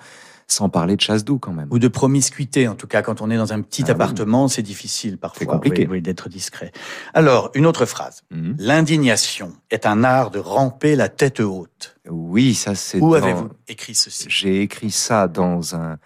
sans 0.49 0.69
parler 0.69 0.95
de 0.97 1.01
chasse 1.01 1.25
d'eau 1.25 1.39
quand 1.39 1.53
même. 1.53 1.67
ou 1.73 1.79
de 1.81 1.89
promiscuité, 1.89 2.69
en 2.69 2.75
tout 2.77 2.87
cas, 2.87 3.03
quand 3.03 3.21
on 3.21 3.31
est 3.31 3.37
dans 3.37 3.53
un 3.53 3.61
petit 3.63 3.83
Ah 3.83 3.87
oui. 3.89 3.91
appartement, 3.93 4.47
c'est 4.49 4.63
difficile 4.63 5.19
parfois. 5.19 5.39
C'est 5.41 5.47
compliqué. 5.47 5.83
oui, 5.83 5.89
oui, 5.99 6.03
d'être 6.03 6.29
discret. 6.29 6.71
Alors, 7.15 7.51
une 7.55 7.67
autre 7.67 7.85
phrase. 7.85 8.23
Mhm. 8.31 8.55
L'indignation 8.59 9.53
est 9.71 9.87
un 9.87 10.05
art 10.05 10.31
de 10.31 10.39
ramper 10.39 10.95
la 10.95 11.09
tête 11.09 11.41
haute. 11.41 11.97
Oui, 12.09 12.55
ça 12.55 12.75
c'est. 12.77 12.99
Où 13.01 13.11
dans- 13.11 13.15
avez-vous 13.15 13.49
écrit 13.69 13.95
ceci? 13.97 14.27
J'ai 14.29 14.63
écrit 14.63 14.93
ça 14.93 15.27
dans 15.27 15.75
un, 15.75 15.97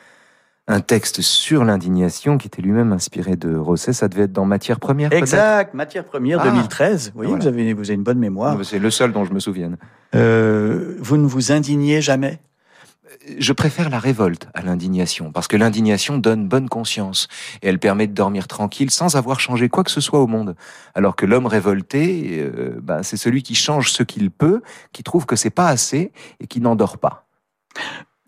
un 0.68 0.80
texte 0.80 1.20
sur 1.20 1.64
l'indignation 1.64 2.38
qui 2.38 2.46
était 2.46 2.62
lui-même 2.62 2.92
inspiré 2.92 3.36
de 3.36 3.54
Rosset. 3.54 3.92
Ça 3.92 4.08
devait 4.08 4.22
être 4.22 4.32
dans 4.32 4.46
Matière 4.46 4.80
première, 4.80 5.12
Exact, 5.12 5.74
matière 5.74 6.04
première 6.06 6.40
Ah. 6.40 6.44
2013. 6.44 7.12
Oui, 7.14 7.26
Voilà. 7.26 7.42
vous, 7.42 7.46
avez, 7.48 7.74
vous 7.74 7.82
avez 7.90 7.94
une 7.94 8.02
bonne 8.04 8.18
mémoire. 8.18 8.56
C'est 8.64 8.78
le 8.78 8.90
seul 8.90 9.12
dont 9.12 9.26
je 9.26 9.34
me 9.34 9.40
souvienne. 9.40 9.76
Euh, 10.14 10.96
vous 11.00 11.18
ne 11.18 11.26
vous 11.26 11.52
indignez 11.52 12.00
jamais? 12.00 12.40
Je 13.38 13.52
préfère 13.52 13.90
la 13.90 13.98
révolte 13.98 14.48
à 14.54 14.62
l'indignation, 14.62 15.32
parce 15.32 15.48
que 15.48 15.56
l'indignation 15.56 16.18
donne 16.18 16.48
bonne 16.48 16.68
conscience, 16.68 17.28
et 17.62 17.68
elle 17.68 17.78
permet 17.78 18.06
de 18.06 18.14
dormir 18.14 18.48
tranquille 18.48 18.90
sans 18.90 19.16
avoir 19.16 19.40
changé 19.40 19.68
quoi 19.68 19.84
que 19.84 19.90
ce 19.90 20.00
soit 20.00 20.20
au 20.20 20.26
monde. 20.26 20.56
Alors 20.94 21.16
que 21.16 21.26
l'homme 21.26 21.46
révolté, 21.46 22.38
euh, 22.40 22.78
ben, 22.82 23.02
c'est 23.02 23.16
celui 23.16 23.42
qui 23.42 23.54
change 23.54 23.92
ce 23.92 24.02
qu'il 24.02 24.30
peut, 24.30 24.62
qui 24.92 25.02
trouve 25.02 25.26
que 25.26 25.36
c'est 25.36 25.50
pas 25.50 25.68
assez, 25.68 26.12
et 26.40 26.46
qui 26.46 26.60
n'en 26.60 26.76
dort 26.76 26.98
pas. 26.98 27.26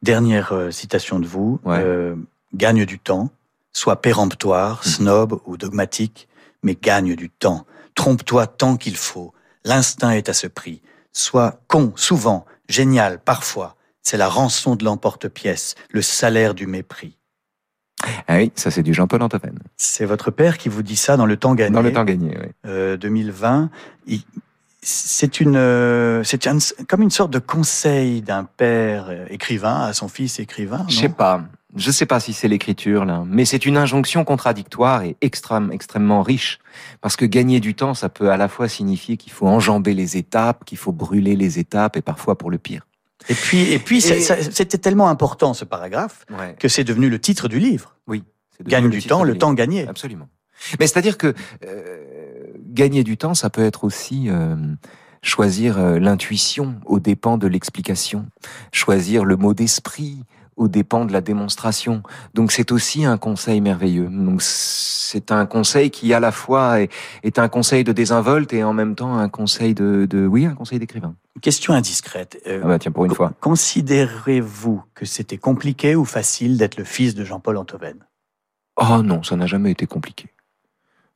Dernière 0.03 0.53
euh, 0.53 0.71
citation 0.71 1.19
de 1.21 1.27
vous. 1.27 1.61
Ouais. 1.65 1.79
Euh, 1.79 2.17
gagne 2.55 2.85
du 2.85 2.99
temps, 2.99 3.31
soit 3.73 4.03
péremptoire, 4.03 4.83
Mhm. 4.85 4.91
snob 4.93 5.41
ou 5.47 5.57
dogmatique, 5.57 6.29
mais 6.63 6.77
gagne 6.81 7.15
du 7.15 7.31
temps. 7.31 7.65
Trompe-toi 7.95 8.47
tant 8.47 8.77
qu'il 8.77 8.97
faut. 8.97 9.33
L'instinct 9.65 10.11
est 10.11 10.29
à 10.29 10.35
ce 10.35 10.47
prix. 10.47 10.83
Sois 11.13 11.61
con, 11.69 11.93
souvent, 11.97 12.45
génial, 12.69 13.19
parfois. 13.21 13.77
C'est 14.03 14.17
la 14.17 14.29
rançon 14.29 14.77
de 14.77 14.85
l'emporte-pièce, 14.85 15.75
le 15.91 16.03
salaire 16.03 16.55
du 16.55 16.67
mépris. 16.67 17.17
Ah 18.27 18.37
oui, 18.39 18.51
ça 18.57 18.71
c'est 18.73 18.83
du 18.83 18.93
Jean-Paul 18.93 19.23
Antoven. 19.23 19.59
C'est 19.77 20.07
votre 20.07 20.31
père 20.33 20.59
qui 20.59 20.69
vous 20.69 20.83
dit 20.83 20.97
ça 20.97 21.17
dans 21.17 21.27
le 21.27 21.37
temps 21.37 21.55
gagné. 21.55 21.73
Dans 21.75 21.83
le 21.83 21.93
temps 21.93 22.05
gagné, 22.05 22.37
oui. 22.37 22.49
euh, 22.67 22.97
2020. 22.97 23.71
Il- 24.07 24.23
C'est 24.85 25.39
une, 25.41 25.55
euh, 25.55 26.25
c'est 26.25 26.49
un- 26.49 26.59
comme 26.89 27.03
une 27.03 27.11
sorte 27.13 27.31
de 27.33 27.39
conseil 27.39 28.21
d'un 28.21 28.43
père 28.43 29.07
euh, 29.11 29.27
écrivain 29.31 29.83
à 29.83 29.93
son 29.93 30.09
fils 30.09 30.41
écrivain. 30.41 30.85
Je 30.89 30.97
sais 30.97 31.09
pas. 31.09 31.45
Je 31.77 31.93
sais 31.93 32.05
pas 32.05 32.19
si 32.19 32.33
c'est 32.33 32.49
l'écriture 32.49 33.05
là, 33.05 33.23
mais 33.25 33.45
c'est 33.45 33.65
une 33.65 33.77
injonction 33.77 34.25
contradictoire 34.25 35.05
et 35.05 35.17
extrême, 35.21 35.71
extrêmement 35.73 36.23
riche. 36.23 36.59
Parce 37.01 37.15
que 37.15 37.25
gagner 37.25 37.61
du 37.61 37.77
temps, 37.77 37.95
ça 37.95 38.09
peut 38.09 38.31
à 38.33 38.37
la 38.37 38.49
fois 38.49 38.67
signifier 38.69 39.17
qu'il 39.17 39.31
faut 39.33 39.47
enjamber 39.47 39.95
les 39.95 40.17
étapes, 40.17 40.65
qu'il 40.65 40.77
faut 40.79 40.91
brûler 40.93 41.37
les 41.37 41.61
étapes, 41.61 41.97
et 41.97 42.03
parfois 42.03 42.37
pour 42.37 42.51
le 42.51 42.59
pire. 42.59 42.85
Et 43.29 43.35
puis, 43.35 43.73
et 43.73 43.79
puis, 43.79 44.01
c'était 44.01 44.79
tellement 44.79 45.09
important 45.09 45.55
ce 45.55 45.65
paragraphe 45.65 46.25
Ouais. 46.31 46.57
que 46.59 46.69
c'est 46.69 46.85
devenu 46.85 47.09
le 47.09 47.19
titre 47.19 47.49
du 47.49 47.59
livre. 47.59 47.97
Devenu 48.09 48.71
Gagne 48.71 48.91
du 48.91 49.03
temps, 49.03 49.23
le 49.25 49.33
livre. 49.33 49.41
temps 49.41 49.55
gagné. 49.55 49.89
Absolument. 49.89 50.29
Mais 50.79 50.87
c'est-à-dire 50.87 51.19
que 51.19 51.35
euh, 51.67 52.53
gagner 52.59 53.03
du 53.03 53.17
temps, 53.17 53.35
ça 53.35 53.51
peut 53.51 53.65
être 53.65 53.83
aussi 53.83 54.29
euh, 54.29 54.55
choisir 55.23 55.79
euh, 55.79 55.99
l'intuition 55.99 56.77
aux 56.85 57.01
dépens 57.01 57.39
de 57.39 57.49
l'explication, 57.49 58.27
choisir 58.73 59.25
le 59.25 59.37
mot 59.37 59.55
d'esprit 59.55 60.23
aux 60.57 60.69
dépens 60.69 61.05
de 61.05 61.13
la 61.13 61.21
démonstration. 61.21 62.03
Donc 62.35 62.53
c'est 62.53 62.73
aussi 62.73 63.05
un 63.05 63.19
conseil 63.19 63.61
merveilleux. 63.61 64.09
Donc 64.09 64.43
c'est 64.43 65.33
un 65.33 65.47
conseil 65.47 65.91
qui 65.91 66.13
à 66.15 66.21
la 66.21 66.33
fois 66.33 66.81
est, 66.81 66.91
est 67.23 67.39
un 67.39 67.49
conseil 67.49 67.85
de 67.85 67.93
désinvolte 67.93 68.53
et 68.53 68.65
en 68.65 68.73
même 68.73 68.95
temps 68.95 69.17
un 69.17 69.29
conseil 69.29 69.75
de, 69.75 70.07
de 70.09 70.27
oui, 70.27 70.47
un 70.47 70.55
conseil 70.55 70.79
d'écrivain. 70.79 71.15
Question 71.41 71.75
indiscrète. 71.75 72.41
Euh, 72.47 72.61
Ah 72.63 72.69
bah 72.69 72.79
tiens 72.79 72.93
pour 72.93 73.05
une 73.05 73.15
fois. 73.15 73.33
Considérez-vous 73.41 74.83
que 74.95 75.05
c'était 75.07 75.39
compliqué 75.39 75.97
ou 75.97 76.05
facile 76.05 76.57
d'être 76.57 76.77
le 76.77 76.85
fils 76.85 77.15
de 77.15 77.25
Jean-Paul 77.25 77.57
Antoven? 77.57 77.97
Oh 78.77 79.03
non, 79.03 79.23
ça 79.23 79.37
n'a 79.37 79.47
jamais 79.47 79.71
été 79.71 79.87
compliqué. 79.87 80.29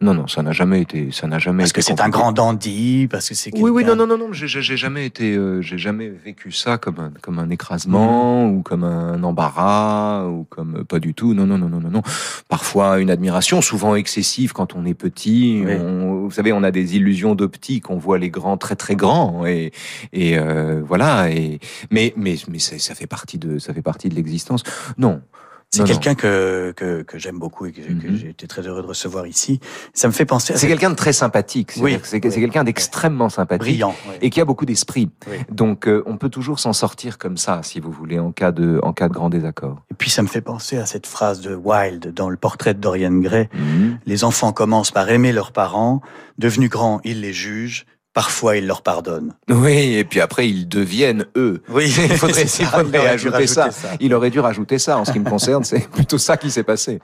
Non 0.02 0.12
non, 0.12 0.26
ça 0.26 0.42
n'a 0.42 0.52
jamais 0.52 0.82
été, 0.82 1.10
ça 1.10 1.26
n'a 1.26 1.38
jamais 1.38 1.62
Parce 1.62 1.70
été 1.70 1.80
que 1.80 1.86
c'est 1.86 2.02
un 2.02 2.10
grand 2.10 2.30
dandy, 2.30 3.08
parce 3.10 3.30
que 3.30 3.34
c'est 3.34 3.50
Oui, 3.58 3.70
oui, 3.70 3.82
non, 3.82 3.96
non, 3.96 4.06
non, 4.06 4.18
non, 4.18 4.28
j'ai 4.30 4.46
jamais 4.76 5.06
été, 5.06 5.34
euh, 5.34 5.62
j'ai 5.62 5.78
jamais 5.78 6.10
vécu 6.10 6.52
ça 6.52 6.76
comme 6.76 7.00
un, 7.00 7.12
comme 7.22 7.38
un 7.38 7.48
écrasement 7.48 8.46
ou 8.46 8.60
comme 8.60 8.84
un 8.84 9.22
embarras 9.22 10.26
ou 10.26 10.44
comme 10.50 10.84
pas 10.84 10.98
du 10.98 11.14
tout. 11.14 11.32
Non, 11.32 11.46
non, 11.46 11.56
non, 11.56 11.70
non, 11.70 11.80
non, 11.80 11.88
non. 11.88 12.02
Parfois 12.50 13.00
une 13.00 13.08
admiration, 13.08 13.62
souvent 13.62 13.94
excessive 13.94 14.52
quand 14.52 14.74
on 14.74 14.84
est 14.84 14.92
petit. 14.92 15.62
Oui. 15.64 15.72
On- 15.80 16.26
vous 16.26 16.30
savez, 16.30 16.52
on 16.52 16.62
a 16.62 16.70
des 16.70 16.96
illusions 16.96 17.34
d'optique, 17.34 17.88
on 17.88 17.96
voit 17.96 18.18
les 18.18 18.28
grands 18.28 18.58
très 18.58 18.76
très 18.76 18.96
grands 18.96 19.46
et 19.46 19.72
et 20.12 20.38
euh, 20.38 20.82
voilà. 20.84 21.30
Et 21.30 21.58
mais 21.90 22.12
mais 22.18 22.36
mais 22.50 22.58
ça, 22.58 22.78
ça 22.78 22.94
fait 22.94 23.06
partie 23.06 23.38
de 23.38 23.58
ça 23.58 23.72
fait 23.72 23.80
partie 23.80 24.10
de 24.10 24.14
l'existence. 24.14 24.62
Non. 24.98 25.22
C'est 25.70 25.84
quelqu'un 25.84 26.14
que, 26.14 26.72
que, 26.74 27.02
que 27.02 27.18
j'aime 27.18 27.38
beaucoup 27.38 27.66
et 27.66 27.72
que, 27.72 27.82
que 27.82 28.06
Mhm. 28.06 28.16
j'ai 28.16 28.28
été 28.30 28.46
très 28.46 28.62
heureux 28.66 28.80
de 28.82 28.86
recevoir 28.86 29.26
ici. 29.26 29.60
Ça 29.92 30.08
me 30.08 30.12
fait 30.12 30.24
penser 30.24 30.54
C'est 30.56 30.68
quelqu'un 30.68 30.88
de 30.90 30.94
très 30.94 31.12
sympathique. 31.12 31.72
C'est 31.72 31.80
Oui, 31.82 31.98
oui. 32.12 32.20
quelqu'un 32.20 32.64
d'extrêmement 32.64 33.28
sympathique. 33.28 33.60
brillant. 33.60 33.94
et 34.22 34.30
qui 34.30 34.40
a 34.40 34.44
beaucoup 34.46 34.64
d'esprit. 34.64 35.10
Donc 35.50 35.86
euh, 35.86 36.02
on 36.06 36.16
peut 36.16 36.30
toujours 36.30 36.60
s'en 36.60 36.72
sortir 36.72 37.18
comme 37.18 37.36
ça, 37.36 37.60
si 37.62 37.80
vous 37.80 37.90
voulez, 37.90 38.18
en 38.18 38.32
cas 38.32 38.52
de, 38.52 38.80
en 38.82 38.92
cas 38.94 39.08
de 39.08 39.12
grand 39.14 39.28
désaccord. 39.28 39.82
Et 39.90 39.94
puis 39.94 40.08
ça 40.08 40.22
me 40.22 40.28
fait 40.28 40.40
penser 40.40 40.78
à 40.78 40.86
cette 40.86 41.06
phrase 41.06 41.40
de 41.42 41.54
Wilde 41.54 42.12
dans 42.14 42.30
le 42.30 42.36
portrait 42.38 42.72
de 42.72 42.80
Dorian 42.80 43.12
Gray. 43.12 43.48
Mhm. 43.52 43.98
Les 44.06 44.24
enfants 44.24 44.52
commencent 44.52 44.92
par 44.92 45.10
aimer 45.10 45.32
leurs 45.32 45.52
parents, 45.52 46.00
devenus 46.38 46.70
grands, 46.70 47.00
ils 47.04 47.20
les 47.20 47.32
jugent, 47.34 47.84
parfois 48.16 48.56
ils 48.56 48.66
leur 48.66 48.80
pardonnent. 48.80 49.34
Oui, 49.50 49.94
et 49.96 50.04
puis 50.04 50.22
après 50.22 50.48
ils 50.48 50.66
deviennent 50.66 51.26
eux. 51.36 51.62
Oui, 51.68 51.84
Il 51.84 52.16
faudrait, 52.16 52.44
il 52.44 52.64
faudrait 52.64 53.02
il 53.02 53.06
ajouter 53.06 53.28
rajouter 53.28 53.46
ça. 53.46 53.70
ça. 53.70 53.90
Il 54.00 54.14
aurait 54.14 54.30
dû 54.30 54.40
rajouter 54.40 54.78
ça. 54.78 54.96
En 54.96 55.04
ce 55.04 55.12
qui 55.12 55.18
me 55.20 55.28
concerne, 55.28 55.64
c'est 55.64 55.86
plutôt 55.90 56.16
ça 56.16 56.38
qui 56.38 56.50
s'est 56.50 56.62
passé. 56.62 56.98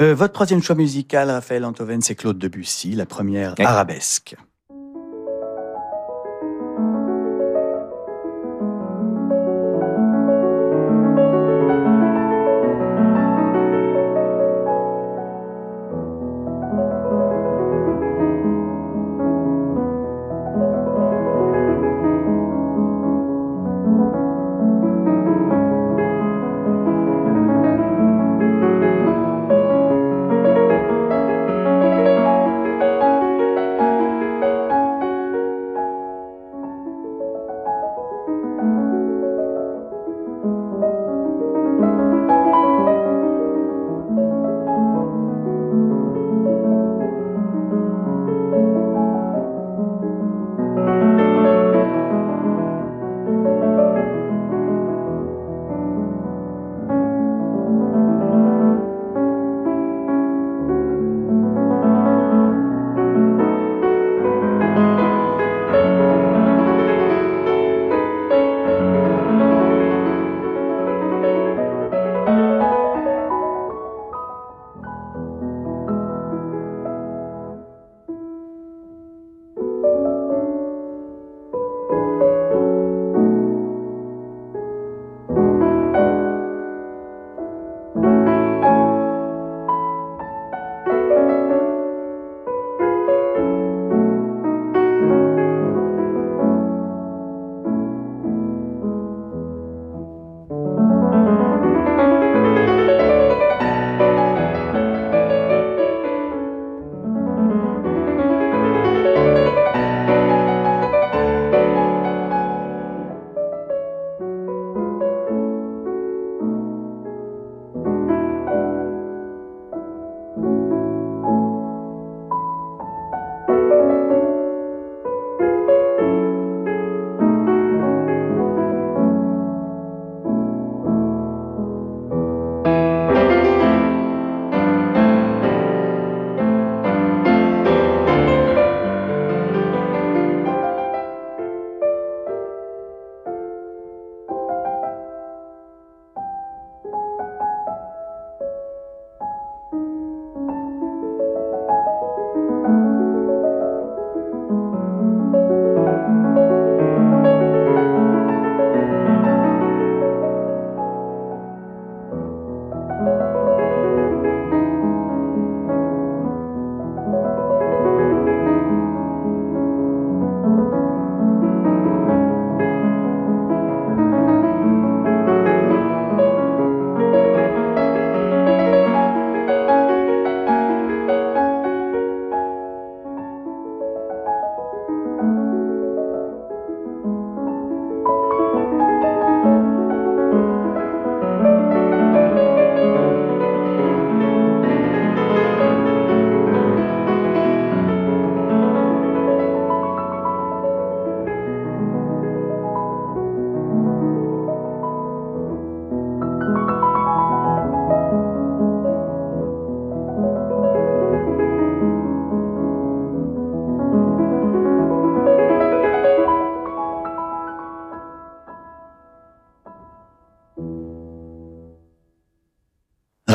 Euh, 0.00 0.14
votre 0.14 0.32
troisième 0.32 0.62
choix 0.62 0.74
musical, 0.74 1.30
Raphaël 1.30 1.66
Antoven, 1.66 2.00
c'est 2.00 2.14
Claude 2.14 2.38
Debussy, 2.38 2.92
la 2.92 3.04
première 3.04 3.56
arabesque. 3.58 4.36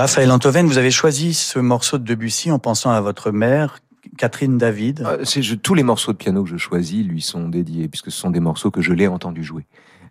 Raphaël 0.04 0.32
Antoven, 0.32 0.68
vous 0.68 0.78
avez 0.78 0.92
choisi 0.92 1.34
ce 1.34 1.60
morceau 1.60 1.98
de 1.98 2.04
Debussy 2.04 2.52
en 2.52 2.60
pensant 2.60 2.92
à 2.92 3.00
votre 3.00 3.32
mère, 3.32 3.80
Catherine 4.18 4.58
David. 4.58 5.02
Euh, 5.08 5.24
tous 5.64 5.76
les 5.76 5.84
morceaux 5.84 6.12
de 6.12 6.18
piano 6.18 6.44
que 6.44 6.50
je 6.50 6.58
choisis 6.58 7.06
lui 7.06 7.22
sont 7.22 7.48
dédiés 7.48 7.88
puisque 7.88 8.12
ce 8.12 8.20
sont 8.20 8.30
des 8.30 8.42
morceaux 8.42 8.70
que 8.70 8.82
je 8.82 8.92
l'ai 8.92 9.08
entendu 9.08 9.46
jouer. 9.46 9.66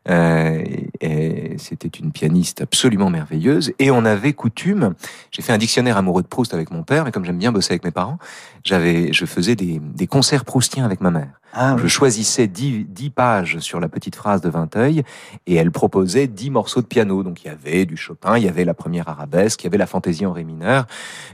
Euh, 0.09 0.64
et- 1.03 1.57
c'était 1.59 1.88
une 1.88 2.12
pianiste 2.12 2.61
absolument 2.62 3.11
merveilleuse 3.11 3.72
et 3.78 3.90
on 3.90 4.05
avait 4.05 4.32
coutume. 4.32 4.94
J'ai 5.30 5.42
fait 5.42 5.53
un 5.53 5.59
dictionnaire 5.59 5.96
amoureux 5.96 6.22
de 6.22 6.28
Proust 6.28 6.55
avec 6.55 6.70
mon 6.70 6.82
père, 6.82 7.05
mais 7.05 7.12
comme 7.12 7.24
j'aime 7.24 7.38
bien 7.38 7.53
bosser 7.53 7.72
avec 7.72 7.84
mes 7.84 7.90
parents, 7.90 8.18
j'avais, 8.64 9.12
je 9.12 9.26
faisais 9.26 9.57
des, 9.57 9.80
des 9.82 10.07
concerts 10.07 10.44
proustiens 10.44 10.84
avec 10.84 11.00
ma 11.00 11.11
mère. 11.11 11.28
Ah, 11.55 11.76
Je 11.78 11.86
choisissais 11.86 12.46
10, 12.46 12.86
10 12.88 13.11
pages 13.11 13.59
sur 13.59 13.78
la 13.78 13.90
petite 13.90 14.16
phrase 14.16 14.40
de 14.40 14.48
Vinteuil 14.48 15.03
et 15.46 15.55
elle 15.57 15.70
proposait 15.70 16.26
10 16.26 16.48
morceaux 16.48 16.80
de 16.80 16.86
piano. 16.86 17.22
Donc 17.22 17.44
il 17.44 17.48
y 17.48 17.50
avait 17.50 17.84
du 17.84 17.98
Chopin, 17.98 18.38
il 18.38 18.44
y 18.44 18.48
avait 18.48 18.64
la 18.64 18.72
première 18.72 19.09
arabesque, 19.11 19.61
il 19.62 19.64
y 19.64 19.66
avait 19.66 19.76
la 19.76 19.86
fantaisie 19.86 20.24
en 20.24 20.32
ré 20.32 20.44
mineur, 20.44 20.86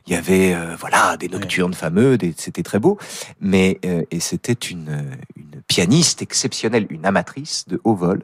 il 0.08 0.14
y 0.14 0.16
avait 0.16 0.54
euh, 0.54 0.74
voilà 0.76 1.16
des 1.18 1.28
nocturnes 1.28 1.74
fameux, 1.74 2.18
c'était 2.36 2.64
très 2.64 2.80
beau. 2.80 2.98
Mais 3.40 3.78
euh, 3.84 4.02
et 4.10 4.18
c'était 4.18 4.52
une, 4.54 5.04
une 5.36 5.62
pianiste 5.68 6.20
exceptionnelle, 6.20 6.86
une 6.90 7.06
amatrice 7.06 7.66
de 7.68 7.80
haut 7.84 7.94
vol 7.94 8.22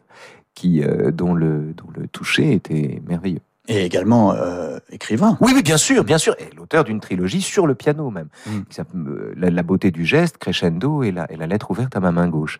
qui 0.54 0.82
euh, 0.82 1.10
dont 1.10 1.34
le 1.34 1.72
dont 1.76 1.88
le 1.96 2.06
toucher 2.08 2.52
était 2.52 3.02
merveilleux. 3.08 3.40
Et 3.66 3.82
également 3.86 4.34
euh, 4.34 4.78
écrivain. 4.90 5.38
Oui, 5.40 5.52
oui, 5.54 5.62
bien 5.62 5.78
sûr, 5.78 6.04
bien 6.04 6.18
sûr. 6.18 6.36
Et 6.38 6.54
l'auteur 6.54 6.84
d'une 6.84 7.00
trilogie 7.00 7.40
sur 7.40 7.66
le 7.66 7.74
piano 7.74 8.10
même. 8.10 8.28
Mm. 8.46 8.60
Euh, 9.06 9.32
la, 9.38 9.48
la 9.50 9.62
beauté 9.62 9.90
du 9.90 10.04
geste, 10.04 10.36
crescendo 10.36 11.02
et 11.02 11.10
la, 11.10 11.30
et 11.32 11.36
la 11.36 11.46
lettre 11.46 11.70
ouverte 11.70 11.96
à 11.96 12.00
ma 12.00 12.12
main 12.12 12.28
gauche. 12.28 12.58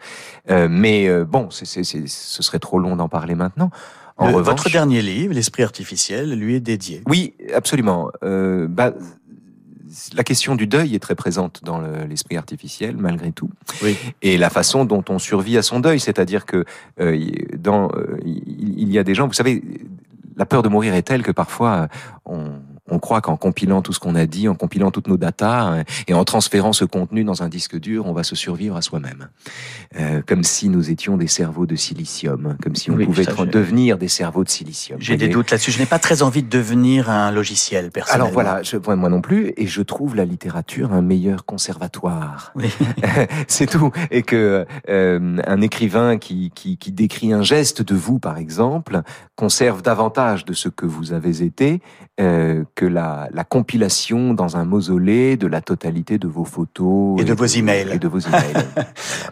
Euh, 0.51 0.67
mais 0.71 1.07
euh, 1.07 1.27
bon, 1.27 1.51
c'est, 1.51 1.67
c'est, 1.67 1.85
c'est- 1.85 2.07
ce 2.09 2.43
serait 2.43 2.59
trop 2.59 2.79
long 2.79 2.97
d'en 2.97 3.11
parler 3.11 3.35
maintenant. 3.35 3.71
En 4.17 4.29
Le- 4.29 4.37
revanche, 4.37 4.61
votre 4.61 4.71
dernier 4.71 5.03
livre, 5.03 5.35
L'Esprit 5.35 5.63
artificiel, 5.63 6.33
lui 6.39 6.55
est 6.55 6.61
dédié. 6.61 7.03
oui, 7.07 7.35
absolument. 7.55 8.11
Euh, 8.23 8.67
bah, 8.67 8.95
la 10.15 10.25
question 10.25 10.55
du 10.55 10.67
deuil 10.67 10.95
est 10.95 10.99
très 10.99 11.15
présente 11.15 11.63
dans 11.65 11.79
le- 11.79 12.05
l'esprit 12.05 12.37
artificiel, 12.37 12.97
malgré 12.97 13.33
tout. 13.33 13.51
Oui. 13.83 13.97
Et 14.23 14.37
la 14.39 14.51
façon 14.51 14.85
dont 14.85 15.05
on 15.09 15.19
survit 15.19 15.57
à 15.57 15.63
son 15.63 15.81
deuil, 15.81 16.01
c'est-à-dire 16.01 16.47
que 16.47 16.65
euh, 17.01 17.29
dans, 17.59 17.89
euh, 17.93 18.19
il 18.25 18.75
il 18.79 18.93
y 18.93 18.99
a 18.99 19.05
des 19.05 19.15
gens, 19.15 19.27
vous 19.27 19.33
savez, 19.33 19.63
la 20.37 20.47
peur 20.47 20.63
de 20.63 20.69
mourir 20.69 20.95
est 20.95 21.03
telle 21.03 21.23
que 21.23 21.33
parfois 21.33 21.73
euh, 21.73 21.87
on, 22.27 22.53
on 22.95 22.99
croit 22.99 23.21
qu'en 23.21 23.37
compilant 23.37 23.83
tout 23.83 23.93
ce 23.93 23.99
qu'on 23.99 24.15
a 24.15 24.27
dit, 24.27 24.49
en 24.49 24.55
compilant 24.55 24.91
toutes 24.91 25.09
nos 25.09 25.17
datas 25.17 25.73
euh, 25.73 25.85
et 26.07 26.15
en 26.15 26.25
transférant 26.25 26.73
ce 26.73 26.85
contenu 26.85 27.25
dans 27.25 27.43
un 27.43 27.49
disque 27.49 27.79
dur, 27.79 28.07
on 28.07 28.13
va 28.13 28.23
se 28.23 28.37
survivre 28.37 28.77
à 28.77 28.83
soi-même. 28.83 29.29
Euh, 29.99 30.23
comme 30.27 30.45
si 30.45 30.69
nous 30.69 30.91
étions 30.91 31.17
des 31.17 31.27
cerveaux 31.27 31.67
de 31.67 31.77
silicium, 31.77 32.57
comme 32.63 32.77
si 32.77 32.91
on 32.91 32.95
Oui, 32.95 33.05
pouvait 33.05 33.25
ça, 33.25 33.33
devenir 33.45 33.99
des 33.99 34.09
cerveaux 34.09 34.45
de 34.45 34.49
silicium. 34.49 34.99
J'ai 35.01 35.17
des 35.17 35.29
doutes 35.29 35.51
là-dessus. 35.51 35.73
Je 35.73 35.79
n'ai 35.79 35.87
pas 35.87 35.99
très 35.99 36.23
envie 36.23 36.43
de 36.43 36.49
devenir 36.49 37.11
un 37.11 37.31
logiciel, 37.31 37.91
personnellement. 37.91 38.27
alors 38.27 38.33
voilà, 38.33 38.63
je, 38.63 38.77
moi 38.77 39.09
non 39.09 39.21
plus, 39.21 39.53
et 39.57 39.67
je 39.67 39.83
trouve 39.83 40.15
la 40.15 40.25
littérature 40.25 40.93
un 40.93 41.03
meilleur 41.03 41.45
conservatoire. 41.45 42.53
Oui. 42.55 42.73
C'est 43.49 43.67
tout. 43.67 43.91
Et 44.11 44.23
que 44.23 44.67
euh, 44.89 45.37
un 45.47 45.61
écrivain 45.61 46.19
qui, 46.19 46.53
qui, 46.55 46.77
qui 46.79 46.93
décrit 46.93 47.33
un 47.33 47.43
geste 47.43 47.83
de 47.83 47.95
vous, 47.95 48.19
par 48.19 48.39
exemple, 48.39 49.03
conserve 49.37 49.83
davantage 49.83 50.45
de 50.45 50.53
ce 50.53 50.69
que 50.69 50.87
vous 50.87 51.13
avez 51.13 51.43
été 51.43 51.81
euh, 52.21 52.63
que 52.77 52.84
la, 52.87 53.29
la 53.33 53.45
compilation 53.45 54.35
dans 54.35 54.57
un 54.57 54.65
mausolée 54.65 55.37
de 55.37 55.47
la 55.47 55.61
totalité 55.61 56.19
de 56.19 56.29
vos 56.29 56.45
photos 56.45 57.21
Et 57.21 57.25
de 57.25 57.35
vos 57.35 57.45
emails. 57.47 57.89
Et 57.93 57.99
de 57.99 58.09
vos 58.09 58.19
emails. 58.21 58.55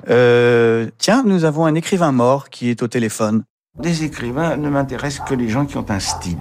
Euh, 0.09 0.88
tiens, 0.98 1.22
nous 1.24 1.44
avons 1.44 1.64
un 1.64 1.74
écrivain 1.74 2.12
mort 2.12 2.48
qui 2.50 2.70
est 2.70 2.82
au 2.82 2.88
téléphone. 2.88 3.44
Des 3.78 4.05
écrivains 4.05 4.57
ne 4.57 4.68
m'intéressent 4.68 5.26
que 5.28 5.34
les 5.34 5.48
gens 5.48 5.64
qui 5.64 5.76
ont 5.78 5.86
un 5.88 6.00
style. 6.00 6.36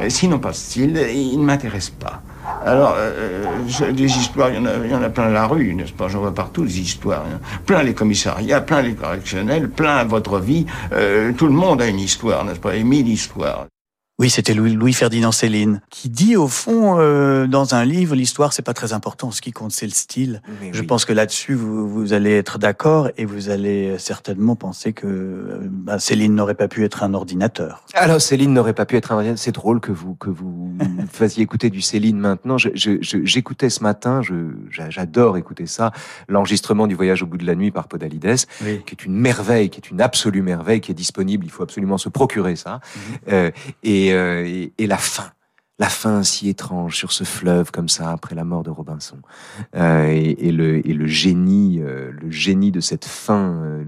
Euh, 0.00 0.08
S'ils 0.08 0.28
n'ont 0.30 0.40
pas 0.40 0.50
de 0.50 0.56
style, 0.56 0.98
ils 1.14 1.38
ne 1.38 1.44
m'intéressent 1.44 1.94
pas. 2.00 2.22
Alors, 2.64 2.94
euh, 2.98 3.44
des 3.92 4.04
histoires, 4.06 4.50
il 4.50 4.56
y, 4.56 4.58
en 4.58 4.66
a, 4.66 4.70
il 4.84 4.90
y 4.90 4.94
en 4.94 5.02
a 5.02 5.08
plein 5.10 5.28
la 5.28 5.46
rue, 5.46 5.74
n'est-ce 5.74 5.92
pas? 5.92 6.08
J'en 6.08 6.20
vois 6.20 6.34
partout 6.34 6.64
des 6.64 6.80
histoires. 6.80 7.24
hein. 7.32 7.38
Plein 7.64 7.82
les 7.82 7.94
commissariats, 7.94 8.60
plein 8.60 8.82
les 8.82 8.94
correctionnels, 8.94 9.68
plein 9.70 10.02
votre 10.04 10.38
vie. 10.40 10.66
Euh, 10.92 11.32
tout 11.32 11.46
le 11.46 11.52
monde 11.52 11.80
a 11.80 11.86
une 11.86 12.00
histoire, 12.00 12.44
n'est-ce 12.44 12.60
pas? 12.60 12.74
Et 12.74 12.82
mille 12.82 13.08
histoires. 13.08 13.66
Oui, 14.20 14.30
c'était 14.30 14.54
Louis, 14.54 14.74
Louis-Ferdinand 14.74 15.32
Céline, 15.32 15.80
qui 15.90 16.08
dit 16.08 16.36
au 16.36 16.46
fond, 16.46 17.00
euh, 17.00 17.48
dans 17.48 17.74
un 17.74 17.84
livre, 17.84 18.14
l'histoire, 18.14 18.52
c'est 18.52 18.62
pas 18.62 18.72
très 18.72 18.92
important. 18.92 19.32
Ce 19.32 19.40
qui 19.40 19.50
compte, 19.50 19.72
c'est 19.72 19.86
le 19.86 19.92
style. 19.92 20.40
Mais 20.60 20.70
Je 20.72 20.82
oui. 20.82 20.86
pense 20.86 21.04
que 21.04 21.12
là-dessus, 21.12 21.54
vous, 21.54 21.88
vous 21.88 22.12
allez 22.12 22.30
être 22.30 22.60
d'accord 22.60 23.08
et 23.16 23.24
vous 23.24 23.48
allez 23.50 23.98
certainement 23.98 24.54
penser 24.54 24.92
que 24.92 25.08
euh, 25.08 25.58
bah, 25.68 25.98
Céline 25.98 26.32
n'aurait 26.32 26.54
pas 26.54 26.68
pu 26.68 26.84
être 26.84 27.02
un 27.02 27.12
ordinateur. 27.12 27.84
Alors 27.94 28.20
Céline 28.20 28.52
n'aurait 28.54 28.72
pas 28.72 28.86
pu 28.86 28.96
être 28.96 29.10
un 29.10 29.34
C'est 29.34 29.50
drôle 29.50 29.80
que 29.80 29.90
vous 29.90 30.14
que 30.14 30.30
vous 30.30 30.72
fassiez 31.12 31.42
écouter 31.42 31.68
du 31.68 31.80
Céline 31.80 32.18
maintenant. 32.20 32.56
J'écoutais 32.56 33.68
ce 33.68 33.82
matin, 33.82 34.20
j'adore 34.70 35.36
écouter 35.38 35.66
ça, 35.66 35.90
l'enregistrement 36.28 36.86
du 36.86 36.94
Voyage 36.94 37.24
au 37.24 37.26
bout 37.26 37.36
de 37.36 37.46
la 37.46 37.56
nuit 37.56 37.72
par 37.72 37.88
Podalides, 37.88 38.36
Oui. 38.64 38.80
qui 38.86 38.94
est 38.94 39.04
une 39.04 39.14
merveille, 39.16 39.70
qui 39.70 39.80
est 39.80 39.90
une 39.90 40.00
absolue 40.00 40.42
merveille, 40.42 40.80
qui 40.80 40.92
est 40.92 40.94
disponible. 40.94 41.44
Il 41.46 41.50
faut 41.50 41.64
absolument 41.64 41.98
se 41.98 42.08
procurer 42.08 42.54
ça. 42.54 42.78
Euh, 43.32 43.50
et, 43.82 44.03
euh, 44.12 44.66
et, 44.78 44.86
la 44.86 44.98
fin. 44.98 45.30
La 45.78 45.88
fin 45.88 46.22
si 46.22 46.48
étrange 46.48 46.96
sur 46.96 47.10
ce 47.10 47.24
fleuve 47.24 47.72
comme 47.72 47.88
ça 47.88 48.10
après 48.10 48.34
la 48.34 48.44
mort 48.44 48.62
de 48.62 48.70
Robinson 48.70 49.18
Euh, 49.74 50.06
et, 50.06 50.52
le, 50.52 51.06
génie, 51.06 51.80
euh, 51.80 52.12
le 52.12 52.30
génie 52.30 52.70
de 52.70 52.80
cette 52.80 53.04
fin. 53.04 53.82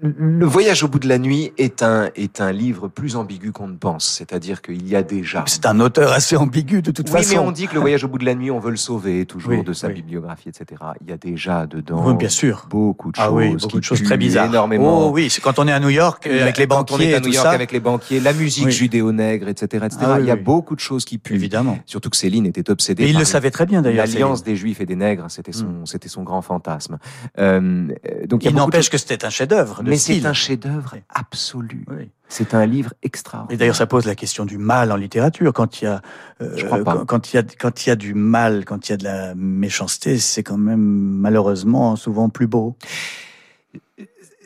Le 0.00 0.46
voyage 0.46 0.82
au 0.84 0.88
bout 0.88 0.98
de 0.98 1.08
la 1.08 1.18
nuit 1.18 1.52
est 1.58 1.82
un, 1.82 2.10
est 2.16 2.40
un 2.40 2.52
livre 2.52 2.88
plus 2.88 3.16
ambigu 3.16 3.52
qu'on 3.52 3.68
ne 3.68 3.76
pense. 3.76 4.06
C'est-à-dire 4.18 4.62
qu'il 4.62 4.86
y 4.88 4.94
a 4.96 5.02
déjà. 5.02 5.44
C'est 5.46 5.66
un 5.66 5.80
auteur 5.80 6.12
assez 6.12 6.36
ambigu 6.36 6.82
de 6.82 6.90
toute 6.90 7.06
Oui, 7.08 7.12
façon. 7.12 7.32
mais 7.34 7.38
on 7.38 7.50
dit 7.52 7.66
que 7.66 7.74
le 7.74 7.80
voyage 7.80 8.04
au 8.04 8.08
bout 8.08 8.18
de 8.18 8.24
la 8.24 8.34
nuit, 8.34 8.50
on 8.50 8.58
veut 8.58 8.70
le 8.70 8.76
sauver 8.76 9.24
toujours 9.26 9.50
Oui, 9.52 9.62
de 9.64 9.72
sa 9.72 9.88
oui. 9.88 9.94
bibliographie, 9.94 10.48
etc. 10.50 10.80
Il 11.02 11.08
y 11.10 11.12
a 11.12 11.16
déjà 11.16 11.66
dedans 11.66 12.02
Oui, 12.06 12.14
bien 12.14 12.28
sûr. 12.28 12.66
beaucoup 12.70 13.10
de 13.10 13.16
choses, 13.16 13.24
Ah 13.26 13.32
oui, 13.32 13.50
beaucoup 13.52 13.66
qui 13.68 13.78
de 13.78 13.84
choses 13.84 14.02
très 14.02 14.16
bizarres. 14.16 14.46
énormément. 14.46 15.06
Oh 15.06 15.10
oui, 15.12 15.30
c'est 15.30 15.40
quand 15.40 15.58
on 15.58 15.66
est 15.66 15.72
à 15.72 15.80
New 15.80 15.88
York 15.88 16.26
euh, 16.26 16.42
avec 16.42 16.58
les 16.58 16.66
Quand 16.66 16.78
banquiers 16.90 16.94
on 16.96 17.00
est 17.00 17.14
à 17.14 17.20
New 17.20 17.32
York 17.32 17.46
ça. 17.46 17.50
avec 17.52 17.72
les 17.72 17.80
banquiers, 17.80 18.20
la 18.20 18.32
musique 18.32 18.66
Oui. 18.66 18.72
judéo-nègre, 18.72 19.48
etc., 19.48 19.84
etc. 19.86 20.00
Ah 20.02 20.14
oui, 20.16 20.24
il 20.24 20.26
y 20.26 20.30
a 20.30 20.34
oui. 20.34 20.40
beaucoup 20.40 20.74
de 20.74 20.80
choses 20.80 21.04
qui 21.04 21.18
puent. 21.18 21.34
Évidemment. 21.34 21.78
Surtout 21.86 22.10
que 22.10 22.16
Céline 22.16 22.46
était 22.46 22.70
obsédée 22.70 23.04
Mais 23.04 23.08
il 23.10 23.14
par 23.14 23.20
le 23.20 23.24
savait 23.26 23.50
très 23.50 23.66
bien 23.66 23.82
d'ailleurs. 23.82 24.06
l'alliance 24.06 24.42
des 24.42 24.56
Juifs 24.56 24.80
et 24.80 24.86
des 24.86 24.96
Nègres. 24.96 25.26
C'était 25.28 25.52
son, 25.52 25.86
c'était 25.86 26.08
son 26.08 26.22
grand 26.22 26.42
fantasme. 26.42 26.98
Euh, 27.38 27.88
donc 28.28 28.44
il 28.44 28.50
Il 28.50 28.54
n'empêche 28.56 28.90
que 28.90 28.98
c'était 28.98 29.24
un 29.24 29.30
chef-d'œuvre. 29.38 29.82
mais 29.84 29.96
c'est 29.96 30.24
un 30.26 30.32
chef-d'œuvre 30.32 30.96
absolu. 31.08 31.84
Oui. 31.88 32.10
C'est 32.28 32.52
un 32.54 32.66
livre 32.66 32.92
extraordinaire. 33.02 33.54
Et 33.54 33.56
d'ailleurs, 33.56 33.76
ça 33.76 33.86
pose 33.86 34.04
la 34.04 34.14
question 34.14 34.44
du 34.44 34.58
mal 34.58 34.92
en 34.92 34.96
littérature. 34.96 35.52
Quand 35.54 35.80
il 35.80 35.84
y 35.84 35.88
a, 35.88 36.02
euh, 36.42 36.52
Je 36.56 36.66
crois 36.66 36.84
pas. 36.84 36.94
quand, 36.96 37.06
quand 37.06 37.32
il 37.32 37.36
y 37.36 37.38
a, 37.38 37.42
quand 37.42 37.86
il 37.86 37.88
y 37.88 37.92
a 37.92 37.96
du 37.96 38.12
mal, 38.14 38.64
quand 38.66 38.88
il 38.88 38.92
y 38.92 38.94
a 38.94 38.96
de 38.98 39.04
la 39.04 39.34
méchanceté, 39.34 40.18
c'est 40.18 40.42
quand 40.42 40.58
même 40.58 40.80
malheureusement 40.80 41.96
souvent 41.96 42.28
plus 42.28 42.46
beau. 42.46 42.76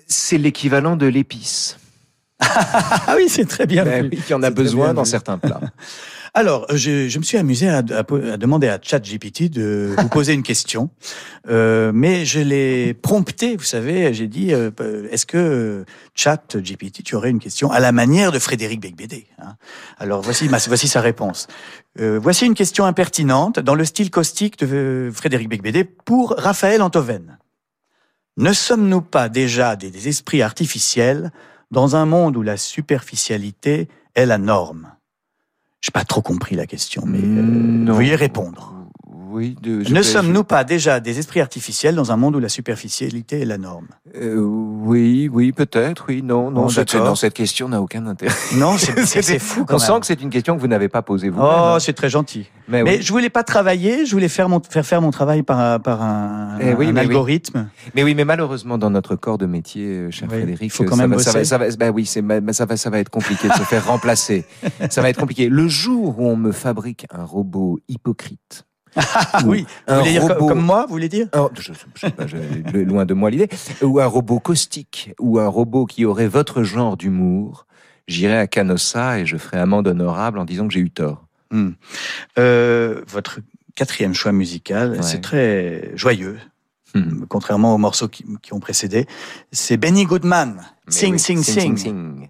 C'est 0.07 0.39
l'équivalent 0.39 0.97
de 0.97 1.07
l'épice. 1.07 1.79
Ah 3.07 3.15
oui, 3.17 3.29
c'est 3.29 3.47
très 3.47 3.67
bien. 3.67 3.85
Ben 3.85 4.05
vu. 4.05 4.11
oui, 4.13 4.23
il 4.29 4.31
y 4.31 4.35
en 4.35 4.43
a 4.43 4.51
besoin 4.51 4.95
dans 4.95 5.05
vu. 5.05 5.11
certains 5.11 5.39
plats. 5.39 5.61
Alors, 6.35 6.67
je, 6.75 7.09
je 7.11 7.19
me 7.19 7.25
suis 7.25 7.37
amusé 7.37 7.69
à, 7.69 7.79
à 7.79 7.81
à 7.81 8.37
demander 8.39 8.67
à 8.67 8.79
ChatGPT 8.81 9.51
de 9.51 9.95
vous 9.99 10.09
poser 10.11 10.33
une 10.33 10.43
question, 10.43 10.89
euh, 11.51 11.93
mais 11.95 12.25
je 12.25 12.41
l'ai 12.41 12.95
prompté, 12.95 13.55
vous 13.55 13.65
savez, 13.65 14.15
j'ai 14.15 14.29
dit, 14.29 14.55
euh, 14.55 14.71
est-ce 15.11 15.27
que 15.27 15.37
euh, 15.37 15.85
ChatGPT, 16.15 17.03
tu 17.03 17.17
aurais 17.17 17.29
une 17.29 17.39
question 17.39 17.71
à 17.71 17.81
la 17.81 17.93
manière 17.93 18.33
de 18.33 18.39
Frédéric 18.39 18.81
Becbédé 18.81 19.27
hein? 19.39 19.57
Alors, 19.99 20.23
voici, 20.23 20.49
ma, 20.49 20.57
voici 20.57 20.89
sa 20.89 21.03
réponse. 21.03 21.49
Euh, 22.01 22.19
voici 22.19 22.47
une 22.47 22.55
question 22.55 22.87
impertinente 22.87 23.59
dans 23.59 23.75
le 23.75 23.85
style 23.85 24.11
caustique 24.11 24.59
de 24.59 24.67
euh, 24.67 25.13
Frédéric 25.13 25.51
Becbédé 25.51 25.85
pour 25.85 26.35
Raphaël 26.39 26.81
Antoven. 26.81 27.37
Ne 28.39 28.55
sommes-nous 28.55 29.03
pas 29.03 29.29
déjà 29.29 29.77
des, 29.77 29.91
des 29.91 30.09
esprits 30.09 30.41
artificiels 30.41 31.31
dans 31.71 31.95
un 31.95 32.07
monde 32.07 32.39
où 32.39 32.43
la 32.43 32.57
superficialité 32.57 33.89
est 34.15 34.25
la 34.25 34.39
norme? 34.39 34.93
J'ai 35.83 35.91
pas 35.91 36.05
trop 36.05 36.23
compris 36.23 36.55
la 36.55 36.67
question, 36.67 37.03
mais 37.07 37.19
euh, 37.21 37.93
veuillez 37.93 38.15
répondre. 38.15 38.75
Oui. 39.33 39.57
De, 39.63 39.83
ne 39.91 40.03
sommes-nous 40.03 40.45
pas 40.45 40.63
déjà 40.65 41.01
des 41.01 41.19
esprits 41.19 41.41
artificiels 41.41 41.95
dans 41.95 42.13
un 42.13 42.17
monde 42.17 42.37
où 42.37 42.39
la 42.41 42.49
superficialité 42.51 43.41
est 43.41 43.45
la 43.47 43.59
norme? 43.59 43.87
Euh, 44.15 44.37
oui, 44.41 45.29
oui, 45.33 45.53
peut-être, 45.53 46.05
oui, 46.09 46.23
non, 46.23 46.51
non. 46.51 46.63
Bon, 46.63 46.69
cette, 46.69 46.93
d'accord. 46.93 47.07
non, 47.09 47.15
cette 47.15 47.35
question 47.35 47.69
n'a 47.69 47.81
aucun 47.81 48.07
intérêt. 48.07 48.35
Non, 48.57 48.77
c'est 48.79 49.39
fou 49.39 49.65
quand 49.65 49.77
On 49.77 49.79
même. 49.79 49.87
sent 49.87 50.01
que 50.01 50.07
c'est 50.07 50.21
une 50.23 50.31
question 50.31 50.55
que 50.57 50.61
vous 50.61 50.67
n'avez 50.69 50.89
pas 50.89 51.03
posée 51.03 51.31
vous. 51.31 51.41
Oh, 51.43 51.77
c'est 51.81 51.95
très 51.95 52.11
gentil. 52.11 52.47
mais, 52.69 52.83
Mais 52.83 52.97
oui. 52.99 53.03
je 53.03 53.13
voulais 53.13 53.31
pas 53.31 53.43
travailler, 53.43 54.05
je 54.05 54.13
voulais 54.13 54.29
faire 54.29 54.49
mon, 54.49 54.61
faire 54.61 54.85
faire 54.85 55.01
mon 55.01 55.11
travail 55.11 55.43
par, 55.43 55.59
un- 55.59 55.79
par 55.79 56.03
un, 56.03 56.59
Eh 56.61 56.75
oui, 56.75 56.89
un 56.89 56.93
mais 56.93 57.01
oui. 57.01 57.07
algorithme. 57.07 57.69
mais 57.95 58.03
oui, 58.03 58.15
mais 58.15 58.25
malheureusement 58.25 58.77
dans 58.79 58.91
notre 58.91 59.17
corps 59.17 59.39
de 59.39 59.47
métier, 59.47 59.87
euh, 59.87 60.11
cher 60.11 60.29
Frédéric, 60.29 60.71
faut 60.73 60.85
quand 60.85 60.97
ça, 60.97 61.07
même 61.07 61.17
va, 61.17 61.23
ça 61.23 61.33
va, 61.33 61.45
ça 61.45 61.59
va, 61.59 61.67
bah 61.79 61.91
oui, 61.91 62.05
ça 62.05 62.21
va, 62.21 62.77
ça 62.77 62.91
va 62.91 62.99
être 62.99 63.09
compliqué 63.11 63.49
de 63.49 63.53
se 63.55 63.63
faire 63.63 63.87
remplacer. 63.93 64.45
Ça 64.91 65.01
va 65.01 65.09
être 65.09 65.19
compliqué. 65.19 65.49
Le 65.49 65.69
jour 65.69 66.19
où 66.19 66.27
on 66.29 66.37
me 66.37 66.53
fabrique 66.53 67.07
un 67.11 67.25
robot 67.25 67.79
hypocrite. 67.89 68.65
Ah 68.97 69.41
ou 69.45 69.51
oui, 69.51 69.67
vous 69.89 69.95
un 69.95 69.99
voulez 70.01 70.11
dire 70.13 70.23
robot- 70.23 70.47
comme 70.49 70.61
moi, 70.65 70.85
vous 70.87 70.93
voulez 70.93 71.09
dire 71.09 71.27
un- 71.33 71.49
je, 71.59 71.73
je 71.95 72.01
sais 72.01 72.11
pas, 72.11 72.27
je- 72.27 72.79
loin 72.79 73.05
de 73.07 73.15
moi 73.15 73.31
l'idée, 73.31 73.49
ou 73.83 74.01
un 74.01 74.07
robot 74.07 74.39
caustique, 74.41 75.13
ou 75.19 75.39
un 75.39 75.49
robot 75.49 75.87
qui 75.87 76.05
aurait 76.05 76.29
votre 76.29 76.63
genre 76.63 76.97
d'humour, 76.97 77.67
j'irai 78.09 78.37
à 78.39 78.47
Canossa 78.47 79.19
et 79.21 79.27
je 79.27 79.37
ferai 79.37 79.59
amende 79.59 79.89
honorable 79.89 80.39
en 80.39 80.45
disant 80.45 80.67
que 80.69 80.75
j'ai 80.75 80.81
eu 80.81 80.91
tort. 80.91 81.27
Hmm. 81.51 81.71
Euh, 82.39 83.03
votre 83.09 83.41
quatrième 83.75 84.15
choix 84.15 84.33
musical, 84.33 84.93
Ouais. 84.93 85.03
c'est 85.03 85.21
très 85.21 85.93
joyeux, 85.95 86.39
Hmm. 86.95 87.25
contrairement 87.29 87.75
aux 87.75 87.79
morceaux 87.79 88.09
qui, 88.09 88.25
qui 88.43 88.53
ont 88.53 88.61
précédé. 88.61 89.07
C'est 89.53 89.79
Benny 89.79 90.05
Goodman. 90.05 90.57
Mais 90.87 90.93
Sing, 90.93 91.13
oui, 91.15 91.19
sing, 91.19 91.43
sing, 91.43 91.77
sing. 91.79 92.29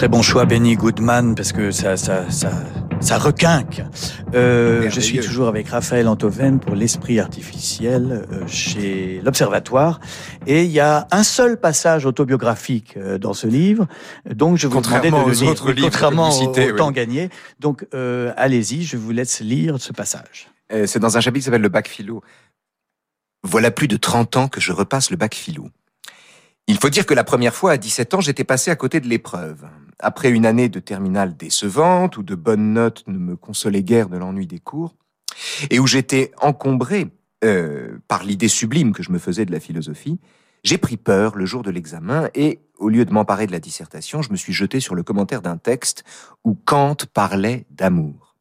Très 0.00 0.08
bon 0.08 0.22
choix, 0.22 0.46
Benny 0.46 0.76
Goodman, 0.76 1.34
parce 1.34 1.52
que 1.52 1.70
ça, 1.70 1.98
ça, 1.98 2.30
ça, 2.30 2.52
ça 3.00 3.18
requinque. 3.18 3.82
Euh, 4.34 4.88
je 4.88 4.98
suis 4.98 5.20
toujours 5.20 5.46
avec 5.46 5.68
Raphaël 5.68 6.08
Antoven 6.08 6.58
pour 6.58 6.74
l'esprit 6.74 7.20
artificiel 7.20 8.26
euh, 8.32 8.46
chez 8.46 9.20
l'Observatoire. 9.22 10.00
Et 10.46 10.64
il 10.64 10.70
y 10.70 10.80
a 10.80 11.06
un 11.10 11.22
seul 11.22 11.60
passage 11.60 12.06
autobiographique 12.06 12.94
euh, 12.96 13.18
dans 13.18 13.34
ce 13.34 13.46
livre. 13.46 13.88
Donc, 14.24 14.56
je 14.56 14.68
vous 14.68 14.80
demandais 14.80 15.10
de 15.10 15.16
le 15.16 15.32
lire. 15.32 15.50
autres 15.50 15.70
livres 15.70 15.88
contrairement 15.88 16.30
au 16.30 16.50
oui. 16.50 16.74
temps 16.78 16.92
gagné. 16.92 17.28
Donc, 17.58 17.86
allez-y, 18.38 18.84
je 18.84 18.96
vous 18.96 19.10
laisse 19.10 19.40
lire 19.40 19.78
ce 19.78 19.92
passage. 19.92 20.48
C'est 20.86 20.98
dans 20.98 21.18
un 21.18 21.20
chapitre 21.20 21.40
qui 21.40 21.44
s'appelle 21.44 21.60
le 21.60 21.68
bac 21.68 21.86
philo. 21.86 22.22
Voilà 23.42 23.70
plus 23.70 23.86
de 23.86 23.98
30 23.98 24.36
ans 24.38 24.48
que 24.48 24.62
je 24.62 24.72
repasse 24.72 25.10
le 25.10 25.18
bac 25.18 25.34
philo. 25.34 25.68
Il 26.70 26.78
faut 26.78 26.88
dire 26.88 27.04
que 27.04 27.14
la 27.14 27.24
première 27.24 27.52
fois, 27.52 27.72
à 27.72 27.76
17 27.78 28.14
ans, 28.14 28.20
j'étais 28.20 28.44
passé 28.44 28.70
à 28.70 28.76
côté 28.76 29.00
de 29.00 29.08
l'épreuve. 29.08 29.66
Après 29.98 30.30
une 30.30 30.46
année 30.46 30.68
de 30.68 30.78
terminale 30.78 31.36
décevante, 31.36 32.16
où 32.16 32.22
de 32.22 32.36
bonnes 32.36 32.74
notes 32.74 33.02
ne 33.08 33.18
me 33.18 33.34
consolaient 33.34 33.82
guère 33.82 34.08
de 34.08 34.16
l'ennui 34.16 34.46
des 34.46 34.60
cours, 34.60 34.94
et 35.70 35.80
où 35.80 35.88
j'étais 35.88 36.30
encombré 36.40 37.08
euh, 37.42 37.98
par 38.06 38.22
l'idée 38.22 38.46
sublime 38.46 38.92
que 38.92 39.02
je 39.02 39.10
me 39.10 39.18
faisais 39.18 39.44
de 39.44 39.50
la 39.50 39.58
philosophie, 39.58 40.20
j'ai 40.62 40.78
pris 40.78 40.96
peur 40.96 41.34
le 41.34 41.44
jour 41.44 41.64
de 41.64 41.72
l'examen 41.72 42.28
et, 42.36 42.60
au 42.78 42.88
lieu 42.88 43.04
de 43.04 43.12
m'emparer 43.12 43.48
de 43.48 43.52
la 43.52 43.58
dissertation, 43.58 44.22
je 44.22 44.30
me 44.30 44.36
suis 44.36 44.52
jeté 44.52 44.78
sur 44.78 44.94
le 44.94 45.02
commentaire 45.02 45.42
d'un 45.42 45.56
texte 45.56 46.04
où 46.44 46.54
Kant 46.54 46.98
parlait 47.12 47.66
d'amour. 47.72 48.36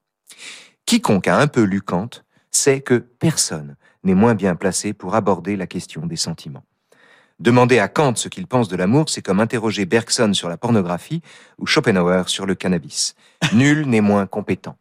Quiconque 0.86 1.28
a 1.28 1.40
un 1.40 1.48
peu 1.48 1.64
lu 1.64 1.82
Kant 1.82 2.10
sait 2.52 2.82
que 2.82 3.00
personne 3.00 3.76
n'est 4.04 4.14
moins 4.14 4.36
bien 4.36 4.56
placé 4.56 4.94
pour 4.94 5.16
aborder 5.16 5.56
la 5.56 5.66
question 5.66 6.06
des 6.06 6.16
sentiments. 6.16 6.64
Demander 7.40 7.80
à 7.80 7.88
Kant 7.88 8.16
ce 8.16 8.28
qu'il 8.28 8.48
pense 8.48 8.68
de 8.68 8.76
l'amour, 8.76 9.10
c'est 9.10 9.22
comme 9.22 9.40
interroger 9.40 9.86
Bergson 9.86 10.34
sur 10.34 10.50
la 10.50 10.58
pornographie 10.58 11.22
ou 11.58 11.66
Schopenhauer 11.66 12.28
sur 12.28 12.46
le 12.46 12.54
cannabis. 12.54 13.16
Nul 13.54 13.86
n'est 13.88 14.02
moins 14.02 14.28
compétent. 14.28 14.76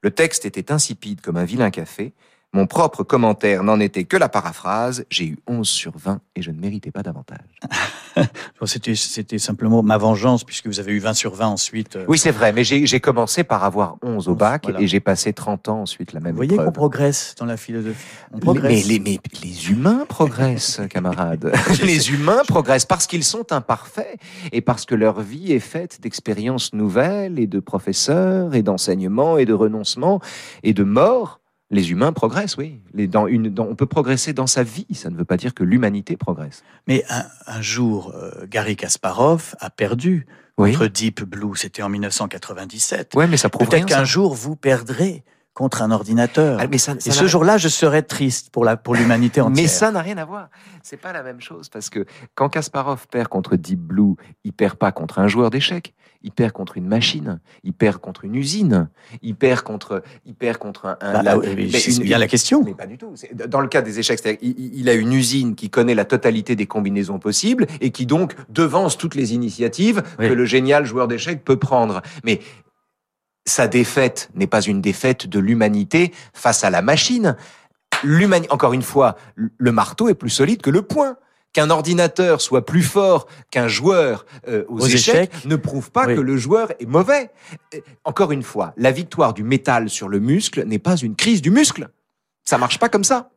Le 0.00 0.10
texte 0.10 0.46
était 0.46 0.72
insipide 0.72 1.20
comme 1.20 1.36
un 1.36 1.44
vilain 1.44 1.70
café. 1.70 2.14
Mon 2.54 2.66
propre 2.66 3.02
commentaire 3.02 3.62
n'en 3.62 3.78
était 3.78 4.04
que 4.04 4.16
la 4.16 4.30
paraphrase. 4.30 5.04
J'ai 5.10 5.26
eu 5.26 5.38
11 5.46 5.68
sur 5.68 5.92
20 5.98 6.20
et 6.34 6.40
je 6.40 6.50
ne 6.50 6.58
méritais 6.58 6.90
pas 6.90 7.02
davantage. 7.02 7.38
C'était, 8.64 9.38
simplement 9.38 9.82
ma 9.82 9.98
vengeance, 9.98 10.44
puisque 10.44 10.66
vous 10.66 10.80
avez 10.80 10.92
eu 10.92 10.98
20 10.98 11.12
sur 11.14 11.34
20 11.34 11.46
ensuite. 11.46 11.96
euh, 11.96 12.04
Oui, 12.08 12.18
c'est 12.18 12.30
vrai, 12.30 12.52
mais 12.52 12.64
j'ai 12.64 13.00
commencé 13.00 13.44
par 13.44 13.64
avoir 13.64 13.96
11 14.02 14.28
au 14.28 14.34
bac 14.34 14.62
Voilà. 14.64 14.80
et 14.80 14.86
j'ai 14.86 14.98
passé 14.98 15.32
30 15.32 15.68
ans 15.68 15.82
ensuite 15.82 16.12
la 16.12 16.20
même 16.20 16.32
Vous 16.32 16.38
voyez 16.38 16.56
qu'on 16.56 16.72
progresse 16.72 17.34
dans 17.38 17.44
la 17.44 17.56
philosophie. 17.56 18.06
On 18.32 18.52
Mais, 18.54 18.82
mais 19.04 19.20
les 19.42 19.70
humains 19.70 20.06
progressent, 20.08 20.80
camarades. 20.90 21.52
les 21.84 22.10
humains 22.10 22.42
progressent 22.46 22.86
parce 22.86 23.06
qu'ils 23.06 23.24
sont 23.24 23.52
imparfaits 23.52 24.18
et 24.52 24.60
parce 24.62 24.84
que 24.86 24.94
leur 24.94 25.20
vie 25.20 25.52
est 25.52 25.60
faite 25.60 26.00
d'expériences 26.00 26.72
nouvelles 26.72 27.38
et 27.38 27.46
de 27.46 27.60
professeurs 27.60 28.54
et 28.54 28.62
d'enseignements 28.62 29.38
et 29.38 29.44
de 29.44 29.52
renoncements 29.54 30.20
et 30.62 30.72
de 30.72 30.82
morts 30.82 31.37
Les 31.70 31.90
humains 31.90 32.12
progressent, 32.12 32.56
oui. 32.56 32.80
Les, 32.94 33.06
dans 33.06 33.26
une, 33.26 33.50
dans, 33.50 33.66
on 33.66 33.74
peut 33.74 33.86
progresser 33.86 34.32
dans 34.32 34.46
sa 34.46 34.62
vie. 34.62 34.86
Ça 34.94 35.10
ne 35.10 35.16
veut 35.16 35.26
pas 35.26 35.36
dire 35.36 35.52
que 35.52 35.64
l'humanité 35.64 36.16
progresse. 36.16 36.62
Mais 36.86 37.04
un, 37.10 37.24
un 37.46 37.60
jour, 37.60 38.14
euh, 38.14 38.46
Gary 38.48 38.74
Kasparov 38.76 39.54
a 39.60 39.68
perdu 39.68 40.26
Oui. 40.56 40.72
contre 40.72 40.86
Deep 40.86 41.24
Blue. 41.24 41.54
C'était 41.56 41.82
en 41.82 41.90
1997. 41.90 43.14
Ouais, 43.14 43.26
mais 43.26 43.36
ça 43.36 43.50
prouve 43.50 43.68
Peut-être 43.68 43.86
qu'un 43.86 44.04
jour, 44.04 44.34
vous 44.34 44.56
perdrez 44.56 45.24
contre 45.52 45.82
un 45.82 45.90
ordinateur. 45.90 46.58
Ah, 46.60 46.68
mais 46.68 46.78
ça, 46.78 46.94
Et 47.04 47.10
ce 47.10 47.26
jour-là, 47.26 47.58
je 47.58 47.68
serais 47.68 48.02
triste 48.02 48.50
pour 48.50 48.64
la 48.64 48.76
pour 48.76 48.94
l'humanité 48.94 49.40
entière. 49.42 49.62
Mais 49.62 49.68
ça 49.68 49.90
n'a 49.90 50.00
rien 50.00 50.16
à 50.16 50.24
voir. 50.24 50.48
C'est 50.82 50.96
pas 50.96 51.12
la 51.12 51.22
même 51.24 51.40
chose 51.40 51.68
parce 51.68 51.90
que 51.90 52.06
quand 52.36 52.48
Kasparov 52.48 53.08
perd 53.08 53.28
contre 53.28 53.56
Deep 53.56 53.80
Blue, 53.80 54.14
il 54.44 54.52
perd 54.52 54.76
pas 54.76 54.92
contre 54.92 55.18
un 55.18 55.26
joueur 55.28 55.50
d'échecs. 55.50 55.94
Il 56.22 56.32
perd 56.32 56.50
contre 56.52 56.76
une 56.76 56.88
machine. 56.88 57.38
Il 57.62 57.72
perd 57.72 57.98
contre 57.98 58.24
une 58.24 58.34
usine. 58.34 58.88
Il 59.22 59.36
perd 59.36 59.62
contre, 59.62 60.02
il 60.26 60.34
perd 60.34 60.58
contre 60.58 60.86
un. 60.86 60.96
un- 61.00 61.12
Bah, 61.12 61.22
la- 61.22 61.38
oui, 61.38 61.46
oui, 61.56 61.68
mais 61.72 61.78
c'est 61.78 61.92
une- 61.96 62.02
bien 62.02 62.18
la 62.18 62.26
question. 62.26 62.62
Mais 62.64 62.74
pas 62.74 62.86
du 62.86 62.98
tout. 62.98 63.12
C'est- 63.14 63.34
Dans 63.34 63.60
le 63.60 63.68
cas 63.68 63.82
des 63.82 64.00
échecs, 64.00 64.18
c'est-à-dire, 64.20 64.40
il, 64.42 64.88
a 64.88 64.94
une 64.94 65.12
usine 65.12 65.54
qui 65.54 65.70
connaît 65.70 65.94
la 65.94 66.04
totalité 66.04 66.56
des 66.56 66.66
combinaisons 66.66 67.20
possibles 67.20 67.66
et 67.80 67.90
qui 67.92 68.04
donc 68.04 68.34
devance 68.48 68.98
toutes 68.98 69.14
les 69.14 69.32
initiatives 69.32 70.02
Oui. 70.18 70.28
que 70.28 70.32
le 70.34 70.44
génial 70.44 70.84
joueur 70.86 71.06
d'échecs 71.06 71.44
peut 71.44 71.56
prendre. 71.58 72.02
Mais 72.24 72.40
sa 73.46 73.68
défaite 73.68 74.28
n'est 74.34 74.46
pas 74.48 74.60
une 74.60 74.80
défaite 74.82 75.26
de 75.28 75.38
l'humanité 75.38 76.12
face 76.32 76.64
à 76.64 76.70
la 76.70 76.82
machine. 76.82 77.36
Encore 78.50 78.72
une 78.72 78.82
fois, 78.82 79.16
le 79.36 79.72
marteau 79.72 80.08
est 80.08 80.14
plus 80.14 80.30
solide 80.30 80.62
que 80.62 80.70
le 80.70 80.82
poing. 80.82 81.16
Qu'un 81.54 81.70
ordinateur 81.70 82.40
soit 82.40 82.64
plus 82.66 82.82
fort 82.82 83.26
qu'un 83.50 83.68
joueur 83.68 84.26
euh, 84.48 84.64
aux, 84.68 84.82
Aux 84.82 84.86
échecs, 84.86 85.32
échecs. 85.32 85.44
ne 85.46 85.56
prouve 85.56 85.90
pas 85.90 86.06
Oui. 86.06 86.14
que 86.14 86.20
le 86.20 86.36
joueur 86.36 86.72
est 86.78 86.86
mauvais. 86.86 87.30
Encore 88.04 88.32
une 88.32 88.42
fois, 88.42 88.74
la 88.76 88.90
victoire 88.92 89.32
du 89.34 89.42
métal 89.42 89.88
sur 89.88 90.08
le 90.08 90.20
muscle 90.20 90.64
n'est 90.66 90.78
pas 90.78 90.96
une 90.96 91.16
crise 91.16 91.40
du 91.42 91.50
muscle. 91.50 91.88
Ça 92.44 92.58
marche 92.58 92.78
pas 92.78 92.88
comme 92.88 93.04
ça. 93.04 93.30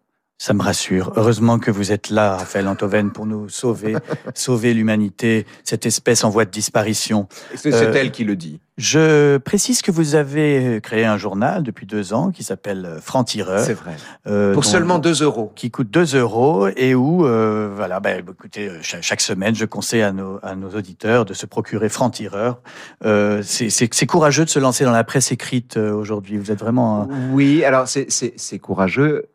Ça 0.44 0.56
me 0.56 0.64
rassure. 0.64 1.14
Heureusement 1.18 1.60
que 1.60 1.70
vous 1.70 1.92
êtes 1.92 2.10
là, 2.10 2.36
Raphaël 2.38 2.68
Antoven, 2.68 3.12
pour 3.12 3.28
nous 3.28 3.48
sauver, 3.48 3.96
sauver 4.34 4.74
l'humanité, 4.74 5.46
cette 5.64 5.86
espèce 5.86 6.24
en 6.24 6.32
voie 6.32 6.46
de 6.46 6.50
disparition. 6.50 7.28
C'est 7.54 7.72
Euh, 7.72 7.94
elle 7.94 8.10
qui 8.10 8.24
le 8.24 8.36
dit. 8.36 8.60
Je 8.76 9.38
précise 9.38 9.84
que 9.84 9.92
vous 9.92 10.16
avez 10.16 10.80
créé 10.82 11.06
un 11.06 11.18
journal 11.18 11.62
depuis 11.62 11.86
deux 11.86 12.12
ans 12.14 12.32
qui 12.32 12.44
s'appelle 12.44 12.98
Franc-Tireur. 13.04 13.60
C'est 13.64 13.76
vrai. 13.76 13.92
euh, 14.26 14.54
Pour 14.56 14.64
dont- 14.64 14.68
seulement 14.70 14.98
2 14.98 15.22
euros. 15.22 15.52
qui 15.56 15.70
coûte 15.70 15.92
2 15.92 16.16
euros 16.18 16.68
et 16.76 16.96
où, 16.96 17.24
euh, 17.28 17.70
voilà, 17.76 18.00
ben, 18.00 18.26
écoutez, 18.28 18.72
chaque, 18.82 19.04
chaque 19.04 19.22
semaine, 19.22 19.54
je 19.54 19.66
conseille 19.66 20.02
à 20.02 20.12
nos, 20.12 20.40
à 20.42 20.56
nos 20.56 20.70
auditeurs 20.72 21.26
de 21.26 21.36
se 21.36 21.46
procurer 21.46 21.88
Franc-Tireur. 21.90 22.60
C'est- 23.44 24.06
courageux 24.08 24.46
de 24.46 24.50
se 24.50 24.58
lancer 24.58 24.86
dans 24.86 24.92
la 24.92 25.04
presse 25.04 25.32
écrite 25.32 25.78
aujourd'hui. 25.78 26.38
Vous 26.40 26.50
êtes 26.52 26.60
vraiment... 26.60 27.08
Oui, 27.32 27.64
alors 27.64 27.88
c'est 27.88 28.58
courageux, 28.60 29.26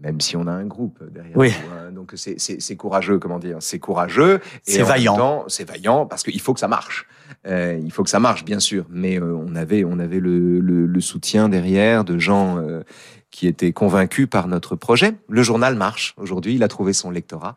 même 0.00 0.20
si 0.20 0.36
on 0.36 0.46
a 0.46 0.52
un 0.52 0.66
groupe 0.66 1.02
derrière 1.12 1.36
Oui. 1.36 1.50
nous, 1.50 1.76
hein. 1.78 1.92
Donc 1.92 2.12
c'est- 2.16 2.76
courageux, 2.76 3.18
comment 3.18 3.38
dire 3.38 3.56
C'est 3.60 3.78
courageux. 3.78 4.40
et 4.66 4.72
C'est 4.72 4.82
vaillant. 4.82 5.44
C'est 5.48 5.64
vaillant 5.68 6.06
parce 6.06 6.22
qu'il 6.22 6.40
faut 6.40 6.54
que 6.54 6.60
ça 6.60 6.68
marche. 6.68 7.06
Euh, 7.46 7.80
il 7.82 7.90
faut 7.90 8.02
que 8.04 8.10
ça 8.10 8.20
marche, 8.20 8.44
bien 8.44 8.60
sûr. 8.60 8.84
Mais 8.90 9.18
euh, 9.20 9.34
on 9.34 9.54
avait, 9.56 9.84
on 9.84 9.98
avait 9.98 10.20
le, 10.20 10.60
le- 10.60 10.86
le 10.86 11.00
soutien 11.00 11.48
derrière 11.48 12.04
de 12.04 12.18
gens 12.18 12.58
euh, 12.58 12.82
qui 13.30 13.46
étaient 13.46 13.72
convaincus 13.72 14.28
par 14.30 14.48
notre 14.48 14.76
projet. 14.76 15.14
Le 15.28 15.42
journal 15.42 15.74
marche 15.76 16.14
aujourd'hui. 16.18 16.54
Il 16.54 16.62
a 16.62 16.68
trouvé 16.68 16.92
son 16.92 17.10
lectorat. 17.10 17.56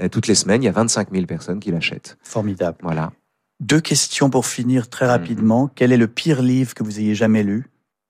Euh, 0.00 0.08
toutes 0.08 0.26
les 0.26 0.34
semaines, 0.34 0.62
il 0.62 0.66
y 0.66 0.68
a 0.68 0.72
25 0.72 1.10
000 1.12 1.26
personnes 1.26 1.60
qui 1.60 1.70
l'achètent. 1.70 2.16
Formidable. 2.22 2.78
Voilà. 2.82 3.12
Deux 3.60 3.80
questions 3.80 4.30
pour 4.30 4.46
finir 4.46 4.88
très 4.88 5.06
rapidement. 5.06 5.68
Quel 5.74 5.92
est 5.92 5.96
le 5.96 6.08
pire 6.08 6.42
livre 6.42 6.74
que 6.74 6.82
vous 6.82 6.98
ayez 6.98 7.14
jamais 7.14 7.42
lu? 7.42 7.66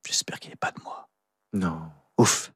J'espère 0.06 0.38
qu'il 0.40 0.50
n'y 0.50 0.54
ait 0.54 0.56
pas 0.60 0.70
de 0.70 0.82
moi. 0.84 1.08
Non. 1.52 1.78
Ouf. 2.18 2.51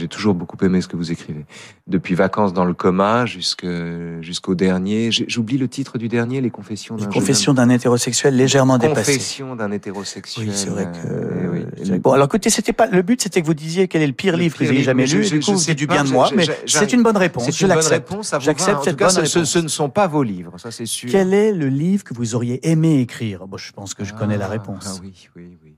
J'ai 0.00 0.08
toujours 0.08 0.34
beaucoup 0.34 0.56
aimé 0.64 0.80
ce 0.80 0.88
que 0.88 0.96
vous 0.96 1.12
écrivez. 1.12 1.44
Depuis 1.86 2.14
Vacances 2.14 2.54
dans 2.54 2.64
le 2.64 2.72
coma 2.72 3.26
jusqu'au 3.26 4.54
dernier. 4.54 5.10
J'ai- 5.12 5.26
J'oublie 5.28 5.58
le 5.58 5.68
titre 5.68 5.98
du 5.98 6.08
dernier, 6.08 6.40
Les 6.40 6.48
Confessions 6.50 6.96
d'un 6.96 7.06
confessions 7.06 7.52
d'un 7.52 7.68
hétérosexuel 7.68 8.34
légèrement 8.34 8.78
dépassé. 8.78 9.12
Confessions 9.12 9.56
d'un 9.56 9.70
hétérosexuel. 9.70 10.48
Oui, 10.48 10.52
c'est 10.54 10.70
vrai 10.70 10.84
que. 10.86 11.06
Euh, 11.06 11.48
oui. 11.52 11.64
c'est- 11.84 11.98
Bon, 11.98 12.12
alors 12.12 12.26
écoutez, 12.26 12.48
c'était 12.48 12.72
pas 12.72 12.86
le 12.86 13.02
but, 13.02 13.20
c'était 13.22 13.42
que 13.42 13.46
vous 13.46 13.52
disiez 13.54 13.88
quel 13.88 14.00
est 14.00 14.06
le 14.06 14.12
pire 14.14 14.36
Le 14.36 14.42
livre 14.44 14.54
que 14.54 14.60
pire 14.60 14.68
vous 14.68 14.72
ayez 14.72 14.78
livre, 14.78 14.86
jamais 14.86 15.02
lu. 15.06 15.22
je- 15.24 15.36
et 15.70 15.74
du 15.74 15.86
coup, 15.86 15.92
bien 15.92 16.04
de 16.04 16.10
moi, 16.10 16.30
mais 16.34 16.46
c'est 16.66 16.92
une 16.94 17.02
bonne 17.02 17.16
réponse. 17.18 17.44
C'est 17.44 17.52
Je 17.52 17.66
l'accepte. 17.66 18.10
J'accepte 18.40 18.84
cette 18.84 18.98
bonne 18.98 19.10
ce- 19.10 19.20
réponse. 19.20 19.50
ce 19.50 19.58
ne 19.58 19.68
sont 19.68 19.90
pas 19.90 20.06
vos 20.06 20.22
livres, 20.22 20.56
ça 20.58 20.70
c'est 20.70 20.86
sûr. 20.86 21.10
Quel 21.10 21.34
est 21.34 21.52
le 21.52 21.68
livre 21.68 22.04
que 22.04 22.14
vous 22.14 22.34
auriez 22.34 22.66
aimé 22.70 23.00
écrire? 23.00 23.46
Bon, 23.46 23.58
je 23.58 23.70
pense 23.72 23.92
que 23.92 24.04
je 24.04 24.14
connais 24.14 24.38
la 24.38 24.46
Ah, 24.46 24.48
réponse. 24.48 24.84
Ah 24.86 24.94
oui, 25.02 25.28
oui, 25.36 25.58
oui. 25.62 25.76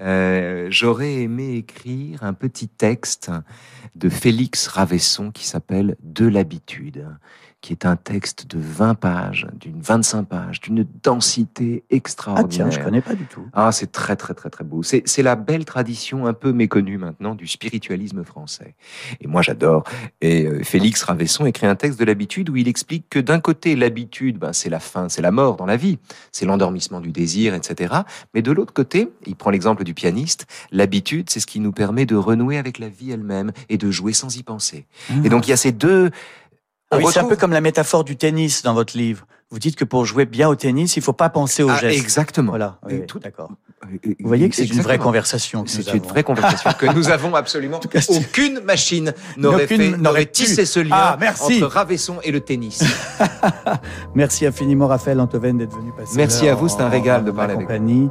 Euh, 0.00 0.68
J'aurais 0.70 1.14
aimé 1.14 1.56
écrire 1.56 2.22
un 2.22 2.32
petit 2.32 2.68
texte 2.68 3.30
de 3.94 4.08
Félix 4.08 4.66
Ravesson 4.66 5.30
qui 5.30 5.46
s'appelle 5.46 5.96
De 6.00 6.26
l'habitude, 6.26 7.06
qui 7.62 7.72
est 7.72 7.86
un 7.86 7.94
texte 7.96 8.48
de 8.48 8.58
20 8.58 8.96
pages, 8.96 9.46
d'une 9.58 9.80
25 9.80 10.24
pages, 10.24 10.60
d'une 10.60 10.84
densité 11.02 11.84
Ah 11.84 11.94
extraordinaire. 11.94 12.68
tiens, 12.68 12.70
je 12.70 12.84
connais 12.84 13.00
pas 13.00 13.14
du 13.14 13.24
tout. 13.24 13.46
Ah, 13.52 13.70
c'est 13.70 13.92
très 13.92 14.16
très 14.16 14.34
très 14.34 14.50
très 14.50 14.64
beau. 14.64 14.82
C'est 14.82 15.02
c'est 15.06 15.22
la 15.22 15.36
belle 15.36 15.64
tradition 15.64 16.26
un 16.26 16.32
peu 16.32 16.52
méconnue 16.52 16.98
maintenant 16.98 17.36
du 17.36 17.46
spiritualisme 17.46 18.24
français. 18.24 18.74
Et 19.20 19.28
moi 19.28 19.42
j'adore. 19.42 19.84
Et 20.20 20.44
euh, 20.44 20.62
Félix 20.64 21.04
Ravesson 21.04 21.46
écrit 21.46 21.66
un 21.66 21.76
texte 21.76 22.00
de 22.00 22.04
l'habitude 22.04 22.50
où 22.50 22.56
il 22.56 22.66
explique 22.66 23.08
que 23.08 23.20
d'un 23.20 23.38
côté 23.38 23.76
l'habitude, 23.76 24.38
ben, 24.38 24.52
c'est 24.52 24.70
la 24.70 24.80
fin, 24.80 25.08
c'est 25.08 25.22
la 25.22 25.30
mort 25.30 25.56
dans 25.56 25.66
la 25.66 25.76
vie, 25.76 25.98
c'est 26.32 26.46
l'endormissement 26.46 27.00
du 27.00 27.12
désir, 27.12 27.54
etc. 27.54 27.94
Mais 28.34 28.42
de 28.42 28.50
l'autre 28.50 28.74
côté, 28.74 29.08
il 29.24 29.36
prend 29.36 29.50
l'exemple 29.50 29.84
du 29.84 29.94
pianiste, 29.94 30.46
l'habitude, 30.72 31.30
c'est 31.30 31.38
ce 31.38 31.46
qui 31.46 31.60
nous 31.60 31.72
permet 31.72 32.06
de 32.06 32.16
renouer 32.16 32.58
avec 32.58 32.80
la 32.80 32.88
vie 32.88 33.12
elle-même 33.12 33.52
et 33.68 33.78
de 33.78 33.90
jouer 33.92 34.12
sans 34.12 34.36
y 34.36 34.42
penser. 34.42 34.86
Et 35.24 35.28
donc 35.28 35.46
il 35.46 35.50
y 35.50 35.54
a 35.54 35.56
ces 35.56 35.70
deux. 35.72 36.10
Ah 36.92 36.98
oui, 36.98 37.04
c'est 37.12 37.20
un 37.20 37.24
peu 37.24 37.36
comme 37.36 37.52
la 37.52 37.60
métaphore 37.60 38.04
du 38.04 38.16
tennis 38.16 38.62
dans 38.62 38.74
votre 38.74 38.96
livre. 38.96 39.26
Vous 39.50 39.58
dites 39.58 39.76
que 39.76 39.84
pour 39.84 40.06
jouer 40.06 40.24
bien 40.24 40.48
au 40.48 40.54
tennis, 40.54 40.96
il 40.96 41.02
faut 41.02 41.12
pas 41.12 41.28
penser 41.28 41.62
aux 41.62 41.68
Ah, 41.68 41.76
gestes. 41.78 42.00
exactement. 42.00 42.50
Voilà, 42.52 42.78
oui, 42.88 43.04
tout- 43.06 43.18
d'accord. 43.18 43.50
Vous 43.82 44.14
voyez 44.28 44.48
que 44.48 44.56
c'est 44.56 44.64
une 44.64 44.80
vraie 44.80 44.96
conversation 44.96 45.64
C'est 45.66 45.82
une 45.92 45.98
avons. 46.00 46.08
vraie 46.08 46.22
conversation 46.22 46.70
que 46.78 46.86
nous 46.86 47.10
avons 47.10 47.34
absolument. 47.34 47.78
cas, 47.80 48.00
Aucune 48.08 48.60
machine 48.60 49.12
n'aurait 49.36 50.24
tissé 50.26 50.64
ce 50.64 50.80
lien 50.80 50.90
Ah, 50.92 51.16
merci. 51.20 51.62
entre 51.62 51.66
Ravesson 51.74 52.16
et 52.22 52.30
le 52.30 52.40
tennis. 52.40 52.82
Merci 54.14 54.46
infiniment 54.46 54.86
Raphaël 54.86 55.20
Antoven 55.20 55.58
d'être 55.58 55.76
venu 55.76 55.90
passer. 55.96 56.16
Merci 56.16 56.48
à 56.48 56.54
vous, 56.54 56.68
c'est 56.68 56.80
un 56.80 56.88
régal 56.88 57.24
de 57.24 57.30
parler 57.30 57.54
avec 57.54 57.66
vous. 57.66 57.72
compagnie. 57.74 58.08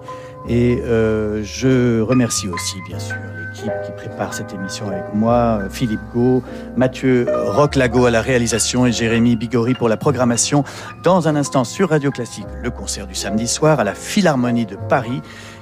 Et 0.47 0.79
euh, 0.83 1.43
je 1.43 2.01
remercie 2.01 2.47
aussi, 2.49 2.77
bien 2.87 2.99
sûr, 2.99 3.15
qui 3.63 3.91
prépare 3.91 4.33
cette 4.33 4.53
émission 4.53 4.87
avec 4.87 5.13
moi, 5.13 5.59
euh, 5.61 5.69
Philippe 5.69 6.01
Gau, 6.13 6.43
Mathieu 6.75 7.27
Roclago 7.29 8.05
à 8.05 8.11
la 8.11 8.21
réalisation 8.21 8.85
et 8.85 8.91
Jérémy 8.91 9.35
Bigori 9.35 9.73
pour 9.73 9.89
la 9.89 9.97
programmation. 9.97 10.63
Dans 11.03 11.27
un 11.27 11.35
instant 11.35 11.63
sur 11.63 11.89
Radio 11.89 12.11
Classique, 12.11 12.47
le 12.61 12.71
concert 12.71 13.07
du 13.07 13.15
samedi 13.15 13.47
soir 13.47 13.79
à 13.79 13.83
la 13.83 13.93
Philharmonie 13.93 14.65
de 14.65 14.75
Paris 14.75 15.21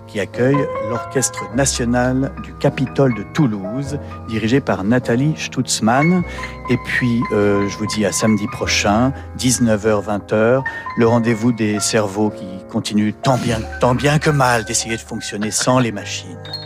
qui 0.09 0.19
accueille 0.19 0.57
l'Orchestre 0.89 1.53
national 1.55 2.31
du 2.43 2.53
Capitole 2.55 3.13
de 3.13 3.23
Toulouse, 3.33 3.99
dirigé 4.27 4.59
par 4.59 4.83
Nathalie 4.83 5.35
Stutzmann. 5.37 6.23
Et 6.71 6.77
puis, 6.85 7.21
euh, 7.31 7.67
je 7.69 7.77
vous 7.77 7.85
dis 7.85 8.05
à 8.05 8.11
samedi 8.11 8.47
prochain, 8.47 9.13
19h-20h, 9.37 10.63
le 10.97 11.07
rendez-vous 11.07 11.51
des 11.51 11.79
cerveaux 11.79 12.31
qui 12.31 12.47
continuent 12.69 13.13
tant 13.13 13.37
bien 13.93 14.19
que 14.19 14.29
mal 14.31 14.65
d'essayer 14.65 14.95
de 14.95 15.01
fonctionner 15.01 15.51
sans 15.51 15.77
les 15.77 15.91
machines. 15.91 16.58